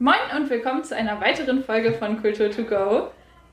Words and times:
Moin 0.00 0.14
und 0.36 0.48
willkommen 0.48 0.84
zu 0.84 0.94
einer 0.94 1.20
weiteren 1.20 1.64
Folge 1.64 1.92
von 1.92 2.22
Kultur 2.22 2.52
to 2.52 2.62
go. 2.62 3.08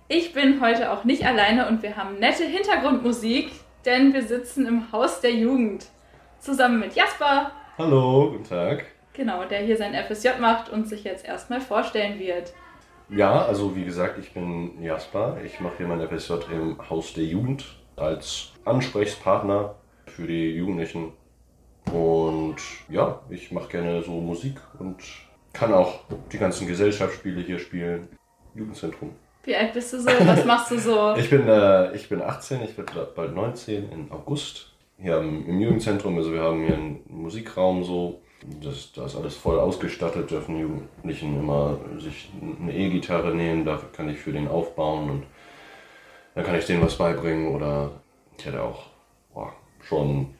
Ich 0.07 0.31
bin 0.31 0.61
heute 0.61 0.91
auch 0.91 1.03
nicht 1.03 1.25
alleine 1.25 1.68
und 1.68 1.81
wir 1.81 1.98
haben 1.98 2.19
nette 2.19 2.44
Hintergrundmusik, 2.44 3.49
denn 3.83 4.13
wir 4.13 4.21
sitzen 4.21 4.68
im 4.68 4.92
Haus 4.92 5.21
der 5.21 5.31
Jugend. 5.34 5.88
Zusammen 6.38 6.79
mit 6.79 6.94
Jasper. 6.94 7.50
Hallo, 7.79 8.29
guten 8.29 8.44
Tag. 8.44 8.86
Genau, 9.13 9.44
der 9.46 9.62
hier 9.62 9.76
sein 9.76 9.96
FSJ 9.96 10.39
macht 10.39 10.70
und 10.70 10.88
sich 10.88 11.04
jetzt 11.04 11.26
erstmal 11.26 11.62
vorstellen 11.62 12.20
wird. 12.20 12.54
Ja, 13.09 13.43
also 13.43 13.75
wie 13.75 13.86
gesagt, 13.86 14.20
ich 14.20 14.32
bin 14.32 14.80
Jasper. 14.84 15.38
Ich 15.43 15.59
mache 15.59 15.77
hier 15.77 15.88
mein 15.88 16.07
FSJ 16.07 16.34
im 16.52 16.77
Haus 16.91 17.14
der 17.14 17.23
Jugend 17.23 17.66
als 17.96 18.52
Ansprechpartner 18.66 19.73
für 20.05 20.27
die 20.27 20.52
Jugendlichen. 20.52 21.12
Und 21.91 22.57
ja, 22.88 23.20
ich 23.32 23.52
mache 23.52 23.70
gerne 23.70 24.04
so 24.04 24.12
Musik 24.12 24.57
und 24.77 25.02
kann 25.56 25.74
auch 25.74 26.02
die 26.32 26.38
ganzen 26.38 26.68
Gesellschaftsspiele 26.68 27.42
hier 27.42 27.60
spielen. 27.60 28.08
Jugendzentrum. 28.54 29.12
Wie 29.44 29.55
alt 29.55 29.73
bist 29.73 29.94
du 29.94 30.00
so? 30.00 30.08
Was 30.08 30.46
machst 30.46 30.72
du 30.72 30.80
so? 30.80 31.16
ich, 31.18 31.30
bin, 31.30 31.48
äh, 31.48 31.96
ich 31.96 32.09
bin 32.09 32.22
18, 32.22 32.63
ich 32.63 32.77
werde 32.77 33.08
bald 33.16 33.34
19 33.34 33.91
im 33.91 34.12
August. 34.12 34.72
Hier 34.98 35.18
im, 35.18 35.48
im 35.48 35.60
Jugendzentrum, 35.60 36.18
also 36.18 36.32
wir 36.34 36.41
haben 36.41 36.66
hier 36.66 36.76
einen 36.76 37.02
Musikraum 37.08 37.84
so. 37.84 38.22
Das, 38.62 38.91
da 38.91 39.05
ist 39.05 39.16
alles 39.16 39.36
voll 39.36 39.60
ausgestattet, 39.60 40.30
dürfen 40.30 40.60
Jugendlichen 40.60 41.40
immer 41.40 41.80
sich 41.98 42.30
eine 42.62 42.74
E-Gitarre 42.74 43.34
nehmen, 43.34 43.66
dafür 43.66 43.91
kann 43.91 44.08
ich 44.08 44.20
für 44.20 44.32
den 44.32 44.48
aufbauen 44.48 45.10
und 45.10 45.24
dann 46.35 46.44
kann 46.44 46.55
ich 46.55 46.66
denen 46.66 46.84
was 46.84 46.96
beibringen 46.96 47.55
oder 47.55 47.91
ich 48.38 48.46
hätte 48.46 48.62
auch 48.62 48.84
boah, 49.34 49.52
schon 49.82 50.35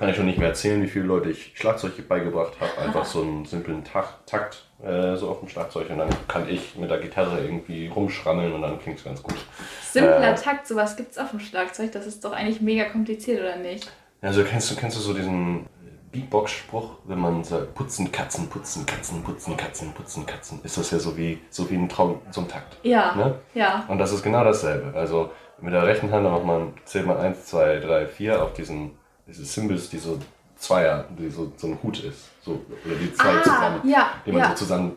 kann 0.00 0.08
ich 0.08 0.16
schon 0.16 0.24
nicht 0.24 0.38
mehr 0.38 0.48
erzählen, 0.48 0.82
wie 0.82 0.88
viele 0.88 1.04
Leute 1.04 1.28
ich 1.28 1.52
Schlagzeug 1.54 1.92
beigebracht 2.08 2.54
habe. 2.58 2.70
Einfach 2.80 3.04
so 3.04 3.20
einen 3.20 3.44
simplen 3.44 3.84
Takt, 3.84 4.26
Takt 4.26 4.64
äh, 4.82 5.14
so 5.14 5.28
auf 5.28 5.40
dem 5.40 5.48
Schlagzeug 5.50 5.90
und 5.90 5.98
dann 5.98 6.08
kann 6.26 6.48
ich 6.48 6.74
mit 6.76 6.90
der 6.90 7.00
Gitarre 7.00 7.38
irgendwie 7.38 7.88
rumschrammeln 7.88 8.50
und 8.50 8.62
dann 8.62 8.80
klingt 8.80 8.96
es 8.96 9.04
ganz 9.04 9.22
gut. 9.22 9.36
Simpler 9.82 10.32
äh, 10.32 10.34
Takt, 10.34 10.66
sowas 10.66 10.96
gibt 10.96 11.12
es 11.12 11.18
auf 11.18 11.32
dem 11.32 11.40
Schlagzeug. 11.40 11.92
Das 11.92 12.06
ist 12.06 12.24
doch 12.24 12.32
eigentlich 12.32 12.62
mega 12.62 12.84
kompliziert, 12.84 13.40
oder 13.40 13.56
nicht? 13.56 13.92
Also 14.22 14.42
kennst 14.42 14.70
du, 14.70 14.76
kennst 14.76 14.96
du 14.96 15.02
so 15.02 15.12
diesen 15.12 15.66
Beatbox-Spruch, 16.12 17.00
wenn 17.04 17.18
man 17.18 17.44
sagt, 17.44 17.74
putzen 17.74 18.10
Katzen, 18.10 18.48
putzen 18.48 18.86
Katzen, 18.86 19.22
putzen 19.22 19.54
Katzen, 19.54 19.92
putzen 19.92 20.24
Katzen, 20.24 20.60
ist 20.64 20.78
das 20.78 20.90
ja 20.92 20.98
so 20.98 21.14
wie, 21.18 21.40
so 21.50 21.68
wie 21.68 21.74
ein 21.74 21.90
Traum, 21.90 22.22
ein 22.34 22.48
Takt. 22.48 22.78
Ja. 22.84 23.14
Ne? 23.14 23.34
Ja. 23.52 23.84
Und 23.86 23.98
das 23.98 24.12
ist 24.12 24.22
genau 24.22 24.44
dasselbe. 24.44 24.98
Also 24.98 25.30
mit 25.60 25.74
der 25.74 25.86
rechten 25.86 26.10
Hand 26.10 26.24
macht 26.24 26.46
man, 26.46 26.72
zählt 26.86 27.04
man 27.04 27.18
1, 27.18 27.44
2, 27.44 27.80
3, 27.80 28.06
4 28.06 28.42
auf 28.42 28.54
diesen 28.54 28.92
diese 28.92 28.99
Symbols, 29.32 29.90
die 29.90 29.98
so 29.98 30.18
Zweier, 30.56 31.06
die 31.18 31.30
so, 31.30 31.52
so 31.56 31.68
ein 31.68 31.78
Hut 31.82 32.04
ist. 32.04 32.30
So, 32.42 32.60
oder 32.84 32.94
die 32.94 33.12
zwei 33.14 33.36
ah, 33.36 33.42
zusammen. 33.42 33.88
Ja, 33.88 34.10
die 34.26 34.32
man 34.32 34.42
ja. 34.42 34.48
so 34.50 34.54
zusammen, 34.56 34.96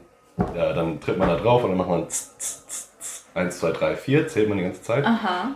ja, 0.56 0.74
dann 0.74 1.00
tritt 1.00 1.18
man 1.18 1.30
da 1.30 1.36
drauf 1.38 1.64
und 1.64 1.70
dann 1.70 1.78
macht 1.78 1.90
man 1.90 2.08
1, 3.36 3.60
2, 3.60 3.72
3, 3.72 3.96
4, 3.96 4.28
zählt 4.28 4.50
man 4.50 4.58
die 4.58 4.64
ganze 4.64 4.82
Zeit 4.82 5.06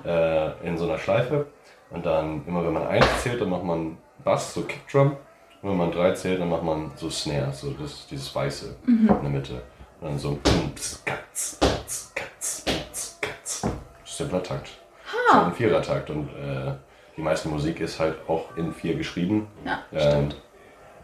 äh, 0.05 0.67
in 0.67 0.77
so 0.77 0.85
einer 0.85 0.97
Schleife. 0.97 1.47
Und 1.89 2.05
dann 2.05 2.45
immer 2.47 2.65
wenn 2.65 2.73
man 2.73 2.87
1 2.87 3.05
zählt, 3.21 3.41
dann 3.41 3.49
macht 3.49 3.63
man 3.63 3.97
Bass, 4.23 4.53
so 4.53 4.61
Kickdrum. 4.61 5.17
Und 5.61 5.69
wenn 5.69 5.77
man 5.77 5.91
3 5.91 6.13
zählt, 6.13 6.41
dann 6.41 6.49
macht 6.49 6.63
man 6.63 6.91
so 6.95 7.09
Snare, 7.09 7.51
so 7.53 7.71
das, 7.71 8.07
dieses 8.07 8.33
Weiße 8.33 8.75
mhm. 8.85 9.09
in 9.09 9.21
der 9.21 9.29
Mitte. 9.29 9.61
Und 10.01 10.09
dann 10.09 10.19
so 10.19 10.39
Katz, 10.43 11.01
Katz, 11.05 11.59
Katz, 11.59 12.09
Katz. 12.15 13.67
Simpler 14.05 14.41
Takt. 14.41 14.69
Ha. 15.11 15.39
So 15.39 15.45
ein 15.45 15.53
Vierertakt 15.53 16.09
und 16.09 16.29
äh, 16.29 16.73
die 17.17 17.21
meiste 17.21 17.49
Musik 17.49 17.79
ist 17.81 17.99
halt 17.99 18.15
auch 18.27 18.55
in 18.55 18.71
vier 18.73 18.95
geschrieben. 18.95 19.47
Ja, 19.65 19.79
ähm. 19.91 20.29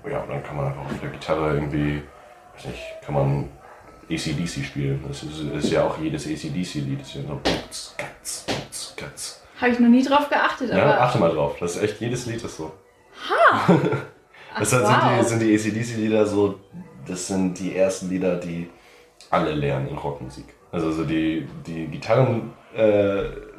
Ja, 0.09 0.19
und 0.21 0.29
dann 0.29 0.43
kann 0.43 0.55
man 0.57 0.67
einfach 0.67 0.85
auf 0.85 0.99
der 1.01 1.09
Gitarre 1.09 1.53
irgendwie, 1.55 2.03
weiß 2.55 2.65
nicht, 2.65 2.81
kann 3.05 3.15
man 3.15 3.49
ACDC 4.09 4.65
spielen. 4.65 5.03
Das 5.07 5.23
ist, 5.23 5.39
ist 5.39 5.71
ja 5.71 5.85
auch 5.85 5.97
jedes 5.97 6.25
ACDC-Lied. 6.27 6.99
Das 7.01 7.07
ist 7.07 7.15
ja 7.15 7.21
so 7.21 7.39
Katz, 7.43 7.95
Katz, 7.97 8.45
Katz, 8.45 8.93
Katz. 8.97 9.43
Habe 9.61 9.71
ich 9.71 9.79
noch 9.79 9.87
nie 9.87 10.03
drauf 10.03 10.29
geachtet, 10.29 10.71
Ja, 10.71 10.83
aber. 10.83 11.01
achte 11.01 11.19
mal 11.19 11.31
drauf. 11.31 11.55
Das 11.59 11.75
ist 11.77 11.81
echt, 11.83 12.01
jedes 12.01 12.25
Lied 12.25 12.43
ist 12.43 12.57
so. 12.57 12.71
Ha! 13.29 13.69
Das 14.59 14.71
Ach, 14.71 14.77
sind, 15.17 15.39
wow. 15.39 15.39
die, 15.39 15.55
sind 15.55 15.67
die 15.67 15.71
ACDC-Lieder 15.81 16.25
so, 16.27 16.59
das 17.07 17.25
sind 17.25 17.57
die 17.57 17.75
ersten 17.75 18.07
Lieder, 18.09 18.35
die 18.35 18.69
alle 19.31 19.51
lernen 19.51 19.87
in 19.87 19.97
Rockmusik. 19.97 20.45
Also 20.71 20.91
so 20.91 21.05
die, 21.05 21.47
die 21.65 21.87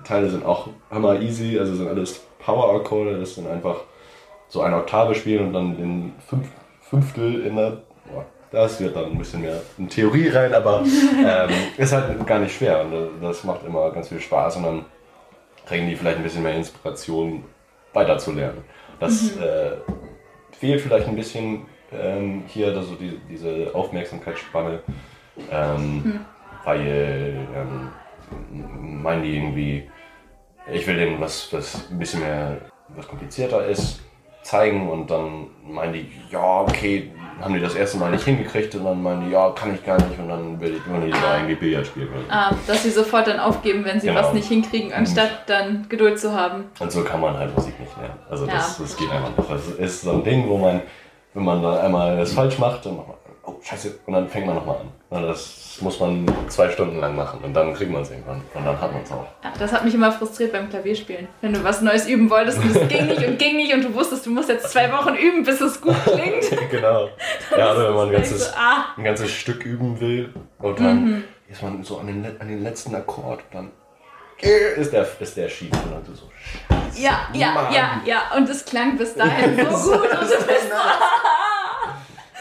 Gitarrenteile 0.05 0.31
sind 0.31 0.45
auch 0.45 0.69
hammer 0.91 1.21
easy, 1.21 1.59
also 1.59 1.75
sind 1.75 1.89
alles 1.89 2.21
Power-Akkorde, 2.39 3.19
das 3.19 3.35
sind 3.35 3.49
einfach 3.49 3.77
so 4.49 4.61
eine 4.61 4.77
Oktave 4.77 5.15
spielen 5.15 5.47
und 5.47 5.53
dann 5.55 5.77
den 5.77 6.13
Fünf, 6.29 6.49
Fünftel 6.83 7.47
in 7.47 7.57
der. 7.57 7.79
Boah, 8.13 8.27
das 8.51 8.81
wird 8.81 8.95
dann 8.95 9.07
ein 9.07 9.19
bisschen 9.19 9.41
mehr 9.41 9.61
in 9.79 9.89
Theorie 9.89 10.29
rein, 10.29 10.53
aber 10.55 10.83
ähm, 11.27 11.51
ist 11.79 11.93
halt 11.93 12.25
gar 12.27 12.39
nicht 12.39 12.55
schwer 12.55 12.83
und 12.83 13.23
das 13.23 13.43
macht 13.45 13.65
immer 13.67 13.91
ganz 13.91 14.09
viel 14.09 14.21
Spaß 14.21 14.57
und 14.57 14.63
dann 14.63 14.85
kriegen 15.67 15.89
die 15.89 15.97
vielleicht 15.97 16.19
ein 16.19 16.23
bisschen 16.23 16.43
mehr 16.43 16.55
Inspiration 16.55 17.45
weiterzulernen. 17.95 18.63
Das 19.01 19.37
äh, 19.39 19.73
fehlt 20.53 20.83
vielleicht 20.83 21.09
ein 21.09 21.17
bisschen 21.17 21.67
ähm, 21.91 22.45
hier, 22.47 22.69
also 22.69 22.95
die, 22.95 23.19
diese 23.29 23.75
Aufmerksamkeitsspanne, 23.75 24.81
ähm, 25.51 26.21
weil 26.65 27.47
ähm, 27.57 27.91
meinen 29.03 29.23
die 29.23 29.37
irgendwie, 29.37 29.91
ich 30.73 30.87
will 30.87 30.97
denen 30.97 31.21
was, 31.21 31.53
was 31.53 31.91
ein 31.91 31.99
bisschen 31.99 32.21
mehr, 32.21 32.57
was 32.89 33.07
komplizierter 33.09 33.67
ist, 33.67 34.01
zeigen 34.43 34.89
und 34.91 35.11
dann 35.11 35.47
meinen 35.67 35.93
die, 35.95 36.07
ja, 36.31 36.61
okay, 36.61 37.11
haben 37.41 37.55
die 37.55 37.61
das 37.61 37.75
erste 37.75 37.97
Mal 37.97 38.11
nicht 38.11 38.25
hingekriegt 38.25 38.75
und 38.75 38.85
dann 38.85 39.03
meinen 39.03 39.25
die, 39.25 39.31
ja, 39.31 39.51
kann 39.51 39.75
ich 39.75 39.85
gar 39.85 39.97
nicht 39.97 40.19
und 40.19 40.29
dann 40.29 40.61
will 40.61 40.77
ich, 40.77 40.89
wollen 40.91 41.07
die 41.07 41.11
da 41.11 41.37
irgendwie 41.39 41.55
Billard 41.57 41.87
spielen. 41.87 42.09
Ah, 42.29 42.53
dass 42.67 42.83
sie 42.83 42.91
sofort 42.91 43.27
dann 43.27 43.41
aufgeben, 43.41 43.85
wenn 43.85 43.99
sie 43.99 44.07
Genau. 44.09 44.21
was 44.21 44.33
nicht 44.35 44.47
hinkriegen, 44.49 44.93
anstatt 44.93 45.31
dann 45.47 45.87
Geduld 45.89 46.19
zu 46.21 46.33
haben. 46.33 46.65
Und 46.79 46.93
so 46.93 47.03
kann 47.03 47.21
man 47.21 47.37
halt 47.37 47.55
Musik 47.57 47.79
nicht 47.81 47.97
lernen. 47.97 48.19
Also 48.31 48.47
das, 48.47 48.79
Ja. 48.79 48.85
das 48.85 48.97
geht 48.97 49.11
einfach 49.11 49.37
nicht. 49.37 49.51
Das 49.51 49.67
ist 49.67 50.03
so 50.03 50.13
ein 50.13 50.23
Ding, 50.25 50.49
wo 50.49 50.59
man, 50.59 50.83
wenn 51.33 51.45
man 51.45 51.63
dann 51.63 51.79
einmal 51.79 52.17
das 52.17 52.33
falsch 52.35 52.59
macht, 52.59 52.85
dann 52.87 52.97
macht 52.97 53.09
man, 53.09 53.17
oh 53.47 53.55
scheiße, 53.63 53.99
und 54.07 54.13
dann 54.13 54.29
fängt 54.29 54.47
man 54.47 54.57
nochmal 54.57 54.77
an. 55.11 55.23
Das 55.23 55.79
muss 55.81 56.01
man 56.01 56.27
zwei 56.49 56.71
Stunden 56.71 56.99
lang 56.99 57.15
machen 57.15 57.41
und 57.43 57.55
dann 57.55 57.73
kriegt 57.75 57.91
man 57.91 58.03
es 58.03 58.11
irgendwann. 58.11 58.43
Und 58.55 58.65
dann 58.65 58.81
hat 58.81 58.93
man 58.93 59.03
es 59.03 59.13
auch. 59.13 59.27
Ja, 59.43 59.53
das 59.59 59.73
hat 59.73 59.85
mich 59.85 59.95
immer 59.95 60.13
frustriert 60.13 60.53
beim 60.53 60.69
Klavierspielen. 60.69 61.29
Wenn 61.41 61.53
du 61.53 61.63
was 61.63 61.81
Neues 61.81 62.07
üben 62.09 62.31
wolltest 62.31 62.59
und 62.59 62.75
es 62.75 62.89
ging 62.89 63.07
nicht 63.07 63.27
und 63.27 63.39
ging 63.39 63.57
nicht 63.57 63.73
und 63.73 63.85
du 63.85 63.95
wusstest, 63.95 64.27
du 64.27 64.31
musst 64.31 64.49
jetzt 64.49 64.71
zwei 64.71 64.91
Wochen 64.93 65.15
üben, 65.15 65.45
bis 65.45 65.61
es 65.61 65.81
gut 65.81 65.97
klingt. 66.05 66.45
genau. 66.71 67.09
Ja, 67.57 67.73
oder 67.73 67.89
wenn 67.89 67.95
man 67.95 68.07
ein 68.09 68.13
ganzes, 68.13 68.49
so, 68.49 68.55
ah, 68.57 68.87
ein 68.97 69.05
ganzes 69.05 69.31
Stück 69.31 69.65
üben 69.65 70.01
will 70.01 70.33
und 70.59 70.81
dann 70.81 71.25
ist 71.49 71.63
man 71.63 71.83
so 71.83 71.99
an 71.99 72.07
den, 72.07 72.41
an 72.41 72.49
den 72.49 72.63
letzten 72.63 72.95
Akkord 72.95 73.41
und 73.51 73.55
dann 73.55 73.71
ist 74.77 74.93
der, 74.93 75.07
ist 75.21 75.37
der 75.37 75.49
schief 75.49 75.71
und 75.73 75.93
dann 75.93 76.05
so, 76.15 76.31
scheiße, 76.35 77.01
ja, 77.01 77.29
ja, 77.33 77.53
Mann. 77.53 77.73
ja, 77.73 78.01
ja. 78.05 78.23
Und 78.37 78.49
es 78.49 78.65
klang 78.65 78.97
bis 78.97 79.15
dahin 79.15 79.57
so 79.75 79.93
gut 79.99 80.03
und 80.03 80.13
du 80.13 80.27
bist 80.27 80.39
so, 80.39 80.77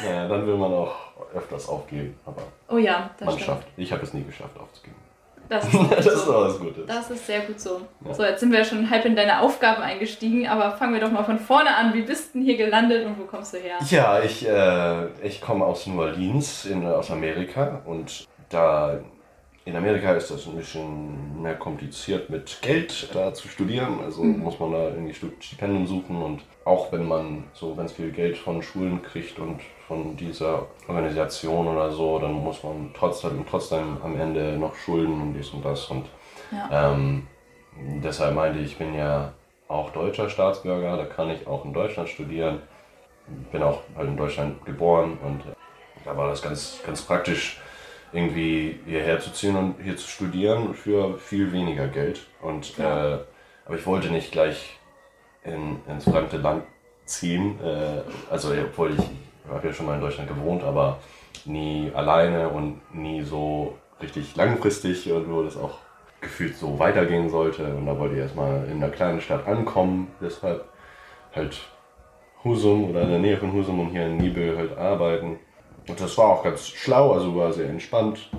Naja, 0.04 0.28
dann 0.28 0.46
will 0.48 0.56
man 0.58 0.72
auch 0.74 0.96
öfters 1.34 1.68
aufgeben, 1.70 2.18
aber 2.26 2.42
Oh 2.70 2.78
ja, 2.78 3.10
das 3.18 3.26
man 3.26 3.36
stimmt. 3.36 3.48
schafft. 3.48 3.68
Ich 3.78 3.92
habe 3.92 4.04
es 4.04 4.14
nie 4.14 4.24
geschafft 4.24 4.58
aufzugeben. 4.60 4.96
Das 5.50 5.66
ist, 5.68 5.72
gut 5.74 5.92
das 5.92 6.06
ist 6.06 6.26
so. 6.26 6.36
auch 6.36 6.46
was 6.46 6.60
Gutes. 6.60 6.86
das 6.88 7.12
ist 7.12 7.28
sehr 7.28 7.42
gut 7.42 7.60
so. 7.60 7.82
Ja. 8.06 8.14
So, 8.14 8.24
jetzt 8.24 8.40
sind 8.40 8.52
wir 8.52 8.64
schon 8.64 8.90
halb 8.90 9.06
in 9.06 9.16
deine 9.16 9.42
Aufgaben 9.42 9.82
eingestiegen, 9.84 10.48
aber 10.48 10.72
fangen 10.78 10.94
wir 10.94 11.02
doch 11.02 11.12
mal 11.12 11.24
von 11.24 11.38
vorne 11.38 11.76
an. 11.76 11.94
Wie 11.94 12.02
bist 12.02 12.34
du 12.34 12.40
denn 12.40 12.46
hier 12.48 12.58
gelandet 12.58 13.06
und 13.06 13.20
wo 13.20 13.26
kommst 13.26 13.54
du 13.54 13.58
her? 13.58 13.76
Ja, 13.90 14.22
ich, 14.22 14.48
äh, 14.48 15.08
ich 15.22 15.42
komme 15.42 15.66
aus 15.66 15.86
New 15.86 16.00
Orleans 16.00 16.66
in, 16.66 16.86
aus 16.88 17.12
Amerika 17.12 17.82
und 17.86 18.26
da 18.50 19.00
in 19.66 19.76
Amerika 19.76 20.14
ist 20.14 20.30
das 20.32 20.46
ein 20.48 20.56
bisschen 20.58 21.42
mehr 21.42 21.56
kompliziert 21.56 22.30
mit 22.30 22.60
Geld 22.62 23.10
da 23.14 23.34
zu 23.34 23.48
studieren. 23.48 24.00
Also 24.04 24.24
muss 24.24 24.60
man 24.60 24.72
da 24.72 24.90
irgendwie 24.90 25.14
Stipendien 25.40 25.88
suchen 25.88 26.22
und 26.22 26.42
auch 26.66 26.92
wenn 26.92 27.08
man 27.08 27.46
so 27.54 27.74
ganz 27.76 27.92
viel 27.94 28.12
Geld 28.12 28.38
von 28.38 28.62
Schulen 28.64 29.02
kriegt 29.02 29.40
und 29.40 29.60
von 29.88 30.16
dieser 30.16 30.68
Organisation 30.88 31.68
oder 31.68 31.92
so, 31.92 32.20
dann 32.20 32.34
muss 32.34 32.64
man 32.64 32.92
trotzdem, 32.98 33.46
trotzdem 33.50 33.98
am 34.04 34.20
Ende 34.20 34.58
noch 34.58 34.76
Schulden 34.76 35.22
und 35.22 35.34
dies 35.34 35.50
und 35.50 35.64
das 35.64 35.86
und 35.88 36.06
Ja. 36.52 36.94
ähm, 36.94 37.28
deshalb 38.04 38.36
meinte 38.36 38.60
ich, 38.60 38.72
ich 38.74 38.78
bin 38.78 38.94
ja 38.96 39.34
auch 39.68 39.92
deutscher 39.92 40.30
Staatsbürger, 40.30 40.98
da 40.98 41.06
kann 41.06 41.30
ich 41.30 41.48
auch 41.48 41.66
in 41.66 41.74
Deutschland 41.74 42.10
studieren. 42.10 42.62
Bin 43.52 43.64
auch 43.64 43.80
halt 43.96 44.10
in 44.10 44.18
Deutschland 44.18 44.66
geboren 44.66 45.18
und 45.24 45.42
äh, 45.42 45.56
da 46.04 46.16
war 46.16 46.30
das 46.30 46.42
ganz, 46.42 46.80
ganz 46.86 47.02
praktisch, 47.02 47.60
irgendwie 48.12 48.80
hierher 48.86 49.20
zu 49.20 49.32
ziehen 49.34 49.56
und 49.56 49.76
hier 49.82 49.98
zu 49.98 50.08
studieren 50.08 50.76
für 50.76 51.18
viel 51.18 51.52
weniger 51.52 51.88
Geld. 51.88 52.28
Und, 52.42 52.78
Ja. 52.78 53.16
äh, 53.16 53.20
aber 53.66 53.76
ich 53.76 53.86
wollte 53.88 54.10
nicht 54.12 54.32
gleich 54.32 54.78
in, 55.44 55.82
ins 55.88 56.04
fremde 56.04 56.38
Land 56.38 56.64
ziehen. 57.06 57.60
Äh, 57.64 58.02
also, 58.30 58.52
obwohl 58.52 58.92
ich, 58.92 59.00
ich 59.00 59.06
habe 59.50 59.68
ja 59.68 59.74
schon 59.74 59.86
mal 59.86 59.96
in 59.96 60.02
Deutschland 60.02 60.30
gewohnt, 60.30 60.64
aber 60.64 61.00
nie 61.46 61.92
alleine 61.94 62.50
und 62.50 62.82
nie 62.94 63.22
so 63.24 63.78
richtig 64.02 64.36
langfristig 64.36 65.12
und 65.12 65.32
wo 65.32 65.44
das 65.44 65.58
auch 65.58 65.80
gefühlt 66.22 66.56
so 66.56 66.80
weitergehen 66.80 67.30
sollte. 67.30 67.66
Und 67.66 67.86
da 67.86 67.98
wollte 67.98 68.16
ich 68.16 68.22
erstmal 68.22 68.66
in 68.70 68.78
einer 68.78 68.90
kleinen 68.90 69.22
Stadt 69.22 69.48
ankommen, 69.48 70.08
deshalb 70.22 70.66
halt 71.36 71.60
Husum 72.44 72.90
oder 72.90 73.04
in 73.04 73.10
der 73.10 73.20
Nähe 73.20 73.38
von 73.38 73.54
Husum 73.54 73.80
und 73.80 73.90
hier 73.90 74.08
in 74.08 74.18
Nibel 74.18 74.58
halt 74.58 74.78
arbeiten. 74.78 75.38
und 75.88 76.00
das 76.00 76.18
war 76.18 76.28
auch 76.28 76.44
ganz 76.44 76.68
schlau, 76.68 77.14
also 77.14 77.36
war 77.36 77.52
sehr 77.52 77.70
entspannt. 77.70 78.30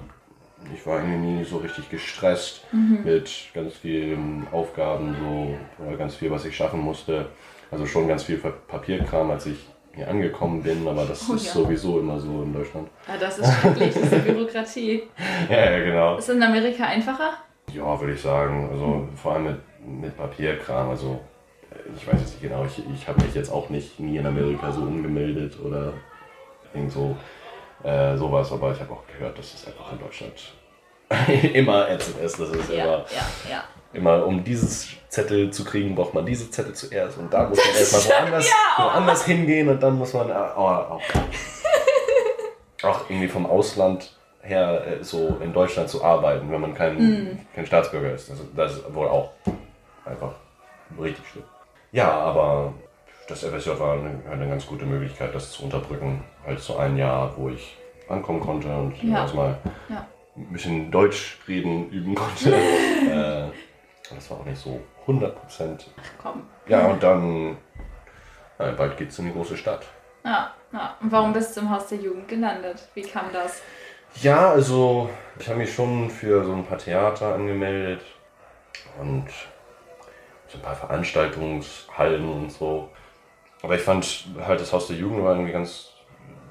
Ich 0.75 0.87
war 0.87 0.97
irgendwie 0.99 1.19
nie 1.19 1.45
so 1.45 1.59
richtig 1.59 1.91
gestresst 1.91 2.65
mit 3.05 3.31
ganz 3.53 3.75
vielen 3.75 4.47
Aufgaben, 4.51 5.15
so 5.21 5.85
oder 5.85 5.97
ganz 5.99 6.15
viel, 6.15 6.31
was 6.31 6.47
ich 6.47 6.57
schaffen 6.57 6.81
musste. 6.81 7.27
Also 7.71 7.85
schon 7.85 8.09
ganz 8.09 8.23
viel 8.23 8.39
Papierkram, 8.39 9.31
als 9.31 9.45
ich 9.45 9.59
hier 9.95 10.09
angekommen 10.09 10.63
bin, 10.63 10.87
aber 10.89 11.05
das 11.05 11.29
Oh 11.31 11.35
ist 11.35 11.47
ja. 11.47 11.53
sowieso 11.53 12.01
immer 12.01 12.19
so 12.19 12.43
in 12.43 12.53
Deutschland. 12.53 12.89
Ja, 13.07 13.17
das 13.19 13.39
ist 13.39 13.53
schrecklich, 13.61 13.95
diese 13.95 14.19
Bürokratie. 14.21 15.03
Ja, 15.51 15.71
ja, 15.71 15.79
genau. 15.85 16.17
Ist 16.17 16.29
in 16.31 16.43
Amerika 16.43 16.85
einfacher? 16.85 17.35
Ja, 17.73 17.99
würde 18.01 18.15
ich 18.15 18.21
sagen. 18.23 18.69
Also 18.73 19.09
vor 19.17 19.33
allem 19.35 19.45
mit, 19.45 19.59
mit 19.87 20.17
Papierkram. 20.17 20.91
Also 20.91 21.21
äh, 21.71 21.77
ich 21.97 22.07
weiß 22.07 22.21
jetzt 22.21 22.33
nicht 22.33 22.43
genau, 22.43 22.65
ich, 22.65 22.83
ich 22.95 23.07
habe 23.09 23.23
mich 23.25 23.35
jetzt 23.35 23.51
auch 23.51 23.69
nicht 23.71 23.99
nie 24.01 24.17
in 24.17 24.27
Amerika 24.27 24.71
so 24.73 24.83
umgemeldet 24.83 25.59
oder 25.65 25.93
irgend 26.73 26.93
so 26.93 27.17
äh, 27.83 28.17
sowas, 28.17 28.51
aber 28.53 28.73
ich 28.73 28.81
habe 28.81 28.93
auch 28.93 29.07
gehört, 29.07 29.39
dass 29.39 29.55
es 29.55 29.67
einfach 29.67 29.93
in 29.93 29.99
Deutschland 29.99 30.33
immer 31.55 31.89
ätzend 31.91 32.19
ist. 32.21 32.41
Das 32.41 32.49
ist 32.51 32.71
Ja, 32.71 32.85
immer, 32.85 32.97
ja, 33.11 33.51
ja. 33.51 33.65
Immer, 33.95 34.27
um 34.27 34.43
dieses 34.45 34.89
Zettel 35.09 35.51
zu 35.51 35.65
kriegen, 35.65 35.95
braucht 35.95 36.15
man 36.15 36.27
diese 36.27 36.51
Zettel 36.51 36.75
zuerst 36.75 37.19
und 37.19 37.33
da 37.33 37.49
muss 37.49 37.59
man 37.59 37.77
erstmal 37.77 38.21
woanders, 38.23 38.49
ja, 38.49 38.55
oh. 38.79 38.83
woanders 38.85 39.25
hingehen 39.25 39.69
und 39.69 39.83
dann 39.83 39.97
muss 39.99 40.13
man 40.13 40.31
äh, 40.31 40.35
oh, 40.57 40.61
auch, 40.61 41.01
auch 42.83 43.01
irgendwie 43.09 43.29
vom 43.29 43.47
Ausland 43.47 44.13
her 44.43 44.83
äh, 45.01 45.05
so 45.05 45.39
in 45.43 45.53
Deutschland 45.53 45.89
zu 45.89 46.05
arbeiten, 46.05 46.51
wenn 46.51 46.61
man 46.61 46.75
kein, 46.75 46.97
Mhm. 46.99 47.39
kein 47.55 47.67
Staatsbürger 47.67 48.13
ist. 48.13 48.31
Das, 48.31 48.39
das 48.55 48.73
ist 48.77 48.95
wohl 48.95 49.09
auch 49.09 49.31
einfach 50.05 50.33
richtig 51.01 51.27
schlimm. 51.29 51.45
Ja, 51.93 52.11
aber 52.11 52.75
das 53.29 53.43
FSJ 53.45 53.71
war 53.79 53.95
eine, 53.95 54.21
eine 54.31 54.49
ganz 54.49 54.67
gute 54.67 54.85
Möglichkeit, 54.85 55.35
das 55.35 55.53
zu 55.53 55.65
unterbrücken. 55.65 56.23
Halt 56.47 56.61
so 56.61 56.77
ein 56.77 56.97
Jahr, 56.99 57.33
wo 57.37 57.49
ich 57.49 57.77
ankommen 58.09 58.41
konnte 58.41 58.69
und 58.77 59.03
Ja. 59.03 59.21
erstmal 59.23 59.57
Ja. 59.89 60.07
ein 60.37 60.53
bisschen 60.53 60.91
Deutsch 60.91 61.39
reden 61.49 61.89
üben 61.91 62.15
konnte. 62.15 62.53
das 64.11 64.31
war 64.31 64.41
auch 64.41 64.45
nicht 64.45 64.61
so 64.61 64.81
100 65.03 65.35
Prozent. 65.35 65.91
Komm. 66.21 66.47
Ja, 66.67 66.87
und 66.87 67.03
dann 67.03 67.57
äh, 68.59 68.73
bald 68.73 68.97
geht's 68.97 69.19
in 69.19 69.27
die 69.27 69.33
große 69.33 69.57
Stadt. 69.57 69.87
Ja, 70.25 70.55
ja. 70.73 70.97
Und 71.01 71.13
warum 71.13 71.33
bist 71.33 71.57
du 71.57 71.61
im 71.61 71.71
Haus 71.71 71.89
der 71.89 71.99
Jugend 71.99 72.29
gelandet? 72.29 72.89
Wie 72.95 73.03
kam 73.03 73.33
das? 73.33 73.61
Ja, 74.23 74.51
also 74.51 75.11
ich 75.39 75.49
habe 75.49 75.59
mich 75.59 75.75
schon 75.75 76.09
für 76.09 76.45
so 76.45 76.53
ein 76.53 76.65
paar 76.65 76.79
Theater 76.79 77.35
angemeldet 77.35 78.03
und 79.01 79.27
so 80.47 80.59
ein 80.59 80.63
paar 80.63 80.77
Veranstaltungshallen 80.77 82.29
und 82.29 82.53
so. 82.53 82.91
Aber 83.63 83.75
ich 83.75 83.83
fand 83.83 84.27
halt 84.47 84.61
das 84.61 84.73
Haus 84.73 84.87
der 84.87 84.97
Jugend 84.97 85.25
war 85.25 85.33
irgendwie 85.33 85.53
ganz 85.53 85.91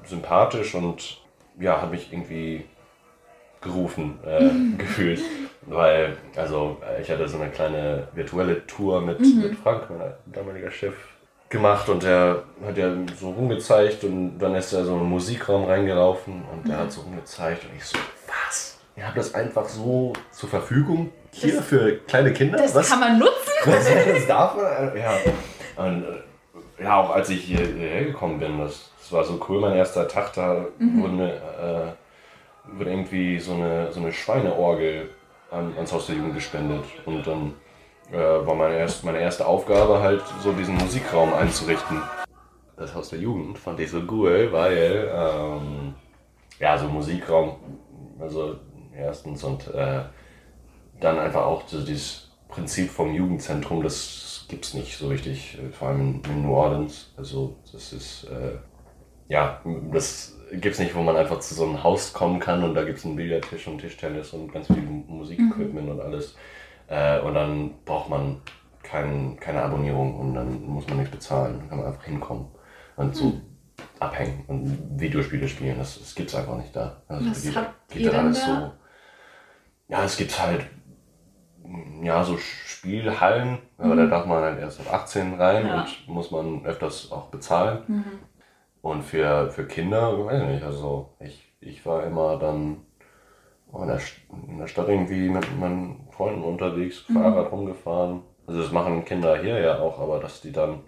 sympathisch 0.04 0.74
und 0.74 1.22
ja, 1.58 1.80
hat 1.80 1.90
mich 1.90 2.12
irgendwie 2.12 2.68
gerufen 3.64 4.18
äh, 4.26 4.50
gefühlt. 4.78 5.20
Weil, 5.62 6.16
also 6.36 6.76
äh, 6.86 7.00
ich 7.02 7.10
hatte 7.10 7.26
so 7.28 7.38
eine 7.40 7.50
kleine 7.50 8.06
virtuelle 8.14 8.66
Tour 8.66 9.00
mit, 9.00 9.18
mit 9.20 9.56
Frank, 9.56 9.88
mein 9.90 10.12
damaliger 10.26 10.70
Chef, 10.70 10.94
gemacht 11.48 11.88
und 11.88 12.02
der 12.02 12.42
hat 12.66 12.76
ja 12.76 12.90
so 13.18 13.30
rumgezeigt 13.30 14.02
und 14.04 14.38
dann 14.38 14.54
ist 14.56 14.72
er 14.72 14.84
so 14.84 14.92
in 14.94 15.00
einen 15.00 15.08
Musikraum 15.10 15.64
reingelaufen 15.64 16.42
und 16.52 16.68
der 16.68 16.78
hat 16.78 16.92
so 16.92 17.02
rumgezeigt 17.02 17.64
und 17.64 17.70
ich 17.76 17.84
so, 17.84 17.96
was? 18.26 18.78
Ihr 18.96 19.06
habt 19.06 19.16
das 19.16 19.34
einfach 19.34 19.64
so 19.66 20.12
zur 20.32 20.48
Verfügung 20.48 21.10
hier 21.32 21.56
Das- 21.56 21.64
für 21.66 21.96
kleine 22.08 22.32
Kinder? 22.32 22.58
Das 22.58 22.74
was? 22.74 22.90
kann 22.90 23.00
man 23.00 23.18
nutzen. 23.18 23.32
Was, 23.66 23.86
das 23.88 24.26
darf 24.26 24.56
man? 24.56 24.94
Ja. 24.96 25.14
Und, 25.82 26.04
äh, 26.04 26.82
ja, 26.82 26.96
auch 27.00 27.10
als 27.10 27.30
ich 27.30 27.42
hier- 27.44 27.64
hierher 27.66 28.04
gekommen 28.04 28.38
bin, 28.38 28.58
das, 28.58 28.90
das 29.00 29.10
war 29.12 29.24
so 29.24 29.40
cool, 29.48 29.60
mein 29.60 29.74
erster 29.76 30.06
Tag, 30.08 30.32
da 30.34 30.66
wurde, 30.78 31.12
mir, 31.14 31.40
wurde 32.72 32.90
irgendwie 32.90 33.38
so 33.38 33.54
eine, 33.54 33.92
so 33.92 34.00
eine 34.00 34.12
Schweineorgel 34.12 35.10
an, 35.50 35.74
ans 35.76 35.92
Haus 35.92 36.06
der 36.06 36.16
Jugend 36.16 36.34
gespendet. 36.34 36.84
Und 37.04 37.26
dann 37.26 37.54
äh, 38.12 38.16
war 38.16 38.54
meine, 38.54 38.76
erst, 38.76 39.04
meine 39.04 39.20
erste 39.20 39.46
Aufgabe 39.46 40.00
halt, 40.00 40.22
so 40.42 40.52
diesen 40.52 40.76
Musikraum 40.76 41.32
einzurichten. 41.34 42.00
Das 42.76 42.94
Haus 42.94 43.10
der 43.10 43.20
Jugend 43.20 43.58
fand 43.58 43.80
ich 43.80 43.90
so 43.90 44.02
cool, 44.10 44.48
weil, 44.50 45.10
ähm, 45.14 45.94
ja, 46.58 46.76
so 46.76 46.88
Musikraum, 46.88 47.56
also 48.18 48.56
erstens 48.96 49.44
und 49.44 49.68
äh, 49.68 50.02
dann 51.00 51.18
einfach 51.18 51.44
auch 51.44 51.66
so 51.66 51.84
dieses 51.84 52.32
Prinzip 52.48 52.90
vom 52.90 53.14
Jugendzentrum, 53.14 53.82
das 53.82 54.46
gibt 54.48 54.64
es 54.64 54.74
nicht 54.74 54.96
so 54.96 55.08
richtig, 55.08 55.58
äh, 55.58 55.70
vor 55.70 55.88
allem 55.88 56.00
in, 56.00 56.30
in 56.30 56.42
New 56.42 56.54
Orleans. 56.54 57.12
Also 57.16 57.56
das 57.72 57.92
ist, 57.92 58.24
äh, 58.24 58.58
ja, 59.28 59.60
das 59.92 60.33
gibt 60.52 60.74
es 60.74 60.78
nicht, 60.78 60.94
wo 60.94 61.02
man 61.02 61.16
einfach 61.16 61.40
zu 61.40 61.54
so 61.54 61.64
einem 61.64 61.82
Haus 61.82 62.12
kommen 62.12 62.40
kann 62.40 62.62
und 62.64 62.74
da 62.74 62.84
gibt 62.84 62.98
es 62.98 63.04
einen 63.04 63.16
Billardtisch 63.16 63.66
und 63.68 63.78
Tischtennis 63.78 64.32
und 64.32 64.52
ganz 64.52 64.66
viel 64.66 64.82
Musikequipment 64.82 65.88
und 65.90 66.00
alles. 66.00 66.36
Äh, 66.88 67.20
und 67.20 67.34
dann 67.34 67.70
braucht 67.84 68.08
man 68.10 68.40
kein, 68.82 69.36
keine 69.40 69.62
Abonnierung 69.62 70.18
und 70.20 70.34
dann 70.34 70.62
muss 70.66 70.86
man 70.88 70.98
nichts 70.98 71.10
bezahlen. 71.12 71.58
Dann 71.60 71.68
kann 71.68 71.78
man 71.78 71.86
einfach 71.88 72.04
hinkommen 72.04 72.46
und 72.96 73.16
so 73.16 73.40
abhängen 74.00 74.44
und 74.46 75.00
Videospiele 75.00 75.48
spielen. 75.48 75.78
Das, 75.78 75.98
das 75.98 76.14
gibt 76.14 76.28
es 76.28 76.34
einfach 76.34 76.56
nicht 76.56 76.74
da. 76.76 77.02
Also 77.08 77.30
Was 77.30 77.42
geht- 77.42 77.56
habt 77.56 77.88
geht 77.90 78.02
ihr 78.02 78.10
da 78.10 78.16
denn 78.18 78.26
alles 78.26 78.40
da? 78.44 78.60
so. 78.60 78.72
Ja, 79.92 80.04
es 80.04 80.16
gibt 80.16 80.40
halt 80.40 80.66
ja, 82.02 82.22
so 82.22 82.36
Spielhallen, 82.36 83.58
aber 83.78 83.96
da 83.96 84.06
darf 84.06 84.26
man 84.26 84.42
halt 84.42 84.60
erst 84.60 84.80
ab 84.80 84.92
18 84.92 85.34
rein 85.34 85.62
Mhm. 85.64 85.68
Ja. 85.70 85.80
und 86.06 86.14
muss 86.14 86.30
man 86.30 86.64
öfters 86.66 87.10
auch 87.10 87.28
bezahlen. 87.28 88.04
Und 88.84 89.02
für, 89.02 89.50
für 89.50 89.66
Kinder, 89.66 90.26
weiß 90.26 90.42
ich 90.42 90.48
nicht, 90.48 90.62
also 90.62 91.08
ich, 91.18 91.42
ich 91.62 91.86
war 91.86 92.04
immer 92.04 92.38
dann 92.38 92.82
in 93.72 93.86
der, 93.86 93.98
in 94.46 94.58
der 94.58 94.66
Stadt 94.66 94.90
irgendwie 94.90 95.30
mit 95.30 95.58
meinen 95.58 96.06
Freunden 96.10 96.44
unterwegs, 96.44 97.02
Mhm. 97.08 97.14
Fahrrad 97.14 97.50
rumgefahren. 97.50 98.20
Also 98.46 98.60
das 98.60 98.72
machen 98.72 99.06
Kinder 99.06 99.40
hier 99.40 99.58
ja 99.58 99.78
auch, 99.78 99.98
aber 99.98 100.20
dass 100.20 100.42
die 100.42 100.52
dann 100.52 100.80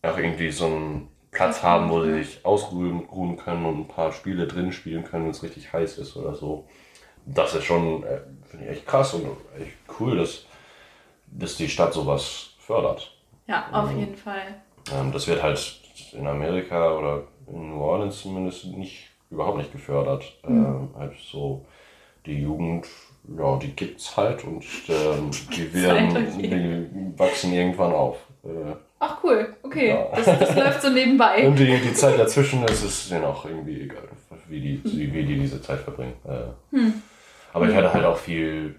auch 0.00 0.16
irgendwie 0.16 0.50
so 0.50 0.64
einen 0.64 1.08
Platz 1.30 1.62
haben, 1.62 1.90
wo 1.90 2.02
sie 2.02 2.22
sich 2.22 2.46
ausruhen 2.46 3.00
ruhen 3.00 3.36
können 3.36 3.66
und 3.66 3.80
ein 3.80 3.88
paar 3.88 4.10
Spiele 4.10 4.46
drin 4.46 4.72
spielen 4.72 5.04
können, 5.04 5.24
wenn 5.24 5.32
es 5.32 5.42
richtig 5.42 5.74
heiß 5.74 5.98
ist 5.98 6.16
oder 6.16 6.34
so. 6.34 6.66
Das 7.26 7.54
ist 7.54 7.64
schon, 7.64 8.02
äh, 8.04 8.20
finde 8.46 8.64
ich 8.64 8.70
echt 8.70 8.86
krass 8.86 9.12
und 9.12 9.26
echt 9.60 9.76
cool, 10.00 10.16
dass, 10.16 10.46
dass 11.26 11.58
die 11.58 11.68
Stadt 11.68 11.92
sowas 11.92 12.54
fördert. 12.60 13.14
Ja, 13.46 13.68
auf 13.74 13.90
jeden 13.94 14.16
Fall. 14.16 14.62
Ähm, 14.90 15.12
das 15.12 15.26
wird 15.26 15.42
halt 15.42 15.83
in 16.12 16.26
Amerika 16.26 16.96
oder 16.96 17.22
in 17.46 17.70
New 17.70 17.80
Orleans 17.80 18.20
zumindest 18.20 18.66
nicht, 18.66 19.10
überhaupt 19.30 19.58
nicht 19.58 19.72
gefördert. 19.72 20.36
Ähm, 20.46 20.88
halt 20.96 21.12
so 21.18 21.64
die 22.26 22.40
Jugend, 22.40 22.86
ja, 23.36 23.56
die 23.58 23.72
gibt's 23.72 24.16
halt 24.16 24.44
und 24.44 24.64
ähm, 24.88 25.30
die 25.56 25.72
werden, 25.74 26.14
halt, 26.14 26.36
die 26.40 27.18
wachsen 27.18 27.52
irgendwann 27.52 27.92
auf. 27.92 28.16
Äh, 28.44 28.74
Ach 28.98 29.18
cool, 29.22 29.54
okay. 29.62 29.88
Ja. 29.88 30.06
Das, 30.14 30.24
das 30.24 30.56
läuft 30.56 30.82
so 30.82 30.90
nebenbei. 30.90 31.46
und 31.46 31.58
die, 31.58 31.78
die 31.78 31.92
Zeit 31.92 32.18
dazwischen, 32.18 32.62
das 32.66 32.82
ist 32.82 33.10
denen 33.10 33.24
auch 33.24 33.44
irgendwie 33.44 33.82
egal, 33.82 34.08
wie 34.48 34.60
die, 34.60 34.80
wie 34.84 35.24
die 35.24 35.38
diese 35.38 35.60
Zeit 35.60 35.80
verbringen. 35.80 36.14
Äh, 36.24 36.78
Aber 37.52 37.68
ich 37.68 37.74
hatte 37.74 37.92
halt 37.92 38.04
auch 38.04 38.16
viel 38.16 38.76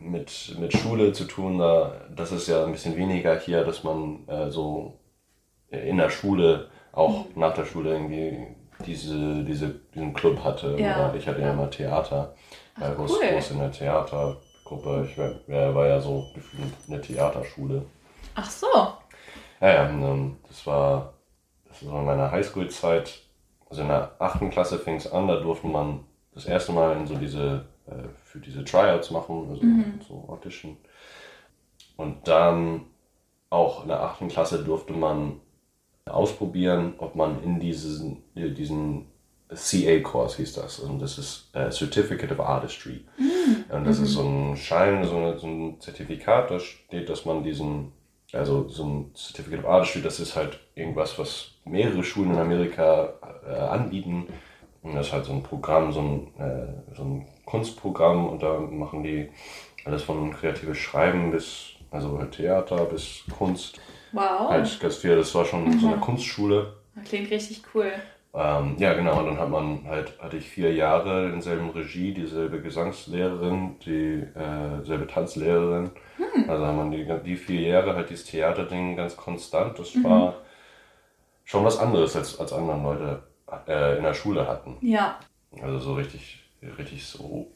mit, 0.00 0.56
mit 0.58 0.72
Schule 0.72 1.12
zu 1.12 1.24
tun. 1.24 1.58
Da, 1.58 1.92
das 2.14 2.32
ist 2.32 2.48
ja 2.48 2.64
ein 2.64 2.72
bisschen 2.72 2.96
weniger 2.96 3.38
hier, 3.38 3.64
dass 3.64 3.82
man 3.82 4.20
äh, 4.28 4.50
so 4.50 4.94
in 5.70 5.96
der 5.96 6.10
Schule, 6.10 6.68
auch 6.92 7.26
nach 7.34 7.54
der 7.54 7.64
Schule 7.64 7.92
irgendwie 7.92 8.46
diese, 8.84 9.44
diese, 9.44 9.80
diesen 9.94 10.14
Club 10.14 10.42
hatte. 10.44 10.76
Ja. 10.78 11.08
Oder 11.08 11.14
ich 11.16 11.26
hatte 11.26 11.40
ja 11.40 11.52
immer 11.52 11.70
Theater, 11.70 12.34
äh, 12.80 12.90
wo 12.96 13.04
es 13.04 13.12
cool. 13.12 13.20
es 13.22 13.50
in 13.50 13.58
der 13.58 13.72
Theatergruppe, 13.72 15.08
ich 15.08 15.18
war, 15.18 15.32
ja, 15.46 15.74
war 15.74 15.86
ja 15.86 16.00
so 16.00 16.26
gefühlt 16.34 16.72
eine 16.88 17.00
Theaterschule. 17.00 17.86
Ach 18.34 18.50
so. 18.50 18.66
Ja, 19.60 19.68
ja, 19.68 19.88
ähm, 19.88 20.36
das 20.46 20.66
war, 20.66 21.14
das 21.68 21.86
war 21.86 22.00
in 22.00 22.06
meiner 22.06 22.30
Highschool-Zeit. 22.30 23.20
Also 23.68 23.82
in 23.82 23.88
der 23.88 24.12
achten 24.18 24.50
Klasse 24.50 24.78
fing 24.78 24.96
es 24.96 25.10
an, 25.10 25.26
da 25.26 25.40
durfte 25.40 25.66
man 25.66 26.04
das 26.34 26.44
erste 26.44 26.72
Mal 26.72 26.96
in 26.96 27.06
so 27.06 27.16
diese, 27.16 27.64
äh, 27.86 28.08
für 28.24 28.38
diese 28.38 28.64
Tryouts 28.64 29.10
machen, 29.10 29.48
also 29.50 29.62
so 30.06 30.28
Audition. 30.28 30.76
Und 31.96 32.28
dann 32.28 32.82
auch 33.48 33.82
in 33.82 33.88
der 33.88 34.02
achten 34.02 34.28
Klasse 34.28 34.62
durfte 34.62 34.92
man 34.92 35.40
ausprobieren, 36.06 36.94
ob 36.98 37.14
man 37.14 37.42
in 37.42 37.60
diesen, 37.60 38.22
äh, 38.34 38.50
diesen 38.50 39.06
CA-Kurs 39.54 40.36
hieß 40.36 40.54
das. 40.54 40.80
Und 40.80 41.00
das 41.00 41.18
ist 41.18 41.50
äh, 41.54 41.70
Certificate 41.70 42.32
of 42.32 42.40
Artistry. 42.40 43.04
Und 43.70 43.84
das 43.84 43.98
ist 43.98 44.12
so 44.12 44.22
ein 44.22 44.56
Schein, 44.56 45.04
so, 45.04 45.16
eine, 45.16 45.38
so 45.38 45.46
ein 45.46 45.80
Zertifikat, 45.80 46.50
da 46.50 46.58
steht, 46.58 47.08
dass 47.08 47.24
man 47.24 47.44
diesen, 47.44 47.92
also 48.32 48.68
so 48.68 48.84
ein 48.84 49.10
Certificate 49.14 49.64
of 49.64 49.70
Artistry, 49.70 50.02
das 50.02 50.18
ist 50.18 50.34
halt 50.34 50.58
irgendwas, 50.74 51.18
was 51.18 51.52
mehrere 51.64 52.02
Schulen 52.02 52.32
in 52.32 52.38
Amerika 52.38 53.12
äh, 53.46 53.54
anbieten. 53.54 54.26
Und 54.82 54.94
das 54.94 55.08
ist 55.08 55.12
halt 55.12 55.24
so 55.24 55.32
ein 55.32 55.42
Programm, 55.42 55.92
so 55.92 56.00
ein, 56.00 56.34
äh, 56.38 56.94
so 56.96 57.02
ein 57.02 57.26
Kunstprogramm 57.44 58.28
und 58.28 58.42
da 58.42 58.58
machen 58.58 59.02
die 59.02 59.28
alles 59.84 60.02
von 60.02 60.32
kreatives 60.32 60.78
Schreiben 60.78 61.30
bis, 61.30 61.70
also 61.90 62.16
Theater 62.24 62.84
bis 62.84 63.22
Kunst. 63.36 63.80
Wow. 64.12 64.50
Halt 64.50 64.80
ganz 64.80 64.96
viel, 64.96 65.16
das 65.16 65.34
war 65.34 65.44
schon 65.44 65.78
so 65.78 65.88
eine 65.88 65.98
Kunstschule. 65.98 66.74
Klingt 67.04 67.30
richtig 67.30 67.62
cool. 67.74 67.92
Ähm, 68.34 68.76
ja, 68.78 68.92
genau, 68.92 69.18
und 69.20 69.26
dann 69.26 69.38
hat 69.38 69.48
man 69.48 69.86
halt, 69.88 70.12
hatte 70.20 70.36
ich 70.36 70.46
vier 70.46 70.74
Jahre 70.74 71.30
in 71.30 71.40
selben 71.40 71.70
Regie, 71.70 72.12
dieselbe 72.12 72.60
Gesangslehrerin, 72.60 73.78
dieselbe 73.80 75.04
äh, 75.04 75.06
Tanzlehrerin. 75.06 75.90
Hm. 76.18 76.50
Also 76.50 76.66
haben 76.66 76.90
wir 76.90 76.98
die, 76.98 77.24
die 77.24 77.36
vier 77.36 77.62
Jahre 77.62 77.96
halt 77.96 78.10
dieses 78.10 78.26
Theaterding 78.26 78.94
ganz 78.96 79.16
konstant. 79.16 79.78
Das 79.78 79.94
mhm. 79.94 80.04
war 80.04 80.34
schon 81.44 81.64
was 81.64 81.78
anderes 81.78 82.14
als, 82.14 82.38
als 82.38 82.52
andere 82.52 82.82
Leute 82.82 83.22
äh, 83.66 83.96
in 83.96 84.02
der 84.02 84.12
Schule 84.12 84.46
hatten. 84.46 84.76
Ja. 84.82 85.18
Also 85.62 85.78
so 85.78 85.94
richtig, 85.94 86.44
richtig 86.76 87.06
so, 87.06 87.46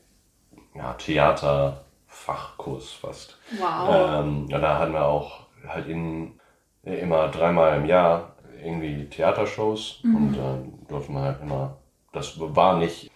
ja, 0.75 0.95
Theaterfachkurs 0.95 2.93
fast. 2.93 3.37
Wow. 3.59 4.25
Ähm, 4.25 4.47
ja, 4.49 4.59
da 4.59 4.79
hatten 4.79 4.95
wir 4.95 5.05
auch 5.05 5.47
halt 5.69 5.89
in, 5.89 6.40
immer 6.83 7.29
dreimal 7.29 7.77
im 7.79 7.87
Jahr 7.87 8.37
irgendwie 8.63 9.07
Theatershows 9.07 10.01
mhm. 10.03 10.17
und 10.17 10.37
dann 10.37 10.65
äh, 10.65 10.89
durfte 10.89 11.13
man 11.13 11.23
halt 11.23 11.41
immer, 11.43 11.77
das 12.13 12.39
war 12.39 12.79
nicht 12.79 13.11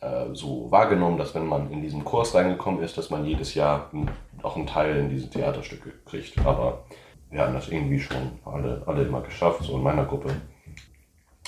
äh, 0.00 0.26
so 0.32 0.70
wahrgenommen, 0.70 1.18
dass 1.18 1.34
wenn 1.34 1.46
man 1.46 1.70
in 1.70 1.82
diesen 1.82 2.04
Kurs 2.04 2.34
reingekommen 2.34 2.82
ist, 2.82 2.96
dass 2.98 3.10
man 3.10 3.24
jedes 3.24 3.54
Jahr 3.54 3.90
auch 4.42 4.56
einen 4.56 4.66
Teil 4.66 4.96
in 4.96 5.10
diese 5.10 5.28
Theaterstücke 5.28 5.92
kriegt. 6.06 6.38
Aber 6.44 6.84
wir 7.30 7.40
hatten 7.40 7.54
das 7.54 7.68
irgendwie 7.68 8.00
schon 8.00 8.38
alle, 8.44 8.82
alle 8.86 9.02
immer 9.02 9.20
geschafft, 9.20 9.62
so 9.62 9.76
in 9.76 9.82
meiner 9.82 10.04
Gruppe. 10.04 10.30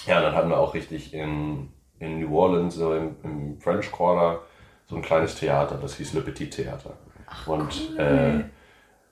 Ja, 0.07 0.21
dann 0.21 0.35
hatten 0.35 0.51
wir 0.51 0.59
auch 0.59 0.75
richtig 0.75 1.15
in, 1.15 1.71
in 1.99 2.21
New 2.21 2.37
Orleans, 2.37 2.75
so 2.75 2.95
im, 2.95 3.17
im 3.23 3.61
French 3.61 3.91
Quarter, 3.91 4.41
so 4.87 4.97
ein 4.97 5.03
kleines 5.03 5.37
Theater, 5.37 5.79
das 5.81 5.97
hieß 5.97 6.13
Le 6.15 6.21
Petit 6.21 6.51
Theater. 6.51 6.95
Ach, 7.27 7.47
und 7.47 7.91
cool. 7.93 7.99
äh, 7.99 8.45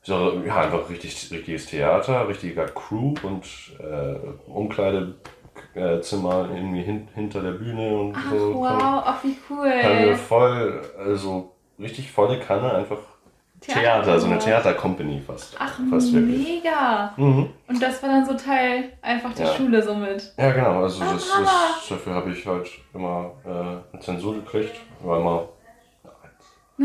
so, 0.02 0.42
ja, 0.46 0.62
einfach 0.62 0.88
richtig, 0.88 1.30
richtiges 1.30 1.66
Theater, 1.66 2.26
richtiger 2.28 2.66
Crew 2.66 3.14
und 3.22 3.44
äh, 3.78 4.16
Umkleidezimmer 4.50 6.48
irgendwie 6.54 6.82
hin, 6.82 7.08
hinter 7.14 7.42
der 7.42 7.52
Bühne 7.52 7.96
und 7.98 8.16
Ach, 8.16 8.30
so. 8.30 8.54
wow, 8.54 9.02
ach 9.04 9.22
wie 9.24 9.36
cool. 9.50 9.70
Haben 9.70 10.04
wir 10.06 10.16
voll, 10.16 10.82
also 10.98 11.52
richtig 11.78 12.10
volle 12.10 12.38
Kanne, 12.40 12.72
einfach 12.72 12.98
Theater, 13.60 13.80
Theater 13.80 14.20
so 14.20 14.26
eine 14.26 14.38
Theatercompany 14.38 15.20
fast. 15.20 15.54
Ach, 15.58 15.78
fast 15.90 16.14
mega. 16.14 17.12
Mhm. 17.18 17.50
Und 17.68 17.82
das 17.82 18.02
war 18.02 18.08
dann 18.08 18.24
so 18.24 18.32
Teil 18.34 18.92
einfach 19.02 19.34
der 19.34 19.46
Ja. 19.46 19.52
Schule 19.54 19.82
somit. 19.82 20.32
Ja, 20.38 20.50
genau, 20.52 20.82
also 20.82 21.04
das, 21.04 21.28
das, 21.28 21.88
dafür 21.90 22.14
habe 22.14 22.30
ich 22.32 22.46
halt 22.46 22.70
immer 22.94 23.32
äh, 23.44 23.50
eine 23.92 24.00
Zensur 24.00 24.34
gekriegt, 24.36 24.76
weil 25.02 25.20
man 25.20 25.40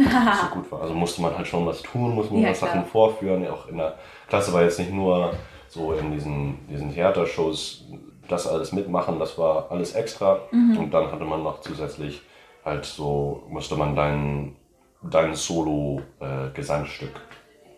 so 0.03 0.47
gut 0.55 0.71
war. 0.71 0.81
Also 0.81 0.93
musste 0.93 1.21
man 1.21 1.35
halt 1.37 1.47
schon 1.47 1.65
was 1.65 1.81
tun, 1.81 2.13
musste 2.15 2.33
man 2.33 2.43
Ja, 2.43 2.49
was 2.49 2.57
klar. 2.59 2.71
Sachen 2.71 2.85
vorführen. 2.85 3.47
Auch 3.47 3.67
in 3.67 3.77
der 3.77 3.95
Klasse 4.27 4.51
war 4.53 4.61
jetzt 4.63 4.79
nicht 4.79 4.91
nur 4.91 5.31
so 5.69 5.93
in 5.93 6.11
diesen, 6.11 6.67
diesen 6.69 6.93
Theatershows 6.93 7.85
das 8.27 8.47
alles 8.47 8.71
mitmachen, 8.71 9.19
das 9.19 9.37
war 9.37 9.67
alles 9.71 9.93
extra. 9.93 10.39
Mhm. 10.51 10.77
Und 10.77 10.91
dann 10.93 11.11
hatte 11.11 11.23
man 11.25 11.43
noch 11.43 11.61
zusätzlich 11.61 12.21
halt 12.63 12.83
so, 12.85 13.43
musste 13.49 13.75
man 13.75 13.95
dein, 13.95 14.55
dein 15.03 15.35
Solo-Gesangsstück 15.35 17.11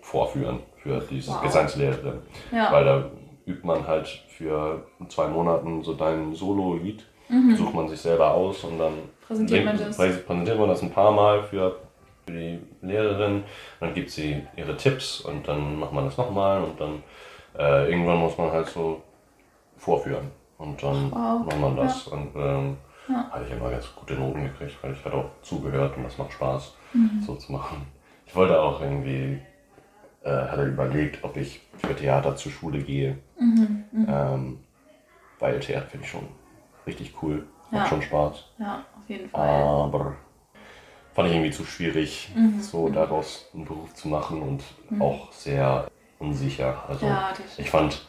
vorführen 0.01 0.59
für 0.77 0.99
diese 1.01 1.31
Wow. 1.31 1.41
Gesangslehrerin. 1.41 2.19
Ja. 2.51 2.71
Weil 2.71 2.85
da 2.85 3.03
übt 3.45 3.65
man 3.67 3.85
halt 3.87 4.07
für 4.29 4.83
zwei 5.09 5.27
Monaten 5.27 5.83
so 5.83 5.93
dein 5.93 6.33
Solo-Lied, 6.33 7.05
sucht 7.57 7.73
man 7.73 7.89
sich 7.89 7.99
selber 7.99 8.31
aus 8.33 8.63
und 8.63 8.77
dann 8.79 8.93
Mhm. 8.93 8.99
Präsentiert 9.27 9.65
man 9.65 9.77
das. 9.77 9.99
prä- 9.99 10.17
präsentiert 10.25 10.57
man 10.57 10.69
das 10.69 10.81
ein 10.81 10.91
paar 10.91 11.11
Mal 11.11 11.43
für, 11.43 11.75
für 12.27 12.33
die 12.33 12.59
Lehrerin. 12.81 13.43
Dann 13.79 13.93
gibt 13.93 14.09
sie 14.11 14.43
ihre 14.55 14.75
Tipps 14.77 15.21
und 15.21 15.47
dann 15.47 15.79
macht 15.79 15.93
man 15.93 16.05
das 16.05 16.17
nochmal 16.17 16.61
und 16.63 16.79
dann 16.79 17.03
äh, 17.57 17.89
irgendwann 17.89 18.17
muss 18.19 18.37
man 18.37 18.51
halt 18.51 18.67
so 18.67 19.01
vorführen. 19.77 20.29
Und 20.57 20.81
dann 20.83 21.11
Wow. 21.11 21.45
macht 21.45 21.59
man 21.59 21.75
das. 21.77 22.07
Und 22.07 22.35
ähm, 22.35 22.77
Ja. 23.07 23.29
hatte 23.31 23.45
ich 23.45 23.51
immer 23.51 23.69
ganz 23.71 23.87
gute 23.95 24.15
Noten 24.15 24.43
gekriegt, 24.43 24.77
weil 24.81 24.91
ich 24.93 25.03
halt 25.05 25.15
auch 25.15 25.29
zugehört 25.41 25.95
und 25.97 26.03
das 26.03 26.17
macht 26.17 26.33
Spaß, 26.33 26.75
Mhm. 26.93 27.21
so 27.21 27.35
zu 27.35 27.51
machen. 27.51 27.87
Ich 28.25 28.35
wollte 28.35 28.59
auch 28.59 28.81
irgendwie, 28.81 29.41
äh, 30.21 30.29
hatte 30.29 30.65
überlegt, 30.65 31.23
ob 31.23 31.37
ich 31.37 31.61
für 31.77 31.95
Theater 31.95 32.35
zur 32.35 32.51
Schule 32.51 32.79
gehe. 32.79 33.17
Mhm. 33.39 33.85
Ähm, 34.07 34.59
weil 35.39 35.59
Theater 35.59 35.87
finde 35.87 36.05
ich 36.05 36.11
schon 36.11 36.27
richtig 36.85 37.13
cool. 37.21 37.47
Macht 37.71 37.83
Ja. 37.85 37.89
schon 37.89 38.01
Spaß. 38.01 38.43
Ja, 38.59 38.83
auf 38.97 39.07
jeden 39.09 39.29
Fall. 39.29 39.47
Aber 39.49 40.15
fand 41.17 41.29
ich 41.29 41.33
irgendwie 41.35 41.49
zu 41.51 41.65
schwierig, 41.65 42.29
Mhm. 42.35 42.61
so 42.61 42.89
daraus 42.89 43.49
einen 43.55 43.65
Beruf 43.65 43.91
zu 43.95 44.07
machen 44.07 44.39
und 44.39 44.61
auch 45.01 45.31
sehr 45.31 45.87
unsicher. 46.19 46.83
Also 46.87 47.07
Ja, 47.07 47.33
ich 47.57 47.71
fand, 47.71 48.05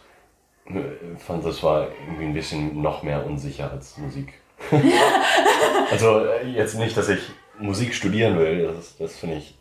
fand, 1.16 1.42
das 1.42 1.62
war 1.62 1.88
irgendwie 2.06 2.24
ein 2.26 2.34
bisschen 2.34 2.82
noch 2.82 3.02
mehr 3.02 3.24
unsicher 3.24 3.70
als 3.70 3.96
Musik. 3.96 4.34
also 5.90 6.26
äh, 6.26 6.48
jetzt 6.50 6.74
nicht, 6.78 6.94
dass 6.98 7.08
ich 7.08 7.20
Musik 7.58 7.94
studieren 7.94 8.38
will. 8.38 8.64
Das, 8.74 8.98
das 8.98 9.16
finde 9.16 9.36
ich, 9.36 9.56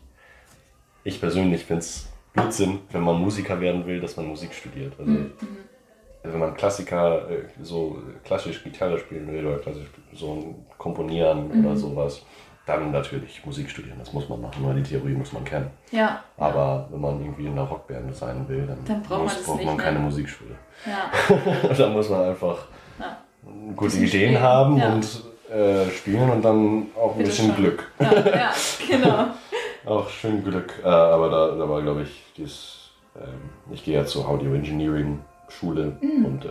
ich 1.04 1.18
persönlich 1.18 1.64
finde 1.64 1.80
es 1.80 2.06
Blödsinn, 2.34 2.80
wenn 2.92 3.00
man 3.00 3.18
Musiker 3.18 3.58
werden 3.62 3.86
will, 3.86 3.98
dass 4.02 4.18
man 4.18 4.26
Musik 4.26 4.52
studiert. 4.52 4.92
Also, 4.98 5.10
Mhm. 5.10 5.32
wenn 6.22 6.38
man 6.38 6.52
Klassiker, 6.54 7.30
äh, 7.30 7.44
so 7.62 8.02
klassisch 8.24 8.62
Gitarre 8.62 8.98
spielen 8.98 9.32
will 9.32 9.46
oder 9.46 9.58
klassisch 9.60 9.86
so 10.12 10.54
komponieren 10.76 11.48
Mhm. 11.48 11.64
oder 11.64 11.76
sowas, 11.76 12.22
dann 12.68 12.92
natürlich 12.92 13.44
Musik 13.44 13.70
studieren. 13.70 13.96
Das 13.98 14.12
muss 14.12 14.28
man 14.28 14.40
machen, 14.40 14.64
weil 14.66 14.74
die 14.76 14.82
Theorie 14.82 15.12
muss 15.14 15.32
man 15.32 15.44
kennen. 15.44 15.70
Ja, 15.90 16.22
Aber 16.36 16.86
wenn 16.90 17.00
man 17.00 17.20
irgendwie 17.20 17.46
in 17.46 17.52
einer 17.52 17.62
Rockband 17.62 18.14
sein 18.14 18.46
will, 18.48 18.66
dann, 18.66 18.78
Dann 18.84 19.00
braucht 19.02 19.10
man 19.10 19.22
muss, 19.22 19.36
das 19.36 19.44
braucht 19.46 19.64
man 19.64 19.76
ne? 19.76 19.82
keine 19.82 19.98
Musikschule. 19.98 20.54
ja. 20.86 21.68
da 21.76 21.88
muss 21.88 22.08
man 22.10 22.22
einfach 22.30 22.58
Ja. 23.00 23.16
gute 23.74 23.96
Ideen 23.96 24.08
spielen, 24.08 24.40
haben 24.40 24.76
ja. 24.76 24.92
und 24.92 25.22
äh, 25.50 25.90
spielen 25.90 26.28
und 26.30 26.42
dann 26.44 26.86
auch 26.94 27.12
ein 27.12 27.18
Bitte 27.18 27.30
bisschen 27.30 27.46
schon. 27.48 27.56
Glück. 27.56 27.90
Ja, 27.98 28.12
ja, 28.12 28.50
genau. 28.88 29.26
Auch 29.86 30.08
schön 30.10 30.44
Glück. 30.44 30.74
Äh, 30.84 30.88
aber 30.88 31.30
da, 31.30 31.48
da 31.56 31.66
war, 31.68 31.80
glaube 31.80 32.02
ich, 32.02 32.22
dieses, 32.36 32.90
ähm, 33.16 33.48
ich 33.72 33.82
gehe 33.82 33.94
ja 33.94 34.04
zur 34.04 34.28
Audio 34.28 34.52
Engineering 34.52 35.20
Schule 35.48 35.96
Mhm. 36.02 36.24
und 36.26 36.44
äh, 36.44 36.48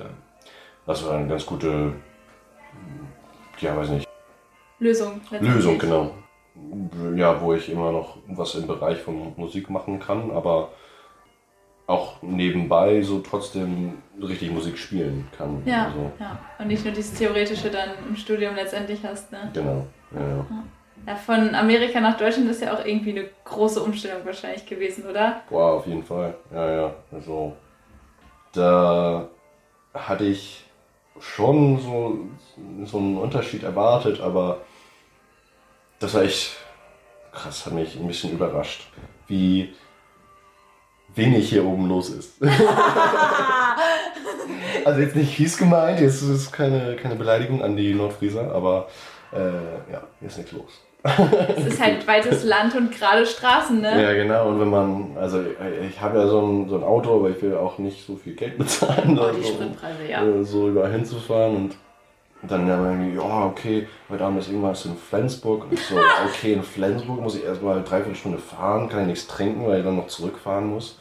das 0.87 1.05
war 1.05 1.13
eine 1.17 1.27
ganz 1.27 1.45
gute, 1.45 1.93
ja, 3.59 3.75
weiß 3.77 3.89
nicht, 3.89 4.06
Lösung. 4.79 5.21
Lösung, 5.39 5.77
genau. 5.79 6.11
Ja, 7.15 7.39
wo 7.41 7.53
ich 7.53 7.69
immer 7.69 7.91
noch 7.91 8.17
was 8.27 8.55
im 8.55 8.67
Bereich 8.67 8.97
von 8.99 9.33
Musik 9.35 9.69
machen 9.69 9.99
kann, 9.99 10.31
aber 10.31 10.69
auch 11.85 12.21
nebenbei 12.21 13.01
so 13.01 13.19
trotzdem 13.19 13.93
richtig 14.21 14.51
Musik 14.51 14.77
spielen 14.77 15.27
kann. 15.37 15.61
Ja, 15.65 15.85
Also, 15.85 16.11
ja. 16.19 16.37
Und 16.59 16.67
nicht 16.67 16.83
nur 16.83 16.93
dieses 16.93 17.17
Theoretische 17.17 17.69
dann 17.69 17.89
im 18.09 18.15
Studium 18.15 18.55
letztendlich 18.55 18.99
hast, 19.03 19.31
ne? 19.31 19.49
genau. 19.53 19.85
Ja, 20.11 20.19
ja. 20.19 20.45
Ja, 21.05 21.15
von 21.15 21.55
Amerika 21.55 22.01
nach 22.01 22.17
Deutschland 22.17 22.49
ist 22.49 22.61
ja 22.61 22.73
auch 22.73 22.83
irgendwie 22.83 23.11
eine 23.11 23.29
große 23.45 23.81
Umstellung 23.81 24.25
wahrscheinlich 24.25 24.65
gewesen, 24.65 25.05
oder? 25.07 25.41
Boah, 25.49 25.73
auf 25.73 25.87
jeden 25.87 26.03
Fall. 26.03 26.35
Ja, 26.53 26.69
ja. 26.69 26.95
Also, 27.11 27.53
da 28.51 29.29
hatte 29.93 30.25
ich 30.25 30.65
schon 31.19 31.79
so, 31.79 32.17
so 32.85 32.97
einen 32.97 33.17
Unterschied 33.17 33.63
erwartet, 33.63 34.19
aber 34.19 34.61
das 35.99 36.13
war 36.13 36.23
echt 36.23 36.55
krass, 37.31 37.65
hat 37.65 37.73
mich 37.73 37.95
ein 37.95 38.07
bisschen 38.07 38.31
überrascht, 38.31 38.87
wie 39.27 39.73
wenig 41.15 41.49
hier 41.49 41.65
oben 41.65 41.87
los 41.87 42.09
ist. 42.09 42.41
also 44.85 45.01
jetzt 45.01 45.15
nicht 45.15 45.35
fies 45.35 45.57
gemeint, 45.57 45.99
jetzt 45.99 46.21
ist 46.21 46.29
es 46.29 46.51
keine, 46.51 46.95
keine 46.95 47.15
Beleidigung 47.15 47.63
an 47.63 47.75
die 47.75 47.93
Nordfrieser, 47.93 48.51
aber 48.53 48.87
äh, 49.33 49.91
ja, 49.91 50.03
hier 50.19 50.27
ist 50.27 50.37
nichts 50.37 50.51
los. 50.51 50.81
Es 51.55 51.65
ist 51.65 51.81
halt 51.81 52.05
weites 52.07 52.43
Land 52.43 52.75
und 52.75 52.91
gerade 52.91 53.25
Straßen, 53.25 53.79
ne? 53.81 54.01
Ja, 54.01 54.13
genau. 54.13 54.49
Und 54.49 54.59
wenn 54.59 54.69
man, 54.69 55.17
also 55.17 55.41
ich 55.87 56.01
habe 56.01 56.19
ja 56.19 56.27
so 56.27 56.41
ein, 56.41 56.67
so 56.67 56.75
ein 56.75 56.83
Auto, 56.83 57.19
aber 57.19 57.29
ich 57.29 57.41
will 57.41 57.55
auch 57.55 57.77
nicht 57.77 58.05
so 58.05 58.17
viel 58.17 58.33
Geld 58.33 58.57
bezahlen, 58.57 59.17
Oh, 59.17 59.29
die 59.31 59.43
so, 59.43 59.53
Spritpreise, 59.53 60.05
ja. 60.09 60.25
äh, 60.25 60.43
so 60.43 60.67
überall 60.69 60.91
hinzufahren. 60.91 61.55
Und 61.55 61.75
dann 62.43 62.67
ja 62.67 62.77
irgendwie, 62.77 63.15
ja, 63.17 63.45
okay, 63.45 63.87
heute 64.09 64.23
Abend 64.23 64.39
ist 64.39 64.47
irgendwas 64.49 64.85
in 64.85 64.95
Flensburg. 64.97 65.63
Und 65.63 65.73
ich 65.73 65.83
so, 65.85 65.95
okay, 66.25 66.53
in 66.53 66.63
Flensburg 66.63 67.19
muss 67.21 67.35
ich 67.35 67.43
erstmal 67.43 67.83
dreiviertel 67.83 68.15
Stunde 68.15 68.37
fahren, 68.37 68.89
kann 68.89 69.01
ich 69.01 69.07
nichts 69.07 69.27
trinken, 69.27 69.65
weil 69.67 69.79
ich 69.79 69.85
dann 69.85 69.95
noch 69.97 70.07
zurückfahren 70.07 70.67
muss. 70.67 70.97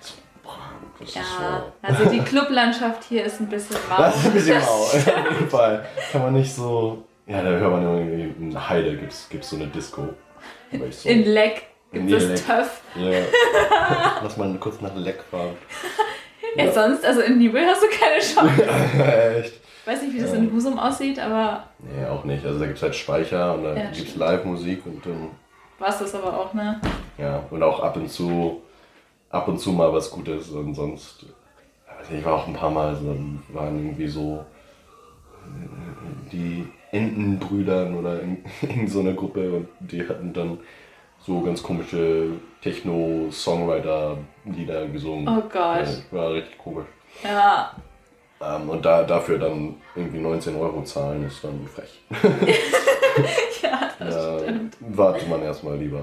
So, 0.00 0.14
boah, 0.42 0.58
das 1.00 1.08
ist 1.08 1.16
Ja, 1.16 1.22
so. 1.22 1.72
also 1.82 2.10
die 2.10 2.20
Clublandschaft 2.20 3.04
hier 3.04 3.24
ist 3.24 3.40
ein 3.40 3.48
bisschen 3.48 3.76
mau. 3.88 3.96
Das 3.96 4.16
ist 4.16 4.26
ein 4.26 4.32
bisschen 4.32 4.60
mau, 4.60 4.66
auf 4.82 5.06
jeden 5.06 5.50
Fall. 5.50 5.86
Kann 6.12 6.22
man 6.22 6.32
nicht 6.34 6.54
so. 6.54 7.04
Ja, 7.26 7.42
da 7.42 7.48
hört 7.50 7.72
man 7.72 7.82
irgendwie 7.82 8.44
in 8.44 8.68
Heide 8.68 8.96
gibt's, 8.96 9.28
gibt's 9.28 9.50
so 9.50 9.56
eine 9.56 9.66
Disco. 9.66 10.10
So, 10.90 11.08
In 11.08 11.24
Leck 11.24 11.66
gibt 11.92 12.10
es. 12.12 12.44
Töff. 12.46 12.82
Ja. 12.94 13.10
Lass 14.22 14.36
mal 14.36 14.52
kurz 14.60 14.80
nach 14.80 14.94
Leck 14.94 15.22
fahren. 15.30 15.56
Ja. 16.64 16.72
sonst, 16.72 17.04
also 17.04 17.20
in 17.20 17.38
Nibel 17.38 17.62
hast 17.66 17.82
du 17.82 17.86
keine 17.88 18.20
Chance. 18.20 18.64
Echt? 19.40 19.52
Ich 19.80 19.86
weiß 19.92 20.02
nicht, 20.02 20.14
wie 20.14 20.20
das 20.20 20.32
in 20.32 20.52
Husum 20.52 20.78
aussieht, 20.78 21.18
aber 21.20 21.64
Nee, 21.78 22.06
auch 22.06 22.24
nicht. 22.24 22.44
Also 22.44 22.58
da 22.58 22.66
gibt 22.66 22.76
es 22.78 22.82
halt 22.82 22.94
Speicher 22.96 23.54
und 23.54 23.62
da 23.64 23.74
Ja, 23.76 23.90
gibt 23.90 24.08
es. 24.08 24.16
Live-Musik 24.16 24.84
und 24.86 25.04
dann, 25.06 25.28
war 25.78 25.88
es 25.90 25.98
das 25.98 26.14
aber 26.14 26.36
auch, 26.38 26.52
ne? 26.54 26.80
ja, 27.18 27.42
und 27.50 27.62
auch 27.62 27.80
ab 27.80 27.96
und 27.96 28.10
zu, 28.10 28.62
ab 29.30 29.46
und 29.46 29.58
zu 29.60 29.70
mal 29.72 29.92
was 29.92 30.10
Gutes 30.10 30.50
und 30.50 30.74
sonst, 30.74 31.22
ich 31.22 31.98
weiß 32.00 32.10
nicht, 32.10 32.18
ich 32.20 32.24
war 32.24 32.34
auch 32.34 32.46
ein 32.48 32.54
paar 32.54 32.70
Mal, 32.70 32.96
so, 32.96 33.16
waren 33.54 33.76
irgendwie 33.76 34.08
so 34.08 34.44
die 36.32 36.66
Entenbrüdern 36.92 37.94
oder 37.94 38.20
in, 38.22 38.44
in 38.68 38.88
so 38.88 39.00
einer 39.00 39.12
Gruppe 39.12 39.50
und 39.52 39.68
die 39.80 40.06
hatten 40.08 40.32
dann 40.32 40.58
so 41.24 41.40
ganz 41.42 41.62
komische 41.62 42.30
Techno-Songwriter-Lieder 42.66 44.86
gesungen. 44.88 45.28
Oh 45.28 45.42
Gott. 45.42 45.86
Ja, 46.12 46.18
war 46.18 46.32
richtig 46.32 46.58
komisch. 46.58 46.86
Ja. 47.22 47.72
Ähm, 48.40 48.68
und 48.68 48.84
da, 48.84 49.02
dafür 49.02 49.38
dann 49.38 49.76
irgendwie 49.94 50.18
19 50.18 50.56
Euro 50.56 50.82
zahlen, 50.82 51.26
ist 51.26 51.42
dann 51.42 51.66
frech. 51.74 52.02
ja, 53.62 53.80
das 53.98 54.14
Ja, 54.14 54.38
stimmt. 54.40 54.76
wartet 54.80 55.28
man 55.28 55.42
erstmal 55.42 55.76
lieber. 55.78 56.02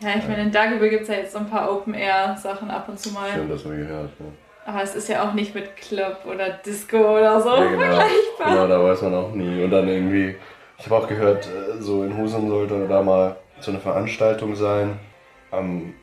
Ja, 0.00 0.10
ich 0.16 0.28
meine, 0.28 0.42
in 0.42 0.52
Dagebüll 0.52 0.90
gibt 0.90 1.02
es 1.02 1.08
ja 1.08 1.14
jetzt 1.14 1.32
so 1.32 1.38
ein 1.38 1.48
paar 1.50 1.70
Open-Air-Sachen 1.72 2.70
ab 2.70 2.88
und 2.88 2.98
zu 2.98 3.10
mal. 3.10 3.30
Schön, 3.32 3.48
dass 3.48 3.64
wir 3.68 3.76
gehört. 3.76 4.10
Ja. 4.18 4.72
Aber 4.72 4.82
es 4.82 4.94
ist 4.94 5.08
ja 5.08 5.26
auch 5.28 5.34
nicht 5.34 5.54
mit 5.54 5.76
Club 5.76 6.18
oder 6.30 6.50
Disco 6.50 6.96
oder 6.98 7.40
so 7.40 7.48
Ja, 7.50 7.64
genau. 7.64 7.78
vergleichbar. 7.80 8.50
genau, 8.50 8.66
da 8.68 8.84
weiß 8.84 9.02
man 9.02 9.14
auch 9.14 9.32
nie. 9.32 9.64
Und 9.64 9.70
dann 9.70 9.88
irgendwie, 9.88 10.36
ich 10.78 10.84
habe 10.86 10.96
auch 10.96 11.08
gehört, 11.08 11.46
äh, 11.46 11.80
so 11.80 12.04
in 12.04 12.16
Husum 12.16 12.48
sollte 12.48 12.86
da 12.86 13.02
mal 13.02 13.36
so 13.60 13.70
eine 13.70 13.80
Veranstaltung 13.80 14.54
sein. 14.54 14.98
Am, 15.50 15.94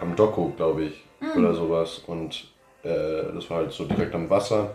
am 0.00 0.16
Doku, 0.16 0.50
glaube 0.50 0.84
ich, 0.84 1.04
Hm. 1.20 1.44
oder 1.44 1.54
sowas. 1.54 2.02
Und 2.06 2.48
äh, 2.82 3.32
das 3.34 3.48
war 3.50 3.58
halt 3.58 3.72
so 3.72 3.84
direkt 3.84 4.14
am 4.14 4.28
Wasser. 4.28 4.70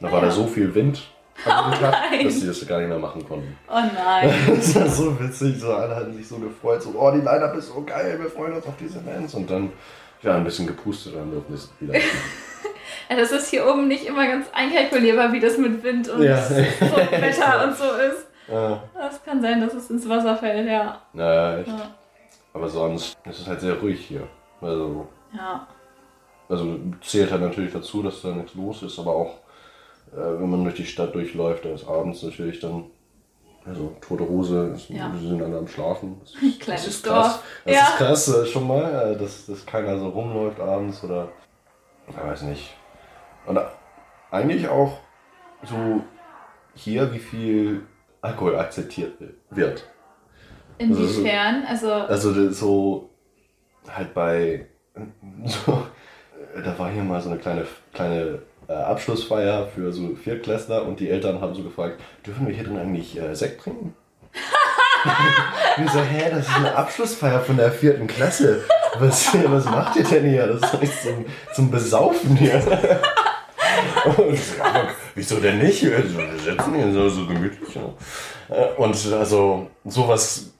Da 0.00 0.08
Ah, 0.08 0.12
war 0.12 0.20
ja. 0.20 0.26
da 0.26 0.30
so 0.32 0.46
viel 0.46 0.74
Wind 0.74 1.02
dem 1.44 1.80
Tag, 1.80 1.94
dass 2.24 2.40
sie 2.40 2.46
das 2.46 2.66
gar 2.66 2.78
nicht 2.78 2.88
mehr 2.88 2.98
machen 2.98 3.26
konnten. 3.26 3.56
Oh 3.68 3.74
nein. 3.94 4.30
Das 4.48 4.74
war 4.74 4.86
so 4.88 5.18
witzig, 5.20 5.58
so 5.60 5.72
alle 5.72 5.94
hatten 5.96 6.12
sich 6.14 6.26
so 6.28 6.36
gefreut, 6.38 6.82
so, 6.82 6.90
oh, 6.96 7.10
die 7.10 7.18
Line-Up 7.18 7.54
ist 7.56 7.68
so 7.68 7.82
geil, 7.82 8.18
wir 8.20 8.28
freuen 8.28 8.52
uns 8.54 8.66
auf 8.66 8.74
diese 8.78 8.98
Bands. 9.00 9.32
Und 9.34 9.50
dann, 9.50 9.72
ja, 10.22 10.34
ein 10.36 10.44
bisschen 10.44 10.66
gepustet, 10.66 11.14
dann 11.16 11.30
dürfen 11.30 11.48
wir 11.48 11.56
es 11.56 11.70
wieder. 11.80 11.94
Ja, 13.10 13.16
das 13.18 13.32
ist 13.32 13.50
hier 13.50 13.66
oben 13.66 13.88
nicht 13.88 14.06
immer 14.06 14.26
ganz 14.26 14.46
einkalkulierbar, 14.54 15.32
wie 15.32 15.40
das 15.40 15.58
mit 15.58 15.82
Wind 15.82 16.08
und 16.08 16.22
Ja. 16.22 16.40
so 16.40 16.54
Wetter 16.56 17.64
und 17.64 17.76
so 17.76 17.84
ist. 17.84 18.26
ja, 18.48 18.82
Das 18.94 19.22
kann 19.24 19.42
sein, 19.42 19.60
dass 19.60 19.74
es 19.74 19.90
ins 19.90 20.08
Wasser 20.08 20.34
fällt, 20.36 20.66
ja. 20.66 21.00
naja, 21.12 21.58
echt. 21.58 21.68
Ja. 21.68 21.90
Aber 22.54 22.68
sonst 22.68 23.16
ist 23.24 23.40
es 23.40 23.46
halt 23.46 23.60
sehr 23.60 23.78
ruhig 23.80 24.04
hier. 24.06 24.28
Also, 24.60 25.06
ja. 25.36 25.66
also 26.48 26.78
zählt 27.00 27.30
halt 27.30 27.40
natürlich 27.42 27.72
dazu, 27.72 28.02
dass 28.02 28.22
da 28.22 28.28
nichts 28.28 28.54
los 28.54 28.82
ist, 28.82 28.98
aber 28.98 29.14
auch, 29.14 29.38
äh, 30.12 30.16
wenn 30.18 30.50
man 30.50 30.62
durch 30.64 30.76
die 30.76 30.84
Stadt 30.86 31.14
durchläuft, 31.14 31.64
da 31.64 31.70
ist 31.70 31.88
abends 31.88 32.22
natürlich 32.22 32.60
dann, 32.60 32.84
also 33.64 33.96
tote 34.00 34.28
Hose, 34.28 34.74
Ja. 34.88 35.10
sie 35.18 35.28
sind 35.28 35.42
alle 35.42 35.58
am 35.58 35.66
Schlafen. 35.68 36.20
Das 36.20 36.34
ist, 36.42 36.60
Kleines 36.60 36.84
das 36.84 36.94
ist 36.94 37.06
Dorf. 37.06 37.16
krass. 37.16 37.42
Das 37.64 37.74
Ja. 37.74 37.80
ist 37.82 37.96
krass 37.96 38.28
äh, 38.28 38.46
schon 38.46 38.68
mal, 38.68 39.12
äh, 39.12 39.16
dass, 39.18 39.46
dass 39.46 39.64
keiner 39.66 39.98
so 39.98 40.08
rumläuft 40.10 40.60
abends 40.60 41.02
oder, 41.02 41.28
ich 42.08 42.16
weiß 42.16 42.42
nicht. 42.42 42.74
Und 43.46 43.56
äh, 43.56 43.64
eigentlich 44.30 44.68
auch 44.68 44.98
so 45.64 46.02
hier, 46.74 47.12
wie 47.12 47.18
viel 47.18 47.86
Alkohol 48.20 48.56
akzeptiert 48.58 49.14
wird. 49.50 49.84
Inwiefern? 50.82 51.64
Also, 51.68 51.92
Also 51.92 52.32
das 52.32 52.58
so 52.58 53.10
halt 53.88 54.14
bei 54.14 54.66
so, 55.44 55.86
da 56.62 56.78
war 56.78 56.90
hier 56.90 57.02
mal 57.02 57.20
so 57.20 57.30
eine 57.30 57.38
kleine 57.38 57.66
kleine 57.94 58.40
äh, 58.68 58.72
Abschlussfeier 58.72 59.66
für 59.74 59.92
so 59.92 60.14
Viertklässler 60.14 60.84
und 60.86 61.00
die 61.00 61.10
Eltern 61.10 61.40
haben 61.40 61.54
so 61.54 61.62
gefragt, 61.62 62.00
dürfen 62.26 62.46
wir 62.46 62.54
hier 62.54 62.64
drin 62.64 62.78
eigentlich 62.78 63.18
äh, 63.20 63.34
Sekt 63.34 63.62
trinken? 63.62 63.94
Wir 65.78 65.88
so, 65.88 66.00
hä, 66.00 66.30
das 66.30 66.46
ist 66.46 66.54
eine 66.54 66.76
Abschlussfeier 66.76 67.40
von 67.40 67.56
der 67.56 67.72
vierten 67.72 68.06
Klasse. 68.06 68.62
Was, 68.98 69.34
was 69.46 69.64
macht 69.64 69.96
ihr 69.96 70.04
denn 70.04 70.26
hier? 70.28 70.46
Das 70.46 70.62
ist 70.62 70.74
doch 70.74 70.80
nicht 70.80 71.02
zum, 71.02 71.24
zum 71.54 71.70
Besaufen 71.70 72.36
hier. 72.36 72.62
Und 74.16 74.38
ja, 74.58 74.88
wieso 75.14 75.36
denn 75.40 75.58
nicht? 75.58 75.82
Wir 75.82 76.02
sitzen 76.38 76.74
hier 76.74 76.92
so, 76.92 77.08
so 77.08 77.26
gemütlich. 77.26 77.76
Äh, 78.48 78.66
Und 78.76 79.12
also 79.12 79.66
sowas 79.84 80.51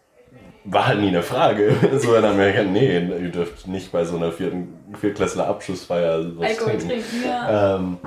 war 0.65 0.87
halt 0.87 1.01
nie 1.01 1.09
eine 1.09 1.23
Frage. 1.23 1.75
So 1.99 2.15
in 2.15 2.25
Amerika, 2.25 2.63
nee, 2.63 2.99
ihr 2.99 3.31
dürft 3.31 3.67
nicht 3.67 3.93
bei 3.93 4.05
so 4.05 4.17
einer 4.17 4.33
vierten, 4.33 4.75
Viertklässler 5.01 5.47
Abschlussfeier 5.47 6.25
was 6.37 6.51
Alkohol 6.51 6.73
trinken. 6.79 6.89
trinken, 6.89 7.25
ja. 7.25 7.77
Ähm, 7.77 7.99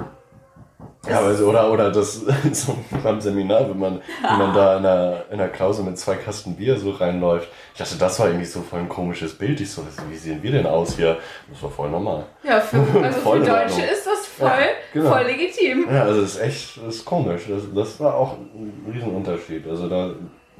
ja, 1.07 1.19
also, 1.19 1.47
oder, 1.47 1.71
oder 1.71 1.91
das 1.91 2.21
so 2.51 2.77
beim 3.03 3.21
Seminar, 3.21 3.69
wenn 3.69 3.77
man, 3.77 4.01
wenn 4.27 4.37
man 4.39 4.53
da 4.55 4.77
in 4.77 4.85
einer, 4.85 5.23
in 5.31 5.39
einer 5.39 5.49
Klause 5.49 5.83
mit 5.83 5.97
zwei 5.99 6.15
Kasten 6.15 6.55
Bier 6.55 6.77
so 6.77 6.91
reinläuft. 6.91 7.49
Ich 7.73 7.79
dachte, 7.79 7.97
das 7.97 8.19
war 8.19 8.27
irgendwie 8.27 8.45
so 8.45 8.61
voll 8.61 8.79
ein 8.79 8.89
komisches 8.89 9.37
Bild. 9.37 9.61
Ich 9.61 9.71
so, 9.71 9.83
wie 10.09 10.15
sehen 10.15 10.41
wir 10.41 10.51
denn 10.51 10.65
aus 10.65 10.95
hier? 10.95 11.17
Das 11.51 11.61
war 11.61 11.69
voll 11.69 11.89
normal. 11.89 12.25
Ja, 12.43 12.59
für, 12.59 12.77
also 13.03 13.19
Voll 13.19 13.41
für 13.41 13.51
Deutsche 13.51 13.81
ist 13.83 14.07
das 14.07 14.25
voll, 14.25 14.47
Ja, 14.47 14.55
genau. 14.93 15.11
voll 15.11 15.23
legitim. 15.25 15.85
Ja, 15.91 16.03
also 16.03 16.21
das 16.21 16.35
ist 16.35 16.41
echt, 16.41 16.77
das 16.85 16.95
ist 16.95 17.05
komisch. 17.05 17.43
Das, 17.47 17.61
das 17.73 17.99
war 17.99 18.15
auch 18.15 18.33
ein 18.33 18.91
Riesenunterschied. 18.91 19.67
Also 19.67 19.87
da 19.87 20.11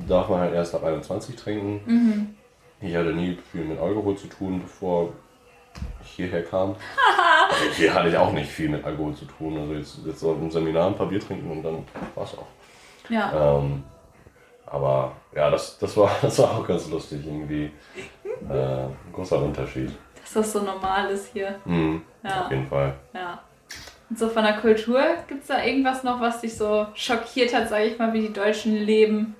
darf 0.08 0.30
man 0.30 0.40
halt 0.40 0.54
erst 0.54 0.76
ab 0.76 0.84
21 0.84 1.36
trinken. 1.36 1.82
Mhm. 1.86 2.36
Ich 2.82 2.96
hatte 2.96 3.14
nie 3.14 3.38
viel 3.52 3.66
mit 3.66 3.80
Alkohol 3.80 4.18
zu 4.18 4.28
tun, 4.28 4.62
bevor 4.62 5.14
ich 6.04 6.12
hierher 6.12 6.44
kam. 6.44 6.76
also 7.50 7.64
hier 7.76 7.94
hatte 7.94 8.10
ich 8.10 8.18
auch 8.18 8.32
nicht 8.32 8.50
viel 8.50 8.70
mit 8.70 8.84
Alkohol 8.84 9.14
zu 9.16 9.26
tun. 9.26 9.58
Also 9.58 9.74
jetzt, 9.74 10.00
jetzt 10.06 10.20
so 10.20 10.34
im 10.34 10.52
Seminar 10.52 10.88
ein 10.88 10.96
paar 10.96 11.08
Bier 11.08 11.20
trinken 11.20 11.50
und 11.52 11.64
dann 11.64 11.84
war's 12.14 12.38
auch. 12.38 12.48
Ja. 13.10 13.58
Ähm, 13.58 13.84
aber 14.66 15.14
ja, 15.36 15.50
das, 15.50 15.78
das, 15.78 15.96
war, 15.96 16.12
das 16.22 16.40
war 16.40 16.52
auch 16.58 16.68
ganz 16.68 16.90
lustig 16.90 17.26
irgendwie. 17.26 17.72
Äh, 18.50 18.84
ein 18.84 19.14
großer 19.14 19.40
Unterschied. 19.42 19.92
Dass 20.22 20.34
das 20.34 20.54
so 20.54 20.62
normal 20.62 21.10
ist 21.12 21.32
hier. 21.32 21.60
Mhm, 21.66 22.02
Ja. 22.24 22.46
Auf 22.46 22.52
jeden 22.52 22.68
Fall. 22.68 22.96
Ja. 23.14 23.42
Und 24.10 24.20
so 24.20 24.28
von 24.30 24.44
der 24.44 24.58
Kultur, 24.58 25.02
gibt 25.28 25.42
es 25.42 25.48
da 25.48 25.64
irgendwas 25.64 26.04
noch, 26.04 26.20
was 26.20 26.42
dich 26.42 26.56
so 26.56 26.86
schockiert 26.94 27.54
hat, 27.56 27.70
sage 27.70 27.86
ich 27.86 27.98
mal, 27.98 28.14
wie 28.14 28.22
die 28.22 28.34
Deutschen 28.34 28.76
leben? 28.76 29.36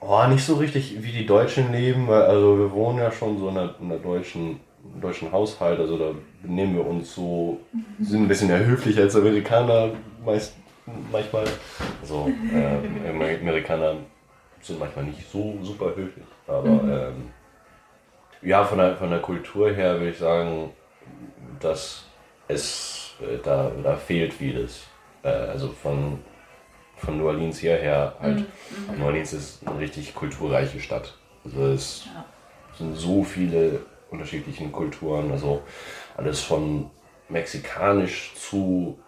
Oh, 0.00 0.26
nicht 0.28 0.44
so 0.44 0.54
richtig 0.56 1.02
wie 1.02 1.10
die 1.12 1.26
Deutschen 1.26 1.72
leben, 1.72 2.06
weil 2.06 2.22
also 2.22 2.58
wir 2.58 2.70
wohnen 2.72 2.98
ja 2.98 3.10
schon 3.10 3.38
so 3.38 3.48
in 3.48 3.58
einer, 3.58 3.74
in 3.80 3.90
einer 3.90 4.00
deutschen, 4.00 4.60
deutschen 5.00 5.32
Haushalt, 5.32 5.80
also 5.80 5.98
da 5.98 6.12
benehmen 6.42 6.76
wir 6.76 6.86
uns 6.86 7.14
so, 7.14 7.58
sind 8.00 8.22
ein 8.22 8.28
bisschen 8.28 8.48
eher 8.50 8.64
höflicher 8.64 9.02
als 9.02 9.16
Amerikaner 9.16 9.90
meist, 10.24 10.54
manchmal. 11.10 11.44
Also 12.00 12.30
äh, 12.54 13.08
Amer- 13.10 13.40
Amerikaner 13.40 13.96
sind 14.62 14.78
manchmal 14.78 15.06
nicht 15.06 15.28
so 15.30 15.58
super 15.62 15.86
höflich, 15.96 16.24
aber 16.46 17.10
ähm, 17.16 17.30
ja, 18.42 18.64
von 18.64 18.78
der, 18.78 18.96
von 18.96 19.10
der 19.10 19.20
Kultur 19.20 19.72
her 19.72 19.94
würde 19.94 20.10
ich 20.10 20.18
sagen, 20.18 20.70
dass 21.58 22.04
es 22.46 23.14
äh, 23.20 23.38
da, 23.42 23.72
da 23.82 23.96
fehlt 23.96 24.32
vieles. 24.32 24.84
Äh, 25.24 25.28
also 25.28 25.68
von, 25.68 26.20
von 26.98 27.18
New 27.18 27.26
Orleans 27.26 27.58
hierher 27.58 28.14
halt. 28.20 28.44
New 28.96 29.04
Orleans 29.04 29.32
ist 29.32 29.66
eine 29.66 29.78
richtig 29.78 30.14
kulturreiche 30.14 30.80
Stadt. 30.80 31.14
Also 31.44 31.66
es 31.66 32.06
Ja. 32.06 32.24
sind 32.76 32.94
so 32.96 33.22
viele 33.24 33.80
unterschiedliche 34.10 34.66
Kulturen, 34.68 35.30
also 35.30 35.62
alles 36.16 36.40
von 36.40 36.90
mexikanisch 37.28 38.32
zu 38.34 38.98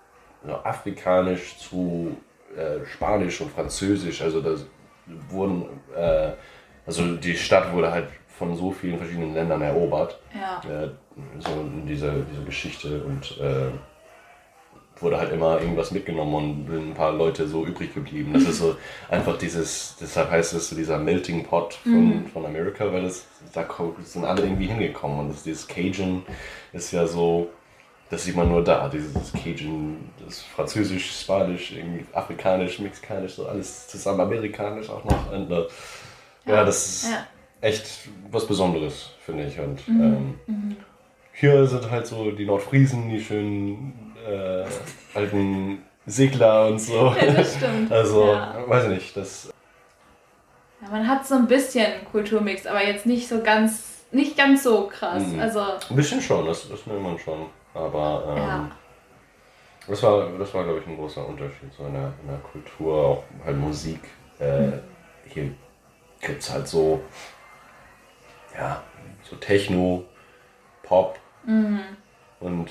ja, 0.46 0.60
afrikanisch 0.64 1.58
zu 1.58 2.16
äh, 2.56 2.84
spanisch 2.86 3.40
und 3.40 3.50
französisch. 3.50 4.22
Also 4.22 4.40
das 4.40 4.64
wurden, 5.28 5.64
äh, 5.94 6.32
also 6.86 7.16
die 7.16 7.36
Stadt 7.36 7.72
wurde 7.72 7.90
halt 7.90 8.08
von 8.28 8.56
so 8.56 8.70
vielen 8.70 8.96
verschiedenen 8.98 9.34
Ländern 9.34 9.60
erobert 9.60 10.18
Ja. 10.34 10.62
äh, 10.68 10.88
so 11.38 11.50
diese, 11.86 12.24
diese 12.30 12.42
Geschichte 12.44 13.02
und 13.04 13.38
äh, 13.38 13.70
wurde 15.00 15.18
halt 15.18 15.32
immer 15.32 15.60
irgendwas 15.60 15.90
mitgenommen 15.90 16.34
und 16.34 16.66
sind 16.70 16.90
ein 16.90 16.94
paar 16.94 17.12
Leute 17.12 17.48
so 17.48 17.64
übrig 17.64 17.94
geblieben. 17.94 18.32
Das 18.34 18.42
ist 18.44 18.58
so 18.58 18.76
einfach 19.08 19.38
dieses, 19.38 19.96
deshalb 20.00 20.30
heißt 20.30 20.52
es 20.54 20.68
so 20.68 20.76
dieser 20.76 20.98
Melting 20.98 21.44
Pot 21.44 21.74
von, 21.74 22.26
von 22.32 22.44
Amerika, 22.44 22.92
weil 22.92 23.02
das, 23.02 23.26
da 23.52 23.66
sind 24.04 24.24
alle 24.24 24.42
irgendwie 24.42 24.66
hingekommen 24.66 25.18
und 25.20 25.28
das, 25.30 25.42
dieses 25.42 25.66
Cajun 25.66 26.22
ist 26.72 26.92
ja 26.92 27.06
so, 27.06 27.48
das 28.10 28.24
sieht 28.24 28.36
man 28.36 28.48
nur 28.48 28.62
da, 28.64 28.88
dieses 28.88 29.32
Cajun, 29.32 29.96
das 30.24 30.40
Französisch, 30.42 31.20
Spanisch, 31.20 31.72
irgendwie 31.72 32.04
Afrikanisch, 32.12 32.78
Mexikanisch, 32.80 33.34
so 33.34 33.46
alles 33.46 33.88
zusammen, 33.88 34.20
Amerikanisch 34.20 34.90
auch 34.90 35.04
noch. 35.04 35.32
Und, 35.32 35.50
äh, 35.50 35.64
ja, 36.46 36.64
das 36.64 36.86
ist 37.04 37.10
Ja. 37.12 37.26
echt 37.60 38.08
was 38.30 38.46
Besonderes, 38.46 39.10
finde 39.24 39.44
ich. 39.46 39.58
Und 39.60 39.80
ähm, 39.88 40.34
hier 41.32 41.66
sind 41.66 41.90
halt 41.90 42.06
so 42.06 42.30
die 42.32 42.44
Nordfriesen, 42.44 43.08
die 43.08 43.20
schönen 43.20 44.09
äh, 44.30 44.64
alten 45.18 45.82
Segler 46.06 46.68
und 46.68 46.78
so. 46.78 47.14
ja, 47.20 47.32
das 47.32 47.56
stimmt. 47.56 47.90
Also, 47.92 48.32
Ja. 48.32 48.54
weiß 48.66 48.88
nicht, 48.88 49.16
das. 49.16 49.52
Ja, 50.82 50.88
man 50.90 51.06
hat 51.06 51.26
so 51.26 51.34
ein 51.34 51.46
bisschen 51.46 52.04
Kulturmix, 52.10 52.66
aber 52.66 52.84
jetzt 52.84 53.04
nicht 53.06 53.28
so 53.28 53.42
ganz, 53.42 54.04
nicht 54.12 54.36
ganz 54.36 54.62
so 54.62 54.86
krass. 54.88 55.22
Mhm. 55.26 55.40
Also, 55.40 55.60
Ein 55.90 55.96
bisschen 55.96 56.20
schon, 56.20 56.46
das, 56.46 56.68
das 56.68 56.86
will 56.86 56.98
man 56.98 57.18
schon. 57.18 57.46
Aber 57.74 58.24
ähm, 58.30 58.36
ja. 58.36 58.70
das 59.86 60.02
war, 60.02 60.28
das 60.38 60.52
war 60.54 60.64
glaube 60.64 60.80
ich, 60.80 60.86
ein 60.86 60.96
großer 60.96 61.24
Unterschied 61.26 61.72
so 61.76 61.84
in 61.86 61.92
der, 61.92 62.12
in 62.22 62.28
der 62.28 62.38
Kultur, 62.38 62.94
auch 63.04 63.24
halt 63.44 63.56
Musik. 63.58 64.00
Äh, 64.38 64.72
hier 65.28 65.52
gibt 66.20 66.42
es 66.42 66.50
halt 66.50 66.66
so, 66.66 67.00
ja, 68.58 68.82
so 69.28 69.36
Techno, 69.36 70.04
Pop 70.82 71.18
Mhm. 71.44 71.80
und 72.40 72.70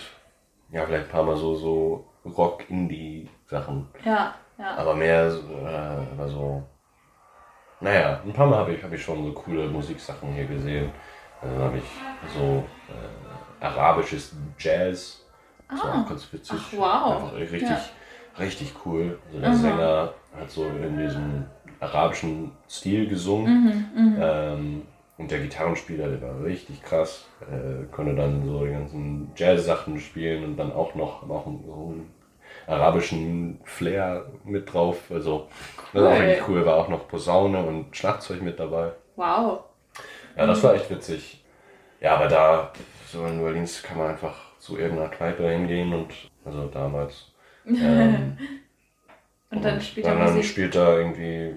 ja, 0.72 0.86
vielleicht 0.86 1.06
ein 1.06 1.12
paar 1.12 1.24
Mal 1.24 1.36
so, 1.38 1.56
so 1.56 2.06
Rock, 2.26 2.70
Indie, 2.70 3.30
Sachen. 3.46 3.88
Ja, 4.04 4.36
ja. 4.58 4.76
Aber 4.78 4.96
mehr 4.96 5.28
äh, 5.28 6.14
aber 6.14 6.28
so. 6.28 6.64
Naja, 7.82 8.22
ein 8.26 8.34
paar 8.34 8.48
Mal 8.48 8.58
habe 8.60 8.74
ich, 8.74 8.84
hab 8.84 8.92
ich 8.92 9.02
schon 9.02 9.24
so 9.24 9.32
coole 9.32 9.68
Musiksachen 9.68 10.34
hier 10.34 10.46
gesehen. 10.46 10.92
Also 11.42 11.56
dann 11.56 11.64
habe 11.66 11.78
ich 11.78 11.84
so 12.34 12.64
äh, 12.90 13.66
arabisches 13.66 14.36
Jazz. 14.58 15.26
Das 15.70 15.84
war 15.84 15.94
Ah. 15.96 16.02
auch 16.04 16.10
ganz 16.10 16.34
witzig. 16.34 16.60
Ach, 16.60 16.74
wow. 16.78 17.16
Einfach 17.24 17.36
richtig, 17.36 17.70
Ja. 17.70 17.80
richtig 18.38 18.74
cool. 18.86 19.20
Also 19.28 19.40
der 19.40 19.50
Aha. 19.50 19.56
Sänger 19.56 20.14
hat 20.38 20.52
so 20.52 20.66
in 20.66 20.98
diesem 20.98 21.46
arabischen 21.80 22.52
Stil 22.70 23.08
gesungen. 23.08 23.90
Mhm, 23.96 24.18
Ähm, 24.22 24.88
und 25.20 25.30
der 25.30 25.40
Gitarrenspieler, 25.40 26.08
der 26.08 26.22
war 26.22 26.44
richtig 26.44 26.82
krass. 26.82 27.28
Äh, 27.42 27.86
konnte 27.92 28.16
dann 28.16 28.44
so 28.46 28.66
die 28.66 28.72
ganzen 28.72 29.32
Jazz-Sachen 29.36 30.00
spielen 30.00 30.46
und 30.46 30.58
dann 30.58 30.72
auch 30.72 30.96
noch, 30.96 31.30
auch 31.30 31.46
einen, 31.46 31.64
so 31.66 31.74
einen 31.74 32.14
arabischen 32.66 33.60
Flair 33.66 34.26
mit 34.46 34.74
drauf. 34.74 35.12
Also, 35.12 35.48
das 35.94 36.04
war 36.04 36.18
richtig 36.20 36.48
cool. 36.48 36.66
War 36.66 36.78
auch 36.78 36.88
noch 36.88 37.08
Posaune 37.08 37.64
und 37.64 37.96
Schlagzeug 37.96 38.42
mit 38.42 38.60
dabei. 38.60 38.94
Wow. 39.18 39.66
Ja, 40.38 40.48
das 40.48 40.64
war 40.64 40.74
echt 40.74 40.90
witzig. 40.90 41.44
Ja, 42.00 42.16
aber 42.16 42.30
da, 42.30 42.72
so 43.12 43.26
in 43.26 43.38
New 43.40 43.46
Orleans, 43.46 43.84
kann 43.84 43.98
man 43.98 44.12
einfach 44.12 44.58
zu 44.58 44.78
irgendeiner 44.78 45.10
Kneipe 45.10 45.50
hingehen 45.50 45.94
und, 45.94 46.14
also 46.46 46.66
damals. 46.68 47.26
Ähm, 47.66 48.38
Und 49.52 49.66
dann 49.66 49.82
spielt 49.82 50.06
er 50.06 50.14
dann, 50.14 50.26
dann 50.26 50.36
Musik. 50.36 50.52
spielt 50.52 50.76
da 50.76 50.98
irgendwie 50.98 51.56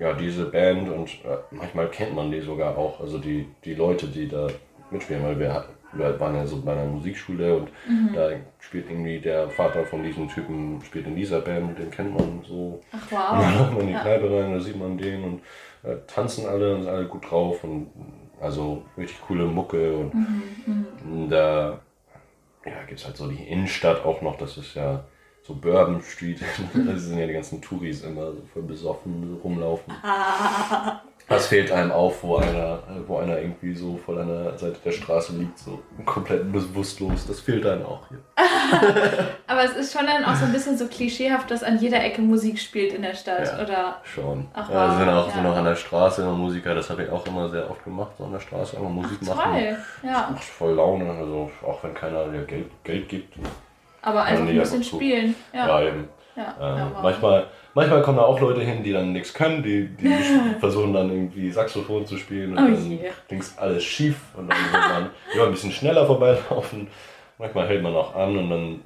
ja, 0.00 0.12
diese 0.14 0.46
Band 0.46 0.88
und 0.88 1.08
äh, 1.24 1.36
manchmal 1.50 1.88
kennt 1.90 2.14
man 2.14 2.30
die 2.30 2.40
sogar 2.40 2.76
auch, 2.76 3.00
also 3.00 3.18
die, 3.18 3.46
die 3.64 3.74
Leute, 3.74 4.06
die 4.06 4.28
da 4.28 4.48
mitspielen, 4.90 5.24
weil 5.24 5.38
wir, 5.38 5.64
wir 5.92 6.18
waren 6.20 6.36
ja 6.36 6.46
so 6.46 6.60
bei 6.62 6.72
einer 6.72 6.86
Musikschule 6.86 7.56
und 7.56 7.68
Mhm. 7.88 8.14
da 8.14 8.30
spielt 8.60 8.90
irgendwie 8.90 9.18
der 9.20 9.48
Vater 9.50 9.84
von 9.84 10.02
diesem 10.02 10.28
Typen, 10.28 10.80
spielt 10.84 11.06
in 11.06 11.16
dieser 11.16 11.40
Band, 11.40 11.78
den 11.78 11.90
kennt 11.90 12.14
man 12.16 12.42
so. 12.46 12.80
Ach 12.92 13.32
Und 13.32 13.40
dann 13.40 13.58
wow. 13.58 13.70
man 13.72 13.80
in 13.82 13.86
die 13.88 13.92
Ja. 13.94 14.00
Kneipe 14.00 14.30
rein, 14.30 14.52
da 14.52 14.60
sieht 14.60 14.78
man 14.78 14.96
den 14.98 15.24
und 15.24 15.40
äh, 15.82 15.96
tanzen 16.06 16.46
alle 16.46 16.74
und 16.74 16.82
sind 16.84 16.92
alle 16.92 17.06
gut 17.06 17.30
drauf 17.30 17.64
und 17.64 17.90
also 18.40 18.82
richtig 18.96 19.20
coole 19.26 19.44
Mucke 19.44 19.96
und 19.96 20.14
Mhm, 20.14 21.28
da 21.28 21.80
ja, 22.64 22.82
gibt 22.86 23.00
es 23.00 23.06
halt 23.06 23.16
so 23.16 23.28
die 23.28 23.44
Innenstadt 23.44 24.04
auch 24.04 24.20
noch, 24.22 24.36
das 24.36 24.56
ist 24.58 24.74
ja 24.74 25.04
so 25.48 25.54
Bourbon 25.54 26.02
Street, 26.02 26.40
da 26.74 26.96
sind 26.96 27.18
ja 27.18 27.26
die 27.26 27.32
ganzen 27.32 27.60
Touris 27.60 28.02
immer 28.02 28.32
so 28.32 28.42
voll 28.52 28.62
besoffen 28.62 29.40
rumlaufen. 29.42 29.94
Was 31.30 31.48
fehlt 31.48 31.70
einem 31.70 31.92
auf, 31.92 32.22
wo 32.22 32.36
einer, 32.36 32.82
wo 33.06 33.18
einer 33.18 33.38
irgendwie 33.38 33.74
so 33.74 33.98
voll 33.98 34.18
an 34.18 34.28
der 34.28 34.56
Seite 34.56 34.78
der 34.82 34.92
Straße 34.92 35.36
liegt, 35.36 35.58
so 35.58 35.78
komplett 36.06 36.50
bewusstlos, 36.50 37.26
das 37.26 37.40
fehlt 37.40 37.66
einem 37.66 37.84
auch 37.84 38.00
hier. 38.08 38.18
Aber 39.46 39.62
es 39.62 39.76
ist 39.76 39.92
schon 39.92 40.06
dann 40.06 40.24
auch 40.24 40.34
so 40.36 40.46
ein 40.46 40.52
bisschen 40.52 40.78
so 40.78 40.86
klischeehaft, 40.86 41.50
dass 41.50 41.62
an 41.62 41.78
jeder 41.80 42.02
Ecke 42.02 42.22
Musik 42.22 42.58
spielt 42.58 42.94
in 42.94 43.02
der 43.02 43.12
Stadt. 43.12 43.44
Ja. 43.44 43.62
Oder 43.62 44.00
Schon. 44.04 44.48
Ach, 44.54 44.70
ja, 44.70 44.96
sind 44.96 45.06
wow, 45.06 45.14
auch, 45.16 45.34
sind 45.34 45.44
ja. 45.44 45.52
auch 45.52 45.56
an 45.56 45.64
der 45.66 45.76
Straße 45.76 46.22
immer 46.22 46.32
Musiker, 46.32 46.74
das 46.74 46.88
habe 46.88 47.04
ich 47.04 47.10
auch 47.10 47.26
immer 47.26 47.46
sehr 47.50 47.70
oft 47.70 47.84
gemacht, 47.84 48.12
so 48.16 48.24
an 48.24 48.32
der 48.32 48.40
Straße 48.40 48.78
einfach 48.78 48.88
Musik 48.88 49.20
machen. 49.20 49.52
toll. 49.52 49.76
Ja. 50.02 50.30
Macht 50.32 50.44
voll 50.44 50.72
Laune, 50.72 51.10
also 51.10 51.50
auch 51.62 51.84
wenn 51.84 51.92
keiner 51.92 52.26
dir 52.28 52.44
Geld, 52.44 52.70
Geld 52.84 53.06
gibt. 53.06 53.34
Aber 54.02 54.22
einfach 54.22 54.46
ein 54.46 54.56
bisschen 54.58 54.78
einfach 54.80 54.96
spielen. 54.96 55.34
Ja, 55.52 55.66
Ja. 55.80 55.88
eben. 55.88 56.08
Ja. 56.36 56.54
Ähm, 56.60 56.92
manchmal, 57.02 57.46
manchmal 57.74 58.00
kommen 58.02 58.16
da 58.18 58.22
auch 58.22 58.38
Leute 58.40 58.60
hin, 58.60 58.84
die 58.84 58.92
dann 58.92 59.12
nichts 59.12 59.34
können, 59.34 59.60
die, 59.62 59.88
die 59.88 60.14
versuchen 60.60 60.92
dann 60.92 61.10
irgendwie 61.10 61.50
Saxophon 61.50 62.06
zu 62.06 62.16
spielen 62.16 62.52
und 62.52 62.58
Oh 62.58 62.66
dann 62.68 62.90
je. 62.90 63.10
links 63.28 63.58
alles 63.58 63.82
schief 63.82 64.16
und 64.36 64.48
dann 64.48 64.56
will 64.56 64.80
man 64.80 65.10
ja, 65.36 65.44
ein 65.44 65.50
bisschen 65.50 65.72
schneller 65.72 66.06
vorbeilaufen. 66.06 66.86
Manchmal 67.38 67.66
hält 67.66 67.82
man 67.82 67.94
auch 67.96 68.14
an 68.14 68.36
und 68.38 68.50
dann, 68.50 68.80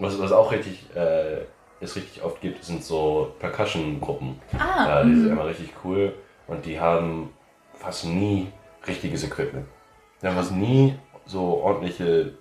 was, 0.00 0.20
was 0.20 0.32
auch 0.32 0.50
richtig, 0.50 0.86
äh, 0.96 1.42
es 1.80 1.94
richtig 1.94 2.24
oft 2.24 2.40
gibt, 2.40 2.64
sind 2.64 2.82
so 2.82 3.32
Percussion-Gruppen. 3.38 4.40
Ah, 4.58 4.88
Ja, 4.88 5.04
die 5.04 5.14
sind 5.14 5.30
immer 5.30 5.46
richtig 5.46 5.70
cool 5.84 6.14
und 6.48 6.64
die 6.66 6.80
haben 6.80 7.30
fast 7.74 8.06
nie 8.06 8.48
richtiges 8.88 9.22
Equipment. 9.22 9.66
Die 10.20 10.26
haben 10.26 10.34
fast 10.34 10.50
nie 10.50 10.94
so 11.26 11.60
ordentliche 11.62 12.32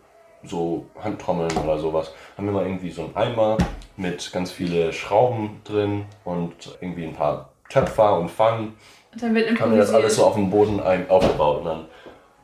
so 0.47 0.86
Handtrommeln 1.03 1.51
oder 1.63 1.77
sowas. 1.77 2.13
Haben 2.38 2.47
immer 2.49 2.63
irgendwie 2.63 2.89
so 2.91 3.03
einen 3.03 3.15
Eimer 3.15 3.57
mit 3.95 4.31
ganz 4.31 4.51
viele 4.51 4.93
Schrauben 4.93 5.62
drin 5.63 6.05
und 6.23 6.77
irgendwie 6.81 7.05
ein 7.05 7.13
paar 7.13 7.49
Töpfer 7.69 8.17
und 8.19 8.29
Pfannen. 8.31 8.75
Und 9.13 9.21
dann 9.23 9.33
wird 9.36 9.60
Haben 9.60 9.71
die 9.71 9.77
das 9.77 9.93
alles 9.93 10.15
so 10.15 10.25
auf 10.25 10.36
dem 10.36 10.49
Boden 10.49 10.79
aufgebaut 11.10 11.60
und 11.60 11.65
dann, 11.65 11.86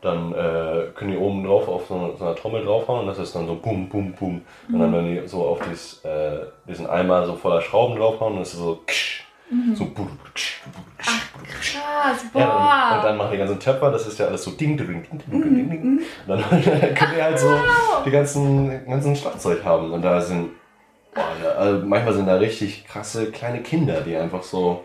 dann 0.01 0.33
äh, 0.33 0.87
können 0.95 1.11
die 1.11 1.17
oben 1.17 1.43
drauf 1.45 1.67
auf 1.67 1.87
so, 1.87 1.93
eine- 1.95 2.17
so 2.17 2.25
einer 2.25 2.35
Trommel 2.35 2.65
draufhauen 2.65 3.01
und 3.01 3.07
das 3.07 3.19
ist 3.19 3.35
dann 3.35 3.47
so 3.47 3.55
bum, 3.55 3.87
bum, 3.87 4.11
bum. 4.13 4.41
Und 4.71 4.79
dann 4.79 4.91
wenn 4.93 5.05
die 5.05 5.27
so 5.27 5.45
auf 5.45 5.59
dies, 5.69 6.03
äh, 6.03 6.39
diesen 6.67 6.87
Eimer 6.87 7.25
so 7.25 7.35
voller 7.35 7.61
Schrauben 7.61 7.95
draufhauen, 7.97 8.33
dann 8.33 8.41
ist 8.41 8.53
es 8.53 8.59
so 8.59 8.79
ksch, 8.85 9.22
so 9.75 9.85
ksch, 9.85 9.93
bum, 9.95 10.17
ksch. 10.33 10.61
Krass, 11.43 12.25
boah. 12.31 12.39
Ja, 12.39 12.89
und, 12.91 12.97
und 12.97 13.03
dann 13.05 13.17
machen 13.17 13.31
die 13.31 13.37
ganzen 13.37 13.59
Töpfer, 13.59 13.91
das 13.91 14.07
ist 14.07 14.19
ja 14.19 14.27
alles 14.27 14.43
so 14.43 14.51
ding, 14.51 14.77
ding, 14.77 14.87
ding, 14.87 15.03
ding, 15.03 15.21
ding, 15.27 15.55
ding, 15.55 15.69
ding. 15.69 15.99
Und 15.99 16.05
dann 16.27 16.39
können 16.95 17.13
die 17.15 17.21
halt 17.21 17.39
so 17.39 17.57
die 18.05 18.11
ganzen, 18.11 18.85
ganzen 18.85 19.15
Schlagzeug 19.15 19.63
haben. 19.63 19.91
Und 19.91 20.01
da 20.01 20.19
sind, 20.21 20.51
boah, 21.13 21.25
also 21.57 21.85
manchmal 21.85 22.13
sind 22.13 22.27
da 22.27 22.35
richtig 22.35 22.85
krasse 22.85 23.31
kleine 23.31 23.61
Kinder, 23.61 24.01
die 24.01 24.15
einfach 24.15 24.43
so, 24.43 24.83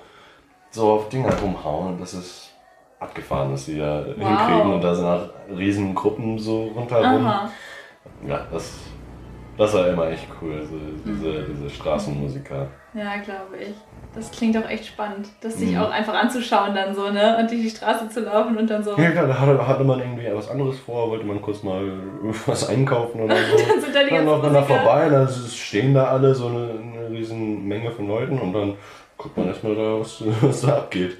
so 0.70 0.92
auf 0.92 1.08
Dinger 1.08 1.34
rumhauen. 1.40 1.94
Und 1.94 2.00
das 2.00 2.14
ist 2.14 2.52
abgefahren, 3.00 3.50
dass 3.52 3.66
die 3.66 3.78
da 3.78 4.04
hinkriegen. 4.04 4.72
Und 4.72 4.82
da 4.82 4.94
sind 4.94 5.06
auch 5.06 5.28
riesen 5.56 5.94
Gruppen 5.94 6.38
so 6.38 6.64
rundherum. 6.68 7.26
Aha. 7.26 7.50
Ja, 8.26 8.46
das, 8.50 8.74
das 9.56 9.74
war 9.74 9.88
immer 9.88 10.08
echt 10.08 10.26
cool, 10.40 10.66
so, 10.68 10.76
diese, 11.04 11.44
diese 11.44 11.70
Straßenmusiker. 11.70 12.68
Ja, 12.94 13.16
glaube 13.18 13.56
ich. 13.58 13.74
Das 14.14 14.30
klingt 14.30 14.56
auch 14.56 14.68
echt 14.68 14.86
spannend, 14.86 15.28
das 15.40 15.58
sich 15.58 15.72
Mhm. 15.72 15.78
auch 15.80 15.90
einfach 15.90 16.14
anzuschauen 16.14 16.74
dann 16.74 16.94
so, 16.94 17.10
ne? 17.10 17.36
Und 17.38 17.50
durch 17.50 17.60
die 17.62 17.70
Straße 17.70 18.08
zu 18.08 18.20
laufen 18.20 18.56
und 18.56 18.68
dann 18.68 18.82
so. 18.82 18.96
Ja 18.96 19.10
klar, 19.10 19.26
da 19.28 19.38
hatte, 19.38 19.66
hatte 19.68 19.84
man 19.84 20.00
irgendwie 20.00 20.26
was 20.32 20.48
anderes 20.50 20.78
vor, 20.78 21.10
wollte 21.10 21.24
man 21.26 21.40
kurz 21.42 21.62
mal 21.62 21.82
was 22.46 22.68
einkaufen 22.68 23.20
oder 23.20 23.36
so. 23.36 23.56
Dann 23.68 23.80
sind 23.80 23.94
da 23.94 24.02
die 24.04 24.10
Dann 24.10 24.24
läuft 24.24 24.42
man 24.44 24.54
da 24.54 24.62
vorbei, 24.62 25.08
da 25.08 25.28
stehen 25.28 25.94
da 25.94 26.04
alle 26.08 26.34
so 26.34 26.46
eine, 26.48 26.70
eine 26.80 27.10
riesen 27.10 27.66
Menge 27.68 27.90
von 27.90 28.08
Leuten 28.08 28.38
und 28.38 28.52
dann 28.52 28.74
guckt 29.16 29.36
man 29.36 29.46
erstmal 29.48 29.74
da, 29.74 30.00
was, 30.00 30.22
was 30.40 30.62
da 30.62 30.78
abgeht. 30.78 31.16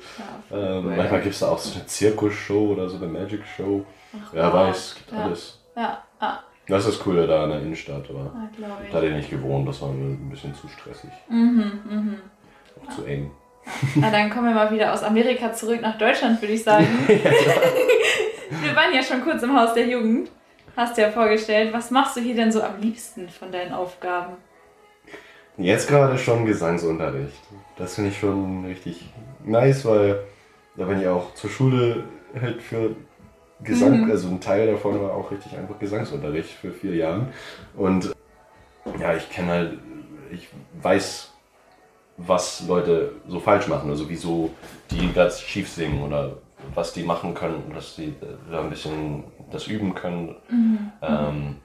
Ja, 0.50 0.56
Ähm, 0.56 0.86
cool. 0.86 0.96
Manchmal 0.96 1.20
gibt 1.20 1.34
es 1.34 1.40
da 1.40 1.48
auch 1.50 1.58
so 1.58 1.74
eine 1.74 1.86
Zirkusshow 1.86 2.72
oder 2.72 2.88
so 2.88 2.96
eine 2.96 3.06
Magic 3.06 3.42
Show. 3.56 3.84
Ach, 4.14 4.28
Wer 4.32 4.44
wow. 4.46 4.54
weiß, 4.54 4.94
gibt 4.96 5.12
Ja. 5.12 5.24
alles. 5.24 5.60
Ja, 5.76 5.98
ah, 6.20 6.38
Das 6.66 6.84
ist 6.86 6.94
das 6.96 6.98
Coole 7.04 7.26
da 7.26 7.44
in 7.44 7.50
der 7.50 7.60
Innenstadt, 7.60 8.04
aber 8.10 8.32
ah 8.34 8.48
ich. 8.84 8.90
da 8.92 9.00
den 9.00 9.16
nicht 9.16 9.30
gewohnt, 9.30 9.68
das 9.68 9.80
war 9.82 9.88
mir 9.90 10.04
ein 10.14 10.28
bisschen 10.30 10.54
zu 10.54 10.66
stressig, 10.68 11.10
Mhm, 11.28 11.80
mhm. 11.88 12.16
Auch 12.86 12.94
zu 12.94 13.04
eng. 13.04 13.30
Na, 13.96 14.10
dann 14.10 14.30
kommen 14.30 14.46
wir 14.48 14.54
mal 14.54 14.70
wieder 14.70 14.92
aus 14.92 15.02
Amerika 15.02 15.52
zurück 15.52 15.80
nach 15.82 15.98
Deutschland, 15.98 16.40
würde 16.40 16.54
ich 16.54 16.64
sagen. 16.64 16.86
wir 17.06 18.76
waren 18.76 18.94
ja 18.94 19.02
schon 19.02 19.22
kurz 19.22 19.42
im 19.42 19.58
Haus 19.58 19.74
der 19.74 19.86
Jugend. 19.86 20.30
Hast 20.76 20.96
ja 20.96 21.10
vorgestellt, 21.10 21.72
was 21.72 21.90
machst 21.90 22.16
du 22.16 22.20
hier 22.20 22.34
denn 22.36 22.52
so 22.52 22.62
am 22.62 22.80
liebsten 22.80 23.28
von 23.28 23.50
deinen 23.50 23.72
Aufgaben? 23.72 24.34
Jetzt 25.56 25.88
gerade 25.88 26.16
schon 26.16 26.46
Gesangsunterricht. 26.46 27.42
Das 27.76 27.96
finde 27.96 28.10
ich 28.10 28.18
schon 28.18 28.64
richtig 28.64 29.12
nice, 29.44 29.84
weil 29.84 30.20
da 30.76 30.84
bin 30.84 31.00
ich 31.00 31.08
auch 31.08 31.34
zur 31.34 31.50
Schule 31.50 32.04
halt 32.40 32.62
für 32.62 32.94
Gesang, 33.64 34.04
Mhm. 34.04 34.10
also 34.10 34.28
ein 34.28 34.40
Teil 34.40 34.68
davon 34.70 35.02
war 35.02 35.12
auch 35.14 35.32
richtig 35.32 35.56
einfach 35.58 35.78
Gesangsunterricht 35.80 36.50
für 36.50 36.70
vier 36.70 36.94
Jahre. 36.94 37.26
Und 37.76 38.14
ja, 39.00 39.14
ich 39.14 39.28
kenne 39.30 39.48
halt, 39.50 39.78
ich 40.30 40.48
weiß, 40.80 41.32
was 42.18 42.66
Leute 42.66 43.12
so 43.28 43.40
falsch 43.40 43.68
machen, 43.68 43.88
also 43.90 44.08
wieso 44.08 44.50
die 44.90 45.12
ganz 45.12 45.40
schief 45.40 45.68
singen 45.68 46.02
oder 46.02 46.32
was 46.74 46.92
die 46.92 47.04
machen 47.04 47.34
können, 47.34 47.72
dass 47.74 47.96
die 47.96 48.14
da 48.50 48.60
ein 48.60 48.70
bisschen 48.70 49.24
das 49.50 49.68
üben 49.68 49.94
können. 49.94 50.36
Ähm, 51.00 51.56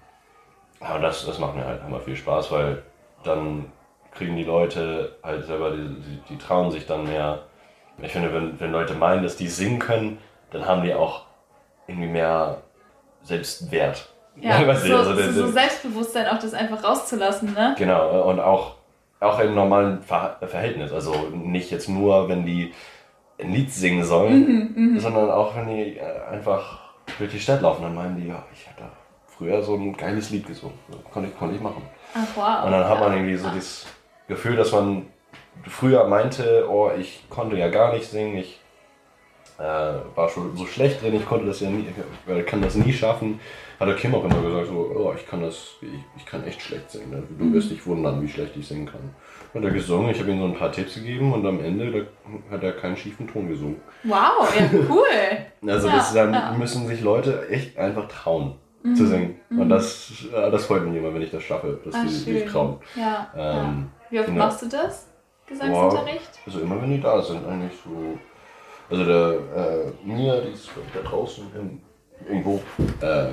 aber 0.80 1.00
das, 1.00 1.26
das 1.26 1.40
macht 1.40 1.56
mir 1.56 1.66
halt 1.66 1.82
immer 1.86 2.00
viel 2.00 2.16
Spaß, 2.16 2.52
weil 2.52 2.84
dann 3.24 3.66
kriegen 4.12 4.36
die 4.36 4.44
Leute 4.44 5.18
halt 5.24 5.46
selber, 5.46 5.72
die, 5.72 6.20
die, 6.30 6.38
trauen 6.38 6.72
sich 6.72 6.86
dann 6.86 7.06
mehr. 7.06 7.44
Ich 8.02 8.12
finde, 8.12 8.34
wenn, 8.34 8.60
wenn 8.60 8.72
Leute 8.72 8.94
meinen, 8.94 9.24
dass 9.24 9.36
die 9.36 9.48
singen 9.48 9.80
können, 9.80 10.20
dann 10.52 10.66
haben 10.66 10.84
die 10.84 10.94
auch 10.94 11.26
irgendwie 11.88 12.10
mehr 12.10 12.62
Selbstwert. 13.24 14.10
Ja, 14.36 14.58
so, 14.76 14.96
also 14.98 15.16
so, 15.16 15.32
so 15.32 15.52
Selbstbewusstsein 15.52 16.28
auch 16.28 16.40
das 16.40 16.54
einfach 16.54 16.84
rauszulassen, 16.84 17.54
ne? 17.54 17.76
Genau, 17.78 18.30
und 18.30 18.40
auch, 18.40 18.76
auch 19.24 19.40
im 19.40 19.56
normalen 19.56 20.02
Ver 20.02 20.38
Verhältnis. 20.42 20.92
Also 20.92 21.14
nicht 21.34 21.72
jetzt 21.72 21.90
nur, 21.90 22.30
wenn 22.30 22.46
die 22.46 22.74
ein 23.40 23.52
Lied 23.52 23.72
singen 23.72 24.04
sollen, 24.04 24.98
sondern 25.00 25.30
auch, 25.32 25.56
wenn 25.56 25.68
die 25.68 25.98
äh, 25.98 26.24
einfach 26.32 26.80
durch 27.18 27.32
die 27.32 27.40
Stadt 27.40 27.62
laufen, 27.62 27.84
dann 27.84 27.96
meinen 27.96 28.16
die, 28.16 28.28
ja, 28.28 28.44
ich 28.54 28.68
hatte 28.68 28.84
früher 29.26 29.62
so 29.62 29.76
ein 29.76 29.96
geiles 29.98 30.30
Lied 30.30 30.48
gesungen. 30.48 30.78
Konnte 31.12 31.30
ich, 31.30 31.38
konnte 31.38 31.56
ich 31.56 31.62
machen. 31.62 31.82
Ach 32.14 32.28
wow. 32.36 32.66
Und 32.66 32.72
dann 32.72 32.88
hat 32.88 33.00
man 33.00 33.14
irgendwie 33.14 33.36
so 33.36 33.50
das 33.50 33.86
Gefühl, 34.28 34.56
dass 34.56 34.72
man 34.72 35.08
früher 35.68 36.08
meinte, 36.08 36.68
oh, 36.70 36.92
ich 36.98 37.28
konnte 37.30 37.58
ja 37.58 37.70
gar 37.70 37.94
nicht 37.94 38.06
singen, 38.06 38.38
ich 38.38 38.60
äh, 39.60 39.64
war 40.16 40.30
schon 40.30 40.56
so 40.56 40.66
schlecht 40.66 41.02
drin, 41.02 41.16
ich 41.16 41.26
konnte 41.26 41.46
das 41.46 41.60
ja 41.60 41.70
nie, 41.70 41.86
ich 42.28 42.46
kann 42.46 42.62
das 42.62 42.76
nie 42.76 42.94
schaffen. 42.94 43.40
Hat 43.80 43.88
der 43.88 43.96
Kim 43.96 44.14
auch 44.16 44.24
immer 44.24 44.42
gesagt, 44.42 44.68
so, 44.68 44.92
oh, 44.96 45.14
ich 45.16 45.28
kann 45.28 45.42
das, 45.42 45.76
ich, 45.82 45.90
ich 46.16 46.26
kann 46.26 46.44
echt 46.46 46.62
schlecht 46.62 46.90
singen. 46.92 47.10
Ne? 47.10 47.24
Du 47.38 47.52
wirst 47.54 47.72
dich 47.72 47.86
wundern, 47.86 48.22
wie 48.22 48.28
schlecht 48.30 48.56
ich 48.56 48.68
singen 48.68 48.86
kann. 48.86 49.14
Hat 49.54 49.64
er 49.64 49.72
gesungen, 49.72 50.10
ich 50.12 50.20
habe 50.20 50.32
ihm 50.32 50.40
so 50.40 50.46
ein 50.46 50.56
paar 50.56 50.72
Tipps 50.72 50.96
gegeben 50.96 51.34
und 51.34 51.46
am 51.46 51.60
Ende 51.64 51.92
da 51.92 52.56
hat 52.56 52.64
er 52.64 52.72
keinen 52.74 52.96
schiefen 52.98 53.28
Ton 53.28 53.48
gesungen. 53.50 53.78
Wow, 54.04 54.54
ja, 54.58 54.70
cool. 54.90 55.06
also 55.72 55.88
ja, 55.88 55.96
das, 55.96 56.14
dann 56.14 56.34
ja. 56.34 56.56
müssen 56.58 56.88
sich 56.88 57.02
Leute 57.02 57.48
echt 57.50 57.78
einfach 57.78 58.08
trauen 58.08 58.56
Mhm. 58.84 58.96
zu 58.96 59.08
singen. 59.08 59.40
Und 59.50 59.70
das, 59.70 60.12
das 60.32 60.66
freut 60.66 60.86
mich 60.86 60.98
immer, 60.98 61.14
wenn 61.14 61.22
ich 61.22 61.32
das 61.32 61.42
schaffe, 61.44 61.80
dass 61.86 61.96
Ah, 61.96 62.04
die 62.04 62.10
sich 62.10 62.40
schön. 62.42 62.50
trauen. 62.50 62.78
Ja. 62.96 63.32
Ähm, 63.34 63.90
Wie 64.10 64.20
oft 64.20 64.28
genau. 64.28 64.40
machst 64.46 64.62
du 64.62 64.68
das? 64.68 65.08
Gesangsunterricht? 65.48 66.40
Also 66.46 66.60
immer 66.60 66.82
wenn 66.82 66.90
die 66.92 67.00
da 67.00 67.22
sind, 67.22 67.48
eigentlich 67.48 67.72
so. 67.84 68.18
Also 68.90 69.06
der 69.06 69.32
äh, 69.56 70.08
Mia, 70.08 70.42
die 70.42 70.54
ist 70.54 70.70
da 70.94 71.02
draußen 71.02 71.46
im, 71.60 71.82
irgendwo. 72.28 72.62
Äh, 73.02 73.30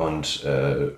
und 0.00 0.44
äh, 0.44 0.92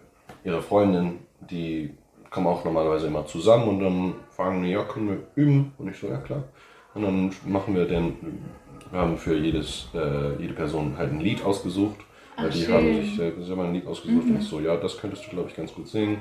ihre 0.44 0.62
Freundin, 0.62 1.20
die 1.40 1.94
kommen 2.30 2.46
auch 2.46 2.64
normalerweise 2.64 3.06
immer 3.06 3.26
zusammen 3.26 3.68
und 3.68 3.80
dann 3.80 4.14
fragen 4.30 4.62
die, 4.62 4.70
ja, 4.70 4.84
können 4.84 5.08
wir 5.08 5.18
üben? 5.34 5.72
Und 5.78 5.88
ich 5.88 5.98
so, 5.98 6.08
ja 6.08 6.18
klar. 6.18 6.44
Und 6.94 7.02
dann 7.02 7.32
machen 7.46 7.74
wir 7.74 7.86
den, 7.86 8.44
wir 8.90 9.00
haben 9.00 9.16
für 9.16 9.36
jedes, 9.36 9.88
äh, 9.94 10.40
jede 10.40 10.54
Person 10.54 10.96
halt 10.96 11.12
ein 11.12 11.20
Lied 11.20 11.44
ausgesucht. 11.44 11.96
Weil 12.36 12.48
Ach, 12.48 12.52
die 12.52 12.62
schön. 12.62 12.74
haben 12.74 12.94
sich 12.94 13.16
selber 13.16 13.42
selber 13.42 13.64
ein 13.64 13.74
Lied 13.74 13.86
ausgesucht 13.86 14.24
und 14.24 14.38
ich 14.38 14.44
so, 14.44 14.60
ja, 14.60 14.76
das 14.76 14.96
könntest 14.96 15.26
du, 15.26 15.30
glaube 15.30 15.48
ich, 15.48 15.56
ganz 15.56 15.74
gut 15.74 15.88
singen. 15.88 16.18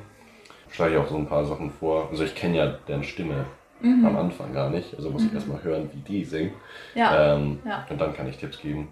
Schlage 0.72 0.96
ich 0.96 1.00
auch 1.00 1.08
so 1.08 1.16
ein 1.16 1.28
paar 1.28 1.46
Sachen 1.46 1.70
vor. 1.70 2.10
Also 2.10 2.24
ich 2.24 2.34
kenne 2.34 2.58
ja 2.58 2.68
deren 2.88 3.04
Stimme 3.04 3.46
am 3.84 4.18
Anfang 4.18 4.54
gar 4.54 4.70
nicht. 4.70 4.96
Also 4.96 5.10
muss 5.10 5.24
ich 5.26 5.34
erstmal 5.34 5.64
hören, 5.64 5.90
wie 5.94 6.00
die 6.00 6.26
singen. 6.26 6.52
Ja. 6.96 7.36
Ähm, 7.36 7.60
Ja. 7.66 7.86
Und 7.90 8.00
dann 8.02 8.14
kann 8.14 8.28
ich 8.28 8.38
Tipps 8.38 8.60
geben. 8.60 8.90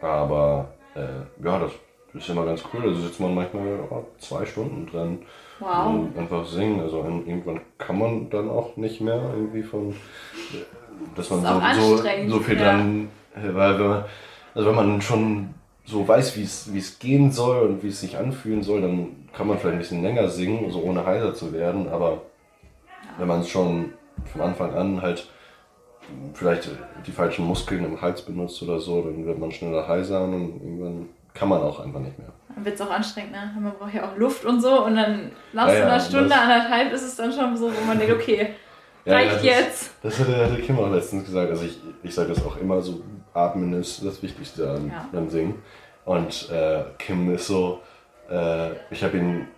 Aber 0.00 0.74
äh, 0.94 1.44
ja, 1.44 1.58
das 1.58 1.72
ist 2.14 2.28
immer 2.28 2.44
ganz 2.44 2.62
cool. 2.72 2.82
Also 2.82 3.00
sitzt 3.00 3.20
man 3.20 3.34
manchmal 3.34 3.80
oh, 3.90 4.04
zwei 4.18 4.44
Stunden 4.46 4.86
dran 4.86 5.18
Wow. 5.60 5.86
und 5.86 6.18
einfach 6.18 6.44
singen. 6.46 6.80
Also 6.80 6.98
irgendwann 7.26 7.60
kann 7.78 7.98
man 7.98 8.30
dann 8.30 8.48
auch 8.50 8.76
nicht 8.76 9.00
mehr 9.00 9.20
irgendwie 9.34 9.62
von, 9.62 9.94
dass 11.14 11.30
man 11.30 11.42
Das 11.42 11.76
so, 11.76 11.96
so, 11.96 12.04
so 12.28 12.40
viel 12.40 12.58
ja. 12.58 12.64
dann, 12.64 13.08
äh, 13.34 13.54
weil 13.54 13.78
wenn 13.78 13.88
man, 13.88 14.04
also 14.54 14.68
wenn 14.68 14.74
man 14.76 15.00
schon 15.00 15.54
so 15.84 16.06
weiß, 16.06 16.36
wie 16.36 16.42
es 16.42 16.72
wie 16.72 16.78
es 16.78 16.98
gehen 16.98 17.30
soll 17.30 17.58
und 17.68 17.82
wie 17.82 17.88
es 17.88 18.00
sich 18.00 18.16
anfühlen 18.16 18.62
soll, 18.62 18.80
dann 18.80 19.28
kann 19.32 19.46
man 19.46 19.58
vielleicht 19.58 19.74
ein 19.74 19.78
bisschen 19.78 20.02
länger 20.02 20.28
singen, 20.28 20.70
so 20.70 20.80
ohne 20.82 21.04
heiser 21.04 21.34
zu 21.34 21.52
werden. 21.52 21.88
Aber 21.88 22.22
wenn 23.18 23.28
man 23.28 23.40
es 23.40 23.48
schon 23.48 23.92
von 24.32 24.40
Anfang 24.40 24.74
an 24.74 25.02
halt 25.02 25.28
vielleicht 26.34 26.68
die 27.06 27.12
falschen 27.12 27.46
Muskeln 27.46 27.84
im 27.84 28.00
Hals 28.00 28.22
benutzt 28.22 28.62
oder 28.62 28.78
so, 28.78 29.02
dann 29.02 29.24
wird 29.24 29.38
man 29.38 29.50
schneller 29.50 29.86
heiser 29.88 30.22
und 30.24 30.60
irgendwann 30.62 31.08
kann 31.32 31.48
man 31.48 31.60
auch 31.62 31.80
einfach 31.80 32.00
nicht 32.00 32.18
mehr. 32.18 32.28
Dann 32.54 32.64
wird 32.64 32.74
es 32.74 32.80
auch 32.80 32.90
anstrengend, 32.90 33.32
ne? 33.32 33.50
Man 33.58 33.72
braucht 33.72 33.94
ja 33.94 34.08
auch 34.08 34.16
Luft 34.16 34.44
und 34.44 34.60
so 34.60 34.84
und 34.84 34.96
dann 34.96 35.32
nach 35.52 35.68
Ja, 35.68 35.76
so 35.76 35.82
einer 35.82 36.00
Stunde, 36.00 36.28
das- 36.28 36.38
anderthalb 36.38 36.92
ist 36.92 37.02
es 37.02 37.16
dann 37.16 37.32
schon 37.32 37.56
so, 37.56 37.66
wo 37.74 37.84
man 37.86 37.98
denkt, 37.98 38.14
okay, 38.14 38.48
Ja, 39.06 39.14
reicht 39.16 39.42
ja, 39.44 39.52
das- 39.54 39.60
jetzt. 39.66 39.90
Das 40.02 40.18
hatte, 40.20 40.36
hatte 40.36 40.62
Kim 40.62 40.78
auch 40.78 40.90
letztens 40.90 41.24
gesagt. 41.26 41.50
Also 41.50 41.64
ich, 41.66 41.78
ich 42.02 42.14
sage 42.14 42.28
das 42.30 42.44
auch 42.44 42.56
immer 42.56 42.80
so, 42.80 43.02
atmen 43.34 43.72
ist 43.74 44.02
das 44.04 44.22
Wichtigste 44.22 44.70
an, 44.70 44.90
beim 45.12 45.28
Singen. 45.28 45.62
Und 46.06 46.48
äh, 46.50 46.84
Kim 46.98 47.34
ist 47.34 47.46
so, 47.46 47.80
äh, 48.30 48.70
ich 48.90 49.02
habe 49.04 49.18
ihn 49.18 49.48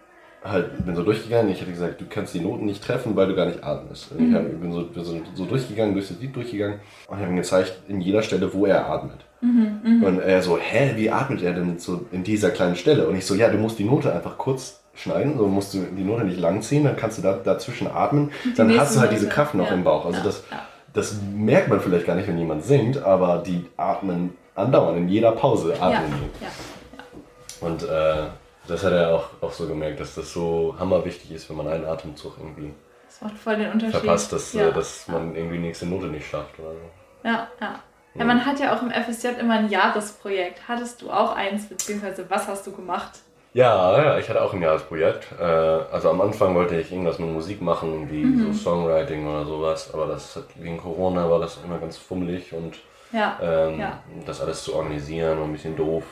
halt, 0.49 0.85
bin 0.85 0.95
so 0.95 1.03
durchgegangen, 1.03 1.51
ich 1.51 1.61
hätte 1.61 1.71
gesagt, 1.71 2.01
du 2.01 2.05
kannst 2.09 2.35
die 2.35 2.41
Noten 2.41 2.67
nicht 2.67 2.83
treffen, 2.83 3.17
weil 3.17 3.29
du 3.29 3.35
gar 3.35 3.47
nicht 3.47 3.63
atmest. 3.63 4.13
Und 4.13 4.29
Ich 4.29 4.35
hab, 4.35 4.43
bin 4.43 4.73
so, 4.73 4.85
bin 4.85 5.05
so, 5.05 5.21
so 5.35 5.45
durchgegangen, 5.45 5.95
durch 5.95 6.09
das 6.09 6.19
Lied 6.21 6.35
durchgegangen 6.35 6.81
und 7.09 7.19
habe 7.19 7.29
ihm 7.29 7.37
gezeigt, 7.37 7.73
in 7.89 8.01
jeder 8.01 8.23
Stelle, 8.23 8.53
wo 8.53 8.67
er 8.67 8.89
atmet. 8.89 9.25
Und 9.43 10.21
er 10.21 10.43
so, 10.43 10.59
hä, 10.59 10.93
wie 10.97 11.11
atmet 11.11 11.43
er 11.43 11.53
denn 11.53 11.79
so 11.79 12.07
in 12.11 12.25
dieser 12.25 12.51
kleinen 12.51 12.77
Stelle? 12.77 13.07
Und 13.07 13.17
ich 13.17 13.27
so, 13.27 13.35
ja, 13.35 13.49
du 13.49 13.59
musst 13.59 13.79
die 13.79 13.85
Note 13.85 14.13
einfach 14.13 14.39
kurz 14.39 14.81
schneiden, 14.95 15.37
so 15.37 15.47
musst 15.47 15.75
du 15.75 15.79
die 15.97 16.05
Note 16.05 16.25
nicht 16.25 16.41
lang 16.41 16.63
ziehen, 16.63 16.85
dann 16.85 16.97
kannst 16.97 17.19
du 17.19 17.23
da 17.23 17.35
dazwischen 17.35 17.87
atmen, 17.87 18.31
dann 18.57 18.77
hast 18.79 18.97
du 18.97 19.01
halt 19.01 19.13
diese 19.13 19.29
Kraft 19.29 19.55
noch 19.55 19.69
ja. 19.69 19.75
im 19.75 19.85
Bauch. 19.85 20.07
Also 20.07 20.19
Ja, 20.19 20.25
das, 20.25 20.43
ja. 20.51 20.63
das 20.95 21.17
merkt 21.35 21.69
man 21.69 21.81
vielleicht 21.81 22.07
gar 22.07 22.17
nicht, 22.17 22.27
wenn 22.29 22.39
jemand 22.39 22.65
singt, 22.65 23.03
aber 23.03 23.43
die 23.47 23.67
atmen 23.77 24.33
andauernd, 24.55 24.97
in 24.97 25.09
jeder 25.09 25.33
Pause 25.33 25.75
atmen 25.79 26.13
die. 26.15 27.65
Und 27.65 27.83
äh, 27.83 28.27
das 28.69 28.85
hat 28.85 28.93
er 28.93 29.15
auch, 29.15 29.29
auch 29.41 29.53
so 29.53 29.67
gemerkt, 29.67 30.01
dass 30.01 30.15
das 30.15 30.33
so 30.33 30.75
hammerwichtig 30.79 31.33
ist, 31.33 31.49
wenn 31.51 31.57
man 31.57 31.69
einen 31.69 31.85
Atemzug 31.85 32.35
irgendwie 32.39 32.73
Das 33.07 33.21
macht 33.23 33.39
voll 33.39 33.57
den 33.57 33.73
Unterschied. 33.73 33.97
verpasst, 33.97 34.33
dass, 34.33 34.53
ja. 34.53 34.71
dass 34.71 35.09
man 35.09 35.35
irgendwie 35.35 35.57
die 35.57 35.63
nächste 35.63 35.87
Note 35.87 36.07
nicht 36.07 36.29
schafft. 36.29 36.59
Oder 36.59 36.71
so. 36.73 37.29
Ja, 37.29 37.49
ja. 37.61 37.81
Ja, 38.15 38.25
man 38.25 38.47
hat 38.47 38.59
ja 38.59 38.75
auch 38.75 38.81
im 38.83 38.91
FSJ 38.91 39.39
immer 39.41 39.55
ein 39.59 39.69
Jahresprojekt. 39.69 40.67
Hattest 40.67 41.03
du 41.03 41.11
auch 41.11 41.35
eins, 41.37 41.67
beziehungsweise 41.69 42.25
was 42.31 42.49
hast 42.49 42.67
du 42.67 42.73
gemacht? 42.73 43.11
Ja, 43.53 44.03
ja, 44.03 44.19
ich 44.19 44.29
hatte 44.29 44.41
auch 44.43 44.53
ein 44.55 44.63
Jahresprojekt. 44.63 45.27
Äh, 45.39 45.43
also 45.45 46.09
am 46.11 46.21
Anfang 46.23 46.55
wollte 46.55 46.79
ich 46.81 46.91
irgendwas 46.93 47.19
mit 47.19 47.31
Musik 47.31 47.61
machen, 47.61 48.11
wie 48.11 48.25
Mhm. 48.25 48.53
so 48.55 48.59
Songwriting 48.59 49.27
oder 49.27 49.45
sowas, 49.45 49.93
aber 49.93 50.07
das 50.07 50.39
wegen 50.57 50.79
Corona 50.79 51.31
war 51.31 51.41
das 51.41 51.59
immer 51.65 51.79
ganz 51.79 51.97
fummelig 51.99 52.53
und 52.55 52.79
Ja, 53.13 53.39
ähm, 53.41 53.79
Ja. 53.81 54.03
das 54.27 54.41
alles 54.41 54.65
zu 54.65 54.75
organisieren 54.75 55.39
war 55.39 55.45
ein 55.45 55.53
bisschen 55.53 55.77
doof. 55.77 56.05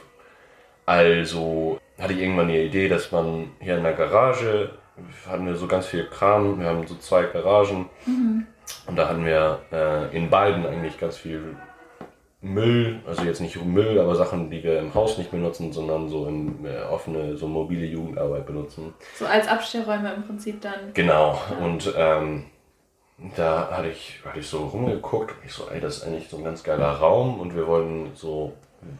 Also 0.87 1.79
hatte 1.99 2.13
ich 2.13 2.21
irgendwann 2.21 2.49
die 2.49 2.59
Idee, 2.59 2.89
dass 2.89 3.13
man 3.13 3.53
hier 3.61 3.77
in 3.77 3.85
der 3.85 3.93
Garage, 3.93 4.71
hatten 5.29 5.47
wir 5.47 5.57
so 5.57 5.67
ganz 5.67 5.87
viel 5.87 6.07
Kram, 6.07 6.61
wir 6.61 6.67
haben 6.67 6.87
so 6.87 6.97
zwei 6.97 7.25
Garagen. 7.25 7.89
Und 8.87 8.97
da 8.97 9.09
hatten 9.09 9.25
wir 9.25 9.61
äh, 9.73 10.17
in 10.17 10.31
beiden 10.31 10.67
eigentlich 10.67 10.99
ganz 10.99 11.17
viel 11.17 11.57
Müll, 12.41 13.01
also 13.07 13.23
jetzt 13.23 13.41
nicht 13.41 13.63
Müll, 13.65 13.99
aber 13.99 14.15
Sachen, 14.17 14.51
die 14.51 14.63
wir 14.63 14.79
im 14.79 14.95
Haus 14.95 15.17
nicht 15.17 15.31
benutzen, 15.31 15.73
sondern 15.73 16.09
so 16.09 16.27
in 16.27 16.65
äh, 16.67 16.83
offene, 16.83 17.37
so 17.37 17.47
mobile 17.49 17.87
Jugendarbeit 17.87 18.47
benutzen. 18.47 18.93
so 19.19 19.27
als 19.27 19.49
Abstellräume 19.49 20.13
im 20.13 20.23
Prinzip 20.25 20.61
dann. 20.61 20.93
Genau, 20.93 21.41
und 21.61 21.93
ähm, 21.97 22.45
da 23.37 23.71
hatte 23.71 23.89
ich, 23.89 24.21
hatte 24.25 24.41
ich 24.41 24.47
so 24.47 24.67
rumgeguckt 24.67 25.31
und 25.31 25.39
ich 25.45 25.53
so, 25.53 25.69
ey, 25.71 25.81
das 25.81 25.99
ist 25.99 26.05
eigentlich 26.05 26.29
so 26.29 26.37
ein 26.37 26.45
ganz 26.45 26.63
geiler 26.63 26.91
Raum 26.91 27.41
und 27.41 27.57
wir 27.57 27.67
wollten 27.67 28.11
so, 28.15 28.53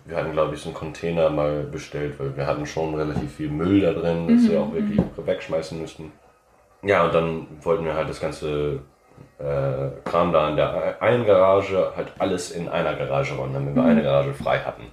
wir 0.05 0.17
hatten 0.17 0.33
glaube 0.33 0.55
ich 0.55 0.61
so 0.61 0.69
einen 0.69 0.77
Container 0.77 1.31
mal 1.31 1.65
bestellt, 1.65 2.19
weil 2.19 2.37
wir 2.37 2.47
hatten 2.47 2.67
schon 2.67 2.95
relativ 2.95 3.35
viel 3.35 3.51
Müll 3.51 3.81
da 3.81 3.93
drin, 3.93 4.29
das 4.29 4.51
wir 4.51 4.61
auch 4.61 4.73
wirklich 4.73 5.01
wegschmeißen 5.17 5.81
müssten. 5.81 6.13
Ja, 6.83 7.05
und 7.05 7.15
dann 7.15 7.47
wollten 7.63 7.85
wir 7.85 7.95
halt 7.95 8.09
das 8.09 8.21
ganze 8.21 8.81
äh, 9.39 9.89
Kram 10.05 10.33
da 10.33 10.49
in 10.51 10.57
der 10.57 11.01
einen 11.01 11.25
Garage 11.25 11.93
halt 11.97 12.13
alles 12.19 12.51
in 12.51 12.69
einer 12.69 12.95
Garage 12.95 13.35
räumen, 13.35 13.55
damit 13.55 13.75
wir 13.75 13.85
eine 13.85 14.03
Garage 14.03 14.35
frei 14.35 14.59
hatten. 14.59 14.85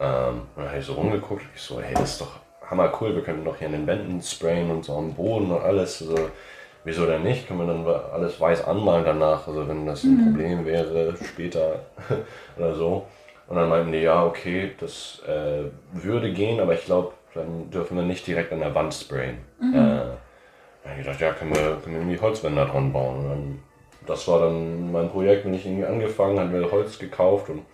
Ähm, 0.00 0.42
und 0.54 0.62
dann 0.62 0.68
habe 0.68 0.78
ich 0.78 0.86
so 0.86 0.94
rumgeguckt 0.94 1.42
und 1.42 1.50
ich 1.54 1.62
so, 1.62 1.80
hey, 1.80 1.94
das 1.94 2.12
ist 2.12 2.20
doch 2.20 2.40
hammer 2.70 2.92
cool, 3.00 3.14
wir 3.14 3.22
könnten 3.22 3.44
doch 3.44 3.56
hier 3.56 3.68
an 3.68 3.72
den 3.72 3.86
Wänden 3.86 4.20
sprayen 4.22 4.70
und 4.70 4.84
so 4.84 4.96
am 4.96 5.14
Boden 5.14 5.50
und 5.50 5.62
alles. 5.62 6.02
Also, 6.02 6.16
wieso 6.84 7.06
denn 7.06 7.22
nicht? 7.22 7.46
Können 7.46 7.60
wir 7.60 7.66
dann 7.66 7.86
alles 8.12 8.40
weiß 8.40 8.64
anmalen 8.64 9.04
danach, 9.04 9.46
also 9.46 9.68
wenn 9.68 9.86
das 9.86 10.04
ein 10.04 10.30
Problem 10.30 10.64
wäre 10.64 11.14
später 11.22 11.80
oder 12.56 12.74
so. 12.74 13.06
Und 13.46 13.56
dann 13.56 13.68
meinten 13.68 13.92
die, 13.92 13.98
ja, 13.98 14.24
okay, 14.24 14.72
das 14.80 15.22
äh, 15.26 15.64
würde 15.92 16.32
gehen, 16.32 16.60
aber 16.60 16.74
ich 16.74 16.84
glaube, 16.84 17.12
dann 17.34 17.70
dürfen 17.70 17.96
wir 17.96 18.04
nicht 18.04 18.26
direkt 18.26 18.52
an 18.52 18.60
der 18.60 18.74
Wand 18.74 18.94
sprayen. 18.94 19.38
Äh, 19.60 20.16
dann 20.82 20.92
habe 20.92 21.00
ich 21.00 21.06
gedacht, 21.06 21.20
ja, 21.20 21.32
können 21.32 21.54
wir, 21.54 21.76
können 21.82 21.96
wir 21.96 22.02
irgendwie 22.02 22.20
Holzwände 22.20 22.64
dran 22.64 22.92
bauen. 22.92 23.16
Und 23.16 23.28
dann, 23.28 23.62
das 24.06 24.26
war 24.28 24.40
dann 24.40 24.92
mein 24.92 25.10
Projekt, 25.10 25.44
wenn 25.44 25.54
ich 25.54 25.66
irgendwie 25.66 25.86
angefangen 25.86 26.38
habe, 26.38 26.50
mir 26.50 26.70
Holz 26.70 26.98
gekauft 26.98 27.50
und 27.50 27.64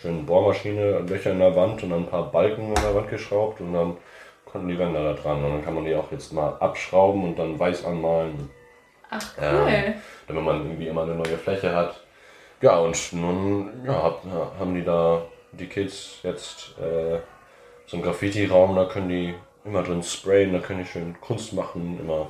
schön 0.00 0.26
Bohrmaschine, 0.26 1.00
Löcher 1.00 1.32
in 1.32 1.38
der 1.38 1.54
Wand 1.54 1.82
und 1.82 1.90
dann 1.90 2.00
ein 2.00 2.06
paar 2.06 2.30
Balken 2.30 2.68
in 2.68 2.74
der 2.74 2.94
Wand 2.94 3.08
geschraubt 3.08 3.60
und 3.60 3.72
dann 3.72 3.96
konnten 4.44 4.68
die 4.68 4.78
Wände 4.78 5.02
da 5.02 5.12
dran. 5.12 5.44
Und 5.44 5.52
dann 5.52 5.64
kann 5.64 5.74
man 5.74 5.84
die 5.84 5.94
auch 5.94 6.10
jetzt 6.10 6.32
mal 6.32 6.56
abschrauben 6.60 7.24
und 7.24 7.38
dann 7.38 7.58
weiß 7.58 7.84
anmalen, 7.84 8.50
Ach, 9.10 9.34
cool. 9.38 9.68
Ähm, 9.68 9.94
damit 10.26 10.44
man 10.44 10.66
irgendwie 10.66 10.88
immer 10.88 11.02
eine 11.02 11.14
neue 11.14 11.38
Fläche 11.38 11.74
hat. 11.74 12.00
Ja, 12.60 12.78
und 12.78 13.12
nun 13.12 13.70
ja, 13.84 13.92
hab, 14.02 14.22
haben 14.58 14.74
die 14.74 14.84
da, 14.84 15.22
die 15.52 15.66
Kids 15.66 16.18
jetzt 16.22 16.74
äh, 16.78 17.18
so 17.86 17.96
einen 17.96 18.04
Graffiti-Raum, 18.04 18.74
da 18.74 18.84
können 18.86 19.08
die 19.08 19.34
immer 19.64 19.82
drin 19.82 20.02
sprayen, 20.02 20.52
da 20.52 20.60
können 20.60 20.80
die 20.80 20.86
schön 20.88 21.20
Kunst 21.20 21.52
machen, 21.52 21.98
immer. 22.00 22.28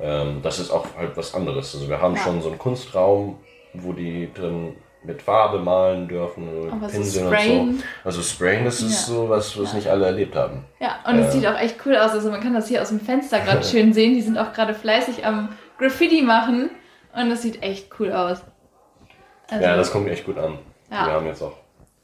Ähm, 0.00 0.40
das 0.42 0.58
ist 0.58 0.70
auch 0.70 0.86
halt 0.96 1.16
was 1.16 1.34
anderes. 1.34 1.74
Also 1.74 1.88
wir 1.88 2.00
haben 2.00 2.14
Ja. 2.16 2.22
schon 2.22 2.40
so 2.42 2.48
einen 2.48 2.58
Kunstraum, 2.58 3.38
wo 3.74 3.92
die 3.92 4.32
drin 4.34 4.76
mit 5.02 5.22
Farbe 5.22 5.58
malen 5.58 6.08
dürfen, 6.08 6.48
oder 6.48 6.72
Aber 6.72 6.88
so 6.88 6.98
Pinseln 6.98 7.26
sprayen? 7.28 7.60
und 7.60 7.78
so. 7.78 7.84
Also 8.04 8.22
Sprayen, 8.22 8.64
das 8.64 8.80
ist 8.80 9.08
Ja. 9.08 9.14
so 9.14 9.28
was, 9.28 9.58
was 9.58 9.72
nicht 9.74 9.88
alle 9.88 10.06
erlebt 10.06 10.36
haben. 10.36 10.64
Ja, 10.80 10.96
und 11.06 11.18
es 11.18 11.26
Ja. 11.26 11.32
sieht 11.32 11.46
auch 11.46 11.58
echt 11.58 11.76
cool 11.86 11.96
aus. 11.96 12.10
Also 12.12 12.30
man 12.30 12.40
kann 12.42 12.54
das 12.54 12.68
hier 12.68 12.82
aus 12.82 12.88
dem 12.88 13.00
Fenster 13.00 13.40
gerade 13.40 13.62
schön 13.64 13.92
sehen. 13.92 14.14
Die 14.14 14.20
sind 14.20 14.36
auch 14.36 14.52
gerade 14.52 14.74
fleißig 14.74 15.24
am 15.24 15.50
Graffiti 15.78 16.22
machen 16.22 16.70
und 17.14 17.30
es 17.30 17.42
sieht 17.42 17.62
echt 17.62 17.88
cool 17.98 18.12
aus. 18.12 18.42
Also, 19.50 19.64
Ja, 19.64 19.76
das 19.76 19.90
kommt 19.90 20.08
echt 20.08 20.24
gut 20.24 20.38
an. 20.38 20.58
Ja. 20.90 21.06
Wir 21.06 21.12
haben 21.12 21.26
jetzt 21.26 21.42
auch 21.42 21.56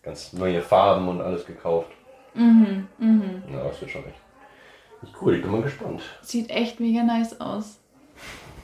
ganz 0.03 0.33
neue 0.33 0.63
Farben 0.63 1.09
und 1.09 1.21
alles 1.21 1.45
gekauft. 1.47 1.91
Mhm, 2.35 2.87
mhm. 2.99 3.43
Ja, 3.53 3.65
das 3.65 3.81
wird 3.81 3.91
schon 3.91 4.05
echt, 4.05 4.21
echt 5.03 5.15
cool. 5.21 5.37
Ich 5.37 5.43
bin 5.43 5.51
mal 5.53 5.63
gespannt. 5.63 6.03
Sieht 6.23 6.51
echt 6.51 6.81
mega 6.81 7.03
nice 7.03 7.41
aus. 7.41 7.79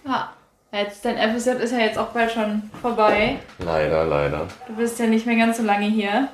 Ja. 0.07 0.33
Jetzt, 0.75 1.05
dein 1.05 1.18
FSJ 1.18 1.51
ist 1.62 1.73
ja 1.73 1.81
jetzt 1.81 1.99
auch 1.99 2.09
bald 2.09 2.33
schon 2.33 2.71
vorbei. 2.81 3.37
Leider, 3.59 4.07
leider. 4.07 4.49
Du 4.66 4.75
bist 4.75 4.99
ja 4.99 5.07
nicht 5.07 5.27
mehr 5.27 5.37
ganz 5.37 5.59
so 5.59 5.62
lange 5.62 5.85
hier. 5.85 6.29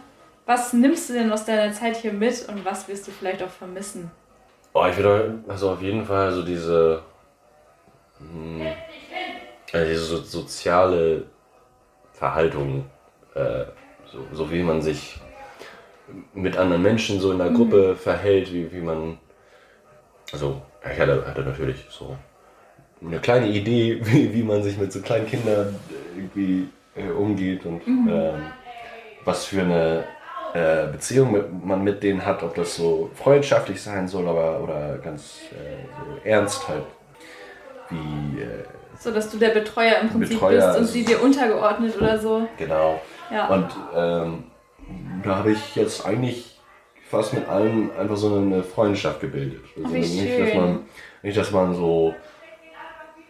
Was 0.46 0.72
nimmst 0.72 1.11
du 1.11 1.14
denn 1.14 1.32
aus 1.32 1.44
deiner 1.44 1.72
Zeit 1.72 1.96
hier 1.96 2.12
mit 2.12 2.48
und 2.48 2.64
was 2.64 2.87
wirst 2.87 3.08
du 3.08 3.11
vielleicht 3.11 3.42
auch 3.42 3.50
vermissen? 3.50 4.12
Oh, 4.74 4.87
ich 4.87 4.96
würde 4.96 5.42
also 5.48 5.72
auf 5.72 5.82
jeden 5.82 6.04
Fall 6.04 6.30
so 6.30 6.42
diese, 6.42 7.02
hm, 8.18 8.62
also 9.72 9.87
diese 9.87 10.04
so, 10.04 10.16
soziale 10.22 11.24
Verhaltung, 12.18 12.85
äh, 13.35 13.64
so, 14.07 14.26
so 14.33 14.50
wie 14.50 14.62
man 14.62 14.83
sich 14.83 15.20
mit 16.35 16.57
anderen 16.57 16.83
Menschen 16.83 17.20
so 17.20 17.33
in 17.33 17.38
der 17.38 17.50
Gruppe 17.50 17.94
verhält, 17.94 18.52
wie, 18.52 18.72
wie 18.72 18.81
man, 18.81 19.18
also 20.33 20.62
ich 20.83 20.98
hatte, 20.98 21.24
hatte 21.26 21.42
natürlich 21.42 21.87
so 21.90 22.16
eine 23.04 23.20
kleine 23.20 23.48
Idee, 23.48 24.00
wie, 24.02 24.33
wie 24.35 24.42
man 24.42 24.62
sich 24.62 24.78
mit 24.78 24.92
so 24.92 25.00
kleinen 25.00 25.26
Kindern 25.26 25.76
irgendwie 26.16 26.68
äh, 26.96 27.11
umgeht 27.11 27.64
und 27.64 27.87
ähm, 27.87 28.52
was 29.24 29.44
für 29.44 29.61
eine 29.61 30.04
äh, 30.54 30.90
Beziehung 30.90 31.33
mit, 31.33 31.64
man 31.64 31.85
mit 31.85 32.02
denen 32.02 32.24
hat, 32.24 32.42
ob 32.42 32.54
das 32.54 32.74
so 32.74 33.11
freundschaftlich 33.14 33.81
sein 33.81 34.09
soll, 34.09 34.26
aber 34.26 34.61
oder 34.61 34.98
ganz 34.98 35.40
äh, 35.52 35.76
so 36.04 36.28
ernst 36.28 36.66
halt, 36.66 36.85
wie 37.90 38.40
äh, 38.40 38.64
So, 38.98 39.12
dass 39.12 39.30
du 39.30 39.38
der 39.38 39.50
Betreuer 39.50 40.00
im 40.02 40.08
Prinzip 40.08 40.34
Betreuer 40.40 40.66
bist 40.68 40.78
und 40.78 40.87
sie 40.87 41.04
dir 41.04 41.22
untergeordnet 41.22 41.96
oder 41.96 42.18
so. 42.18 42.48
genau. 42.56 43.00
Ja. 43.30 43.46
Und 43.48 43.68
ähm, 43.94 44.44
da 45.22 45.37
habe 45.37 45.52
ich 45.52 45.76
jetzt 45.76 46.04
eigentlich 46.06 46.58
fast 47.08 47.34
mit 47.34 47.48
allen 47.48 47.90
einfach 47.96 48.16
so 48.16 48.37
eine 48.37 48.62
Freundschaft 48.62 49.20
gebildet. 49.20 49.64
Also 49.76 49.88
nicht, 49.88 50.18
dass 50.18 50.48
schön. 50.50 50.56
man, 50.56 50.80
nicht, 51.22 51.37
dass 51.37 51.50
man 51.50 51.74
so. 51.74 52.14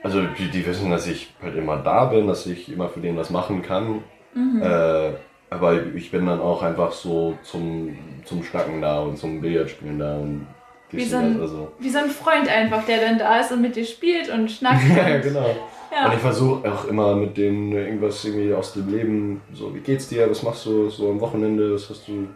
Also 0.03 0.23
die, 0.23 0.49
die 0.49 0.65
wissen, 0.65 0.91
dass 0.91 1.07
ich 1.09 1.35
halt 1.43 1.57
immer 1.57 1.77
da 1.79 2.05
bin, 2.05 2.29
dass 2.29 2.47
ich 2.47 2.73
immer 2.73 2.89
für 2.89 3.01
den 3.01 3.17
was 3.17 3.31
machen 3.31 3.63
kann. 3.63 4.03
Mhm. 4.33 4.63
Äh, 4.63 5.13
aber 5.51 5.83
ich 5.95 6.11
bin 6.11 6.27
dann 6.27 6.41
auch 6.41 6.63
einfach 6.63 6.93
so 6.93 7.37
zum, 7.43 7.99
zum 8.25 8.45
Schnacken 8.45 8.81
da 8.81 9.01
und 9.01 9.17
zum 9.17 9.41
Billardspielen 9.41 9.99
da 9.99 10.19
und 10.19 10.47
Wie 10.91 11.05
so 11.05 11.17
ein-. 11.19 11.41
Also. 11.41 11.73
Wie 11.79 11.91
so 11.91 11.99
ein 11.99 12.11
Freund 12.11 12.49
einfach, 12.49 12.85
der 12.87 13.01
dann 13.01 13.19
da 13.19 13.41
ist 13.41 13.53
und 13.53 13.61
mit 13.63 13.77
dir 13.77 13.85
spielt 13.85 14.29
und 14.31 14.51
schnackt. 14.51 14.83
ja, 14.97 15.17
und- 15.17 15.23
genau. 15.23 15.57
Ja. 15.91 16.07
Und 16.07 16.13
ich 16.15 16.19
versuche 16.21 16.71
auch 16.71 16.85
immer 16.85 17.17
mit 17.17 17.37
denen 17.39 17.73
irgendwas 17.73 18.23
irgendwie 18.25 18.53
aus 18.53 18.75
dem 18.75 18.91
Leben, 18.91 19.41
so 19.55 19.75
wie 19.75 19.81
geht's 19.81 20.09
dir, 20.09 20.29
was 20.29 20.43
machst 20.43 20.67
du 20.67 20.91
so 20.91 21.11
am 21.11 21.19
Wochenende, 21.21 21.73
was 21.75 21.89
hast 21.89 22.07
du 22.09 22.29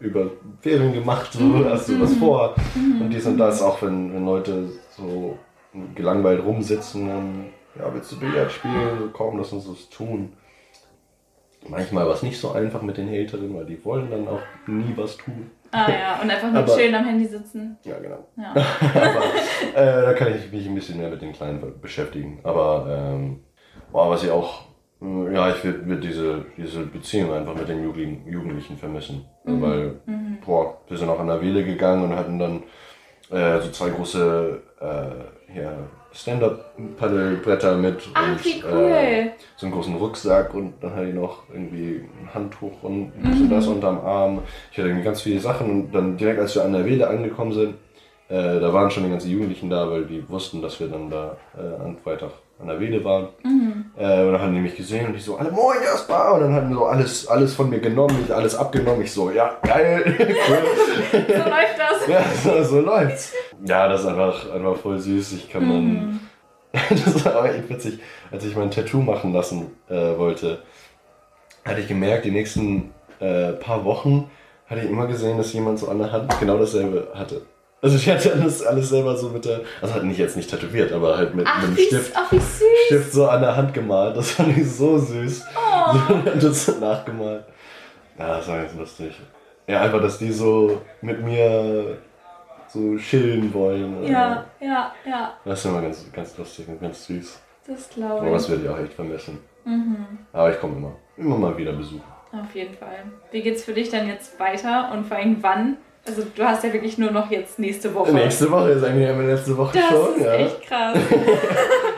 über 0.00 0.30
Ferien 0.60 0.92
gemacht, 0.92 1.32
so, 1.32 1.40
Mhm. 1.44 1.64
hast 1.64 1.88
du 1.88 1.98
was 2.00 2.12
vor 2.16 2.54
und 3.00 3.08
dies 3.10 3.24
und 3.26 3.38
das, 3.38 3.62
auch 3.62 3.80
wenn, 3.80 4.12
wenn 4.14 4.24
Leute 4.26 4.68
so 4.94 5.38
gelangweilt 5.94 6.44
rumsitzen, 6.44 7.08
dann, 7.08 7.44
ja, 7.78 7.92
willst 7.92 8.12
du 8.12 8.20
Billard 8.20 8.52
spielen, 8.52 9.10
komm, 9.14 9.38
lass 9.38 9.52
uns 9.54 9.66
das 9.66 9.88
tun. 9.88 10.34
Manchmal 11.68 12.06
war 12.06 12.12
es 12.14 12.22
nicht 12.22 12.38
so 12.38 12.52
einfach 12.52 12.82
mit 12.82 12.98
den 12.98 13.08
Älteren, 13.08 13.54
weil 13.56 13.64
die 13.64 13.82
wollen 13.84 14.10
dann 14.10 14.28
auch 14.28 14.42
nie 14.66 14.92
was 14.96 15.16
tun. 15.16 15.50
Ah 15.74 15.90
ja, 15.90 16.22
und 16.22 16.30
einfach 16.30 16.50
nur 16.52 16.62
Aber- 16.62 16.74
chillen 16.76 16.94
am 16.94 17.04
Handy 17.04 17.26
sitzen. 17.26 17.76
Ja, 17.84 17.98
genau. 17.98 18.26
Ja. 18.36 18.54
Aber 18.54 19.80
äh, 19.80 20.02
da 20.04 20.12
kann 20.14 20.28
ich 20.34 20.52
mich 20.52 20.66
ein 20.68 20.74
bisschen 20.74 20.98
mehr 20.98 21.10
mit 21.10 21.20
den 21.20 21.32
Kleinen 21.32 21.60
beschäftigen. 21.80 22.38
Aber 22.44 22.86
ähm, 22.88 23.40
boah, 23.90 24.10
was 24.10 24.22
ich 24.22 24.30
auch, 24.30 24.62
äh, 25.02 25.34
ja, 25.34 25.48
ich 25.50 25.64
würde 25.64 25.84
würd 25.86 26.04
diese, 26.04 26.44
diese 26.56 26.86
Beziehung 26.86 27.32
einfach 27.32 27.54
mit 27.56 27.68
den 27.68 27.82
Jugendlichen, 27.82 28.28
Jugendlichen 28.28 28.76
vermissen. 28.76 29.24
Weil, 29.42 30.00
boah, 30.46 30.78
wir 30.88 30.96
sind 30.96 31.08
auch 31.08 31.18
an 31.20 31.26
der 31.26 31.42
Wähle 31.42 31.64
gegangen 31.64 32.04
und 32.04 32.16
hatten 32.16 32.38
dann 32.38 32.62
äh, 33.30 33.60
so 33.60 33.70
zwei 33.70 33.90
große 33.90 34.62
äh, 34.80 35.52
hier 35.52 35.72
Stand-Up-Paddelbretter 36.14 37.76
mit 37.76 38.08
Ach, 38.14 38.28
und 38.28 38.44
wie 38.44 38.60
äh, 38.60 38.62
cool. 38.72 39.32
so 39.56 39.66
einen 39.66 39.74
großen 39.74 39.96
Rucksack 39.96 40.54
und 40.54 40.74
dann 40.80 40.94
hatte 40.94 41.08
ich 41.08 41.14
noch 41.14 41.42
irgendwie 41.52 42.04
ein 42.22 42.28
Handtuch 42.32 42.82
und 42.82 43.12
dies 43.16 43.40
und 43.40 43.50
das 43.50 43.66
unterm 43.66 44.00
Arm. 44.00 44.42
Ich 44.70 44.78
hatte 44.78 44.88
irgendwie 44.88 45.04
ganz 45.04 45.22
viele 45.22 45.40
Sachen 45.40 45.70
und 45.70 45.92
dann 45.92 46.16
direkt 46.16 46.38
als 46.38 46.54
wir 46.54 46.64
an 46.64 46.72
der 46.72 46.84
Wehle 46.84 47.08
angekommen 47.08 47.52
sind, 47.52 47.74
äh, 48.28 48.60
da 48.60 48.72
waren 48.72 48.90
schon 48.90 49.04
die 49.04 49.10
ganzen 49.10 49.30
Jugendlichen 49.30 49.68
da, 49.68 49.90
weil 49.90 50.06
die 50.06 50.26
wussten, 50.28 50.62
dass 50.62 50.80
wir 50.80 50.88
dann 50.88 51.10
da 51.10 51.36
äh, 51.56 51.82
am 51.82 51.98
Freitag 51.98 52.30
an 52.58 52.66
der 52.68 52.80
Wehle 52.80 53.04
waren. 53.04 53.28
Äh, 53.96 54.22
und 54.22 54.32
dann 54.32 54.40
haben 54.40 54.54
die 54.54 54.60
mich 54.60 54.76
gesehen 54.76 55.06
und 55.06 55.14
ich 55.14 55.24
so, 55.24 55.36
alle 55.36 55.50
moin 55.50 55.76
Jasper! 55.82 56.34
Und 56.34 56.40
dann 56.40 56.54
haben 56.54 56.74
so 56.74 56.84
alles, 56.84 57.28
alles 57.28 57.54
von 57.54 57.70
mir 57.70 57.80
genommen, 57.80 58.24
ich 58.24 58.34
alles 58.34 58.54
abgenommen. 58.54 59.02
Ich 59.02 59.12
so, 59.12 59.30
ja, 59.30 59.56
geil, 59.62 60.02
cool. 60.18 60.58
So 61.12 61.50
läuft 61.50 61.78
das. 61.78 62.08
ja, 62.08 62.24
so, 62.42 62.64
so 62.64 62.80
läuft's. 62.80 63.32
Ja, 63.64 63.88
das 63.88 64.00
ist 64.00 64.06
einfach, 64.06 64.52
einfach 64.52 64.76
voll 64.76 64.98
süß. 64.98 65.32
Ich 65.32 65.50
kann 65.50 65.68
dann. 65.68 66.20
das 66.90 67.24
war 67.24 67.36
aber 67.36 67.54
echt 67.54 67.70
witzig, 67.70 68.00
als 68.32 68.44
ich 68.44 68.56
mein 68.56 68.70
Tattoo 68.70 69.00
machen 69.00 69.32
lassen 69.32 69.66
äh, 69.88 70.18
wollte, 70.18 70.62
hatte 71.64 71.80
ich 71.80 71.86
gemerkt, 71.86 72.24
die 72.24 72.32
nächsten 72.32 72.90
äh, 73.20 73.52
paar 73.52 73.84
Wochen 73.84 74.28
hatte 74.66 74.80
ich 74.80 74.90
immer 74.90 75.06
gesehen, 75.06 75.38
dass 75.38 75.52
jemand 75.52 75.78
so 75.78 75.88
an 75.88 75.98
der 75.98 76.10
Hand 76.10 76.38
genau 76.40 76.58
dasselbe 76.58 77.08
hatte. 77.14 77.42
Also 77.84 77.98
ich 77.98 78.08
hatte 78.08 78.32
alles, 78.32 78.64
alles 78.64 78.88
selber 78.88 79.14
so 79.14 79.28
mit 79.28 79.44
der, 79.44 79.60
also 79.82 79.92
halt 79.92 80.04
nicht 80.04 80.16
jetzt 80.16 80.38
nicht 80.38 80.48
tätowiert, 80.48 80.90
aber 80.90 81.18
halt 81.18 81.34
mit, 81.34 81.46
Ach, 81.46 81.58
mit 81.58 81.66
einem 81.66 81.76
wie, 81.76 81.82
Stift, 81.82 82.12
ach, 82.16 82.32
wie 82.32 82.38
süß. 82.38 82.62
Stift 82.86 83.12
so 83.12 83.28
an 83.28 83.42
der 83.42 83.54
Hand 83.54 83.74
gemalt. 83.74 84.16
Das 84.16 84.30
fand 84.30 84.56
ich 84.56 84.70
so 84.72 84.96
süß. 84.96 85.44
Oh. 85.54 86.14
das 86.40 86.80
nachgemalt. 86.80 87.44
Ja, 88.18 88.38
das 88.38 88.48
war 88.48 88.56
ganz 88.56 88.74
lustig. 88.74 89.20
Ja, 89.66 89.82
einfach, 89.82 90.00
dass 90.00 90.16
die 90.16 90.32
so 90.32 90.80
mit 91.02 91.22
mir 91.22 91.98
so 92.68 92.96
chillen 92.96 93.52
wollen. 93.52 94.02
Ja, 94.04 94.46
ja, 94.60 94.94
ja. 95.04 95.34
Das 95.44 95.58
ist 95.58 95.66
immer 95.66 95.82
ganz, 95.82 96.10
ganz 96.10 96.38
lustig 96.38 96.66
und 96.66 96.80
ganz 96.80 97.04
süß. 97.04 97.38
Das 97.66 97.90
Aber 97.98 98.20
glaube 98.20 98.30
das 98.30 98.44
ich. 98.44 98.50
werde 98.50 98.64
ich 98.64 98.70
auch 98.70 98.78
echt 98.78 98.94
vermissen. 98.94 99.40
Mhm. 99.66 100.06
Aber 100.32 100.50
ich 100.50 100.58
komme 100.58 100.76
immer, 100.78 100.92
immer 101.18 101.36
mal 101.36 101.58
wieder 101.58 101.72
besuchen. 101.74 102.02
Auf 102.32 102.54
jeden 102.54 102.74
Fall. 102.74 103.04
Wie 103.30 103.42
geht's 103.42 103.62
für 103.62 103.74
dich 103.74 103.90
dann 103.90 104.08
jetzt 104.08 104.40
weiter 104.40 104.90
und 104.94 105.04
vor 105.04 105.18
allem 105.18 105.36
wann? 105.42 105.76
Also 106.06 106.22
du 106.34 106.42
hast 106.44 106.62
ja 106.64 106.72
wirklich 106.72 106.98
nur 106.98 107.10
noch 107.10 107.30
jetzt 107.30 107.58
nächste 107.58 107.94
Woche. 107.94 108.12
Nächste 108.12 108.50
Woche 108.50 108.70
ist 108.70 108.84
eigentlich 108.84 109.08
immer 109.08 109.22
letzte 109.22 109.56
Woche 109.56 109.78
das 109.78 109.88
schon. 109.88 110.16
ist 110.16 110.24
ja. 110.24 110.32
echt 110.34 110.62
krass. 110.62 110.96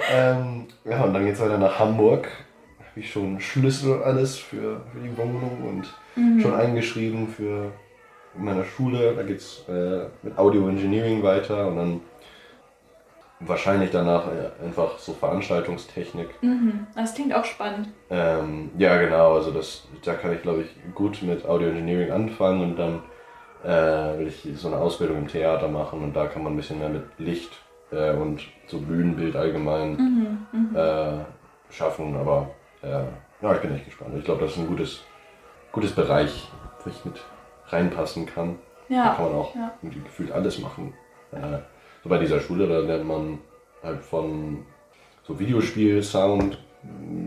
Ähm, 0.09 0.67
ja, 0.85 1.03
und 1.03 1.13
dann 1.15 1.25
geht 1.25 1.35
es 1.35 1.41
weiter 1.41 1.59
nach 1.59 1.81
Hamburg. 1.81 2.29
Habe 2.79 3.01
ich 3.01 3.11
schon 3.11 3.41
Schlüssel 3.41 3.95
und 3.95 4.05
alles 4.05 4.37
für, 4.39 4.81
für 4.93 5.01
die 5.01 5.17
Wohnung 5.19 5.59
und 5.67 5.93
Mhm. 6.15 6.41
schon 6.41 6.55
eingeschrieben 6.55 7.27
für 7.29 7.73
in 8.39 8.45
meiner 8.45 8.65
Schule. 8.65 9.15
Da 9.17 9.23
geht 9.25 9.39
es 9.39 9.65
äh, 9.69 10.07
mit 10.23 10.39
Audio 10.39 10.69
Engineering 10.69 11.23
weiter 11.23 11.67
und 11.67 11.77
dann 11.77 12.01
wahrscheinlich 13.41 13.91
danach 13.91 14.27
äh, 14.29 14.65
einfach 14.65 14.99
so 14.99 15.13
Veranstaltungstechnik. 15.13 16.29
Mhm. 16.41 16.87
Das 16.95 17.15
klingt 17.15 17.35
auch 17.35 17.45
spannend. 17.45 17.89
Ähm, 18.11 18.71
ja, 18.79 18.97
genau, 18.99 19.35
also 19.35 19.51
das, 19.51 19.87
da 20.05 20.15
kann 20.15 20.33
ich 20.33 20.43
glaube 20.43 20.63
ich 20.63 20.95
gut 20.95 21.23
mit 21.23 21.45
Audio 21.47 21.69
Engineering 21.69 22.13
anfangen 22.13 22.63
und 22.63 22.77
dann 22.77 23.03
äh, 23.65 24.19
will 24.19 24.29
ich 24.29 24.47
so 24.59 24.69
eine 24.69 24.77
Ausbildung 24.79 25.19
im 25.19 25.29
Theater 25.29 25.69
machen 25.69 26.03
und 26.03 26.15
da 26.15 26.27
kann 26.27 26.43
man 26.43 26.53
ein 26.53 26.57
bisschen 26.57 26.79
mehr 26.79 26.89
mit 26.89 27.05
Licht 27.19 27.51
äh, 27.91 28.13
und 28.13 28.41
so 28.67 28.79
Bühnenbild 28.81 29.37
allgemein 29.37 29.93
Mhm. 29.97 30.47
Mhm. 30.53 30.77
äh, 30.77 31.19
schaffen, 31.71 32.17
aber 32.17 32.51
äh, 32.83 33.05
ja, 33.43 33.55
ich 33.55 33.61
bin 33.61 33.75
echt 33.75 33.85
gespannt. 33.87 34.15
Ich 34.19 34.25
glaube, 34.25 34.43
das 34.43 34.53
ist 34.53 34.59
ein 34.59 34.67
gutes, 34.69 35.03
gutes 35.73 35.93
Bereich, 35.93 36.49
wo 36.85 36.91
ich 36.91 37.05
mit 37.05 37.21
reinpassen 37.69 38.27
kann. 38.27 38.59
Da 38.89 38.95
Ja. 38.95 39.15
kann 39.15 39.25
man 39.27 39.35
auch 39.35 39.55
ja. 39.55 39.73
gefühlt 39.83 40.31
alles 40.33 40.59
machen. 40.61 40.95
Äh, 41.33 41.59
so 42.03 42.09
bei 42.09 42.19
dieser 42.19 42.41
Schule, 42.41 42.69
da 42.69 42.79
lernt 42.79 43.07
man 43.07 43.39
halt 43.83 44.01
von 44.03 44.65
so 45.25 45.39
Videospiel-Sound 45.39 46.53
mh, 46.53 46.66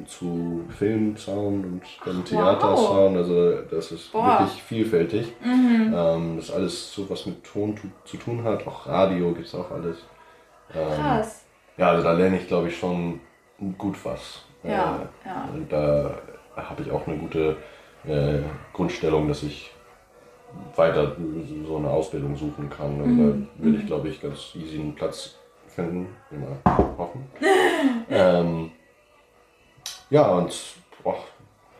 zu 0.05 0.63
Film-Sound 0.77 1.65
und 1.65 1.81
dann 2.05 2.23
Theater-Sound. 2.25 3.17
Also 3.17 3.61
das 3.69 3.91
ist 3.91 4.11
Boah. 4.11 4.39
wirklich 4.39 4.61
vielfältig. 4.63 5.33
Mhm. 5.43 5.93
Ähm, 5.95 6.35
das 6.37 6.45
ist 6.49 6.51
alles 6.55 6.93
so, 6.93 7.09
was 7.09 7.25
mit 7.25 7.43
Ton 7.43 7.75
zu 8.05 8.17
tun 8.17 8.43
hat. 8.43 8.65
Auch 8.67 8.87
Radio 8.87 9.31
gibt 9.33 9.47
es 9.47 9.55
auch 9.55 9.69
alles. 9.71 9.97
Ähm, 10.73 10.87
Krass. 11.01 11.45
ja, 11.77 11.89
also 11.91 12.03
da 12.03 12.13
lerne 12.13 12.37
ich, 12.39 12.47
glaube 12.47 12.67
ich, 12.69 12.77
schon 12.77 13.19
gut 13.77 13.97
was. 14.05 14.43
Ja, 14.63 14.99
Äh, 15.23 15.27
ja. 15.27 15.49
Und 15.53 15.71
da 15.71 16.15
habe 16.55 16.81
ich 16.83 16.91
auch 16.91 17.07
eine 17.07 17.17
gute 17.17 17.57
äh, 18.05 18.39
Grundstellung, 18.73 19.27
dass 19.27 19.43
ich 19.43 19.71
weiter 20.75 21.15
so 21.65 21.77
eine 21.77 21.89
Ausbildung 21.89 22.35
suchen 22.35 22.69
kann. 22.69 23.01
Und 23.01 23.15
Mhm, 23.17 23.47
da 23.57 23.63
will 23.63 23.75
ich, 23.79 23.85
glaube 23.85 24.07
ich, 24.09 24.21
ganz 24.21 24.53
easy 24.55 24.79
einen 24.79 24.95
Platz 24.95 25.35
finden. 25.67 26.07
Immer 26.31 26.57
hoffen. 26.97 27.25
ähm, 28.09 28.71
ja, 30.09 30.27
und 30.29 30.53
boah, 31.03 31.17